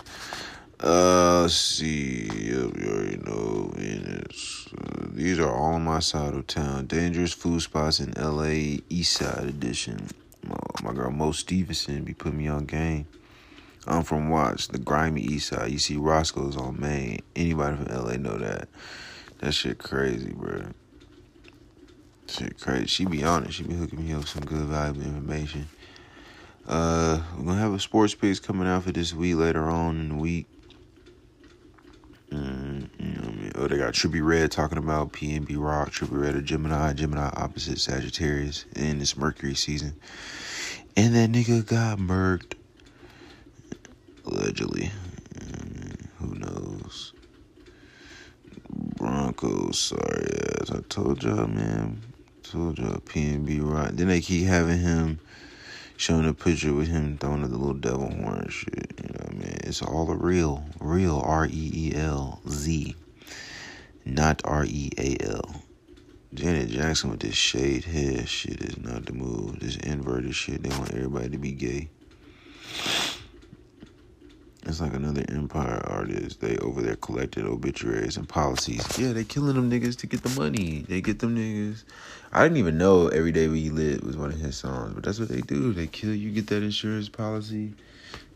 Uh, 0.80 1.40
let's 1.42 1.54
see. 1.54 2.26
Yep, 2.26 2.76
you 2.78 2.88
already 2.88 3.16
know. 3.16 3.72
It's, 3.76 4.68
uh, 4.78 5.06
these 5.10 5.40
are 5.40 5.52
all 5.52 5.74
on 5.74 5.82
my 5.82 5.98
side 5.98 6.34
of 6.34 6.46
town. 6.46 6.86
Dangerous 6.86 7.32
food 7.32 7.62
spots 7.62 7.98
in 7.98 8.12
LA, 8.12 8.78
East 8.88 9.14
Side 9.14 9.42
Edition. 9.42 10.06
Oh, 10.48 10.56
my 10.84 10.92
girl 10.92 11.10
Mo 11.10 11.32
Stevenson 11.32 12.04
be 12.04 12.14
putting 12.14 12.38
me 12.38 12.46
on 12.46 12.64
game. 12.64 13.08
I'm 13.86 14.02
from 14.02 14.28
Watts, 14.28 14.66
the 14.66 14.78
grimy 14.78 15.22
East 15.22 15.48
Side. 15.48 15.70
You 15.70 15.78
see 15.78 15.96
Roscoe's 15.96 16.56
on 16.56 16.80
Main. 16.80 17.20
Anybody 17.34 17.76
from 17.76 17.86
LA 17.86 18.16
know 18.16 18.36
that? 18.36 18.68
That 19.38 19.52
shit 19.52 19.78
crazy, 19.78 20.32
bro. 20.32 20.66
Shit 22.28 22.60
crazy. 22.60 22.86
She 22.86 23.06
be 23.06 23.24
on 23.24 23.44
it. 23.44 23.54
She 23.54 23.62
be 23.62 23.74
hooking 23.74 24.04
me 24.04 24.12
up 24.12 24.26
some 24.26 24.44
good 24.44 24.66
valuable 24.66 25.02
information. 25.02 25.66
Uh, 26.66 27.22
we're 27.38 27.44
gonna 27.46 27.60
have 27.60 27.72
a 27.72 27.78
sports 27.78 28.14
picks 28.14 28.40
coming 28.40 28.68
out 28.68 28.84
for 28.84 28.92
this 28.92 29.14
week 29.14 29.36
later 29.36 29.64
on 29.64 29.98
in 29.98 30.08
the 30.10 30.14
week. 30.16 30.46
Mm, 32.30 32.90
you 32.98 33.06
know 33.06 33.28
I 33.28 33.30
mean? 33.30 33.52
Oh, 33.54 33.68
they 33.68 33.78
got 33.78 33.94
Trippie 33.94 34.24
Redd 34.24 34.50
talking 34.50 34.76
about 34.76 35.12
PNB 35.12 35.56
Rock, 35.56 35.92
Trippie 35.92 36.20
Redd 36.20 36.36
or 36.36 36.42
Gemini, 36.42 36.92
Gemini 36.92 37.30
opposite 37.34 37.78
Sagittarius 37.78 38.66
in 38.76 38.98
this 38.98 39.16
Mercury 39.16 39.54
season. 39.54 39.94
And 40.94 41.14
that 41.14 41.32
nigga 41.32 41.64
got 41.64 41.98
murked. 41.98 42.57
Allegedly. 44.28 44.90
Mm, 45.34 46.06
who 46.18 46.34
knows? 46.34 47.14
Broncos, 48.68 49.78
sorry 49.78 50.28
ass. 50.60 50.70
I 50.70 50.80
told 50.88 51.22
y'all, 51.22 51.46
man. 51.46 52.02
Told 52.42 52.78
y'all 52.78 52.98
PNB 52.98 53.60
Rock. 53.62 53.92
Then 53.92 54.08
they 54.08 54.20
keep 54.20 54.46
having 54.46 54.80
him 54.80 55.18
showing 55.96 56.28
a 56.28 56.34
picture 56.34 56.74
with 56.74 56.88
him 56.88 57.16
throwing 57.16 57.42
the 57.42 57.48
little 57.48 57.72
devil 57.72 58.10
horn 58.10 58.46
shit. 58.50 58.92
You 59.02 59.08
know 59.08 59.24
what 59.24 59.30
I 59.30 59.34
mean? 59.34 59.58
It's 59.64 59.80
all 59.82 60.10
a 60.10 60.16
real, 60.16 60.62
real 60.78 61.22
R 61.24 61.46
E 61.46 61.70
E 61.74 61.94
L 61.96 62.42
Z, 62.48 62.94
not 64.04 64.42
R 64.44 64.66
E 64.66 64.90
A 64.98 65.16
L. 65.24 65.62
Janet 66.34 66.68
Jackson 66.68 67.10
with 67.10 67.20
this 67.20 67.34
shade 67.34 67.84
hair 67.84 68.26
shit 68.26 68.60
is 68.60 68.76
not 68.76 69.06
the 69.06 69.14
move. 69.14 69.60
This 69.60 69.76
inverted 69.76 70.34
shit. 70.34 70.62
They 70.62 70.68
want 70.68 70.92
everybody 70.92 71.30
to 71.30 71.38
be 71.38 71.52
gay. 71.52 71.88
It's 74.66 74.80
like 74.80 74.92
another 74.92 75.24
empire 75.28 75.82
artist. 75.86 76.40
They 76.40 76.56
over 76.58 76.82
there 76.82 76.96
collecting 76.96 77.46
obituaries 77.46 78.16
and 78.16 78.28
policies. 78.28 78.84
Yeah, 78.98 79.12
they 79.12 79.24
killing 79.24 79.54
them 79.54 79.70
niggas 79.70 79.96
to 79.98 80.06
get 80.06 80.22
the 80.22 80.40
money. 80.40 80.84
They 80.88 81.00
get 81.00 81.20
them 81.20 81.36
niggas. 81.36 81.84
I 82.32 82.42
didn't 82.42 82.58
even 82.58 82.76
know 82.76 83.08
Every 83.08 83.32
Day 83.32 83.48
We 83.48 83.70
Live 83.70 84.02
was 84.02 84.16
one 84.16 84.30
of 84.30 84.38
his 84.38 84.56
songs, 84.56 84.92
but 84.94 85.04
that's 85.04 85.18
what 85.18 85.28
they 85.28 85.40
do. 85.40 85.72
They 85.72 85.86
kill 85.86 86.14
you, 86.14 86.30
get 86.30 86.48
that 86.48 86.62
insurance 86.62 87.08
policy, 87.08 87.72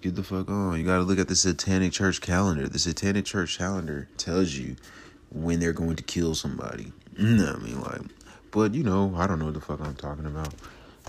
get 0.01 0.15
the 0.15 0.23
fuck 0.23 0.49
on. 0.49 0.79
You 0.79 0.87
gotta 0.87 1.03
look 1.03 1.19
at 1.19 1.29
the 1.29 1.37
Satanic 1.37 1.93
Church 1.93 2.21
calendar. 2.21 2.69
The 2.69 2.79
Satanic 2.79 3.27
Church 3.27 3.59
calendar 3.59 4.09
tells 4.17 4.53
you 4.53 4.77
when 5.31 5.61
they're 5.61 5.73
going 5.73 5.97
to 5.97 6.03
kill 6.03 6.35
somebody. 6.35 6.93
You 7.19 7.37
know 7.37 7.53
what 7.53 7.57
I 7.57 7.59
mean? 7.59 7.81
Like, 7.83 8.01
but 8.53 8.75
you 8.75 8.83
know, 8.83 9.13
I 9.17 9.27
don't 9.27 9.39
know 9.39 9.45
what 9.47 9.55
the 9.55 9.61
fuck 9.61 9.81
I'm 9.81 9.95
talking 9.95 10.25
about. 10.25 10.55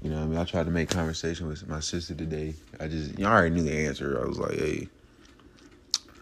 You 0.01 0.09
know 0.09 0.17
what 0.17 0.23
I 0.23 0.27
mean? 0.27 0.37
I 0.37 0.43
tried 0.43 0.65
to 0.65 0.71
make 0.71 0.89
conversation 0.89 1.47
with 1.47 1.65
my 1.65 1.79
sister 1.79 2.13
today. 2.13 2.55
I 2.77 2.89
just, 2.89 3.17
y'all 3.17 3.31
already 3.31 3.55
knew 3.55 3.63
the 3.63 3.87
answer. 3.87 4.21
I 4.21 4.27
was 4.27 4.37
like, 4.37 4.55
hey, 4.55 4.89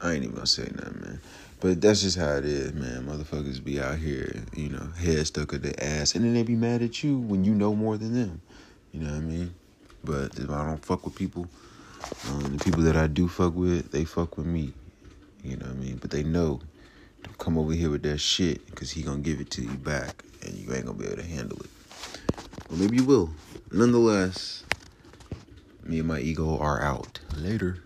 I 0.02 0.14
ain't 0.14 0.24
even 0.24 0.36
gonna 0.36 0.48
say 0.48 0.70
nothing, 0.74 1.02
man. 1.02 1.22
But 1.60 1.80
that's 1.80 2.02
just 2.02 2.18
how 2.18 2.32
it 2.38 2.46
is, 2.46 2.74
man. 2.74 3.06
Motherfuckers 3.06 3.64
be 3.64 3.80
out 3.80 4.00
here, 4.00 4.44
you 4.56 4.70
know, 4.70 4.88
head 4.98 5.28
stuck 5.28 5.54
at 5.54 5.62
their 5.62 5.76
ass, 5.78 6.16
and 6.16 6.26
then 6.26 6.34
they 6.34 6.42
be 6.42 6.56
mad 6.56 6.82
at 6.82 7.04
you 7.04 7.20
when 7.20 7.44
you 7.44 7.54
know 7.54 7.76
more 7.76 7.98
than 7.98 8.14
them. 8.16 8.42
You 8.92 9.02
know 9.02 9.12
what 9.12 9.18
I 9.18 9.22
mean? 9.22 9.54
But 10.04 10.40
if 10.40 10.50
I 10.50 10.66
don't 10.66 10.84
fuck 10.84 11.06
with 11.06 11.16
people, 11.16 11.48
um, 12.30 12.58
the 12.58 12.66
people 12.66 12.82
that 12.82 12.96
I 12.96 13.06
do 13.06 13.28
fuck 13.28 13.56
with, 13.56 13.92
they 13.92 14.06
fuck 14.06 14.38
with 14.38 14.48
me. 14.48 14.74
You 15.44 15.58
know 15.58 15.68
what 15.68 15.76
I 15.76 15.80
mean? 15.80 15.98
But 15.98 16.10
they 16.10 16.24
know, 16.24 16.62
don't 17.22 17.38
come 17.38 17.60
over 17.60 17.74
here 17.74 17.92
with 17.92 18.02
that 18.04 18.18
shit, 18.18 18.66
because 18.66 18.90
he 18.90 19.04
gonna 19.04 19.20
give 19.20 19.40
it 19.40 19.52
to 19.52 19.62
you 19.62 19.70
back, 19.70 20.24
and 20.42 20.56
you 20.56 20.74
ain't 20.74 20.88
gonna 20.88 20.98
be 20.98 21.06
able 21.06 21.18
to 21.18 21.24
handle 21.24 21.60
it. 21.60 21.70
Well, 22.70 22.80
maybe 22.80 22.98
you 22.98 23.04
will. 23.04 23.30
Nonetheless, 23.72 24.64
me 25.84 26.00
and 26.00 26.08
my 26.08 26.20
ego 26.20 26.58
are 26.58 26.82
out. 26.82 27.20
Later. 27.38 27.84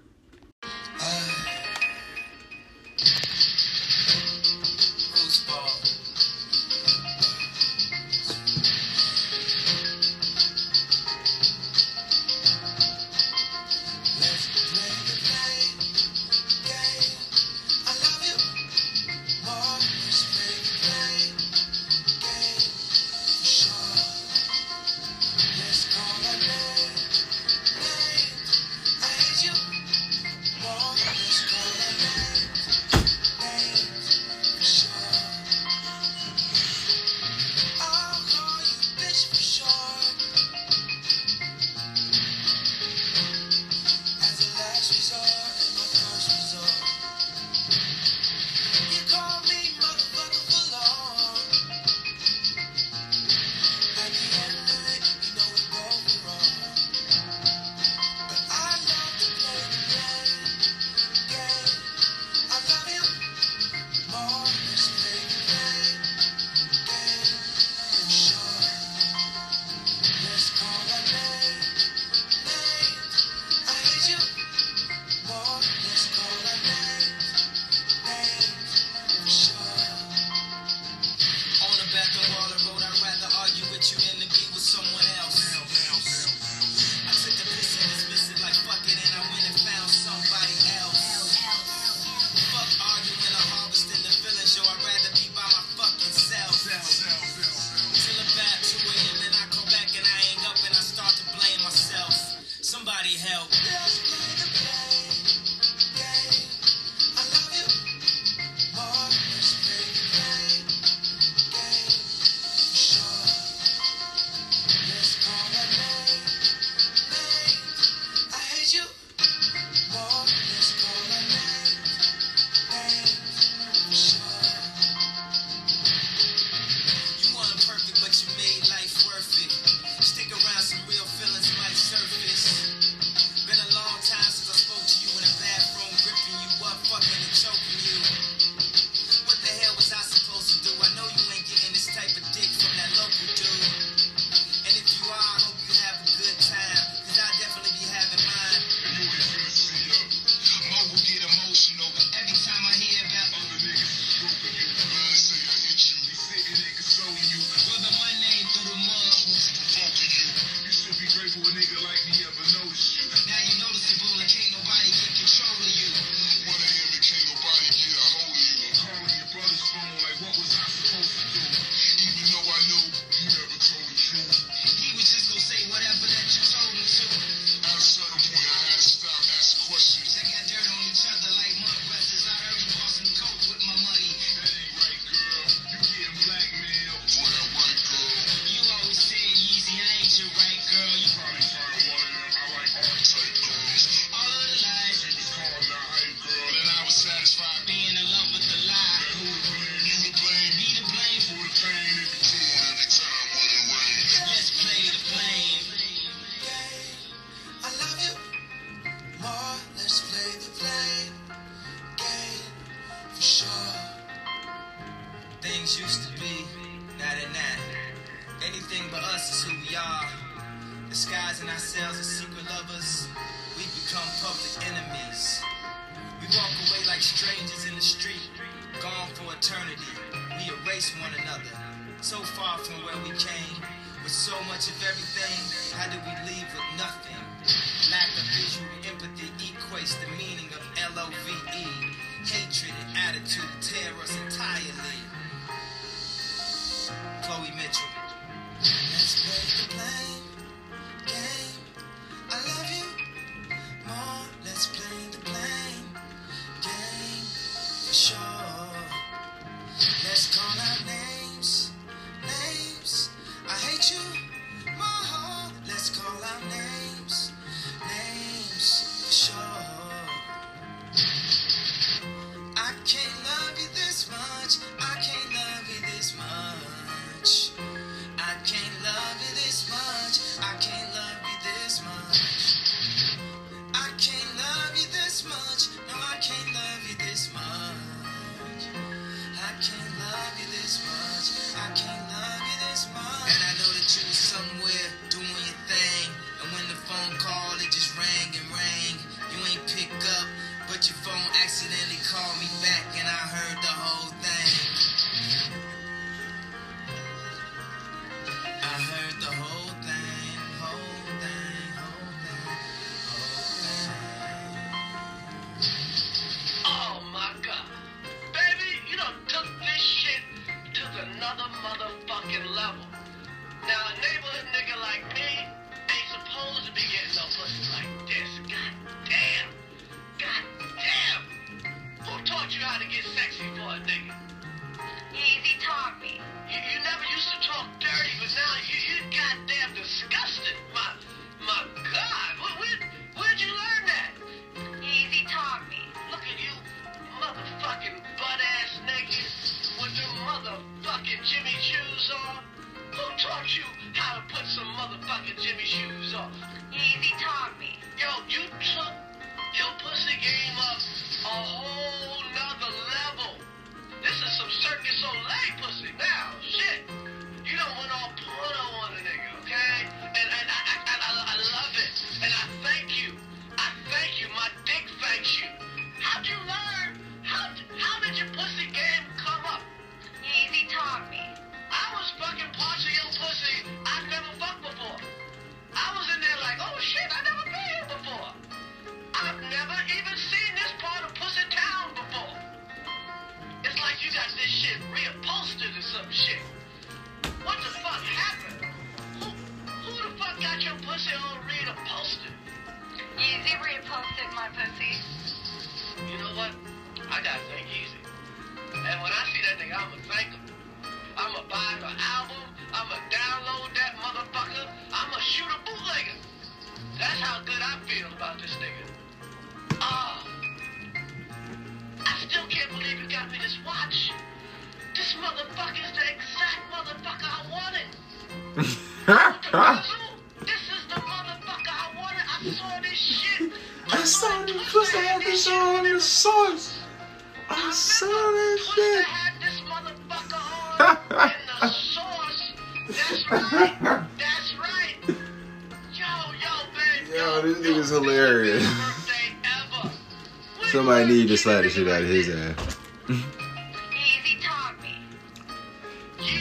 slap 451.46 451.62
the 451.62 451.70
shit 451.70 451.88
out 451.88 452.02
of 452.02 452.08
his 452.08 452.28
ass. 452.28 452.78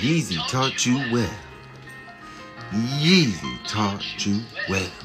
Yeezy 0.01 0.49
taught 0.49 0.87
you 0.87 0.97
well. 1.13 1.35
Yeezy 2.73 3.69
taught 3.69 4.25
you 4.25 4.41
well. 4.67 5.04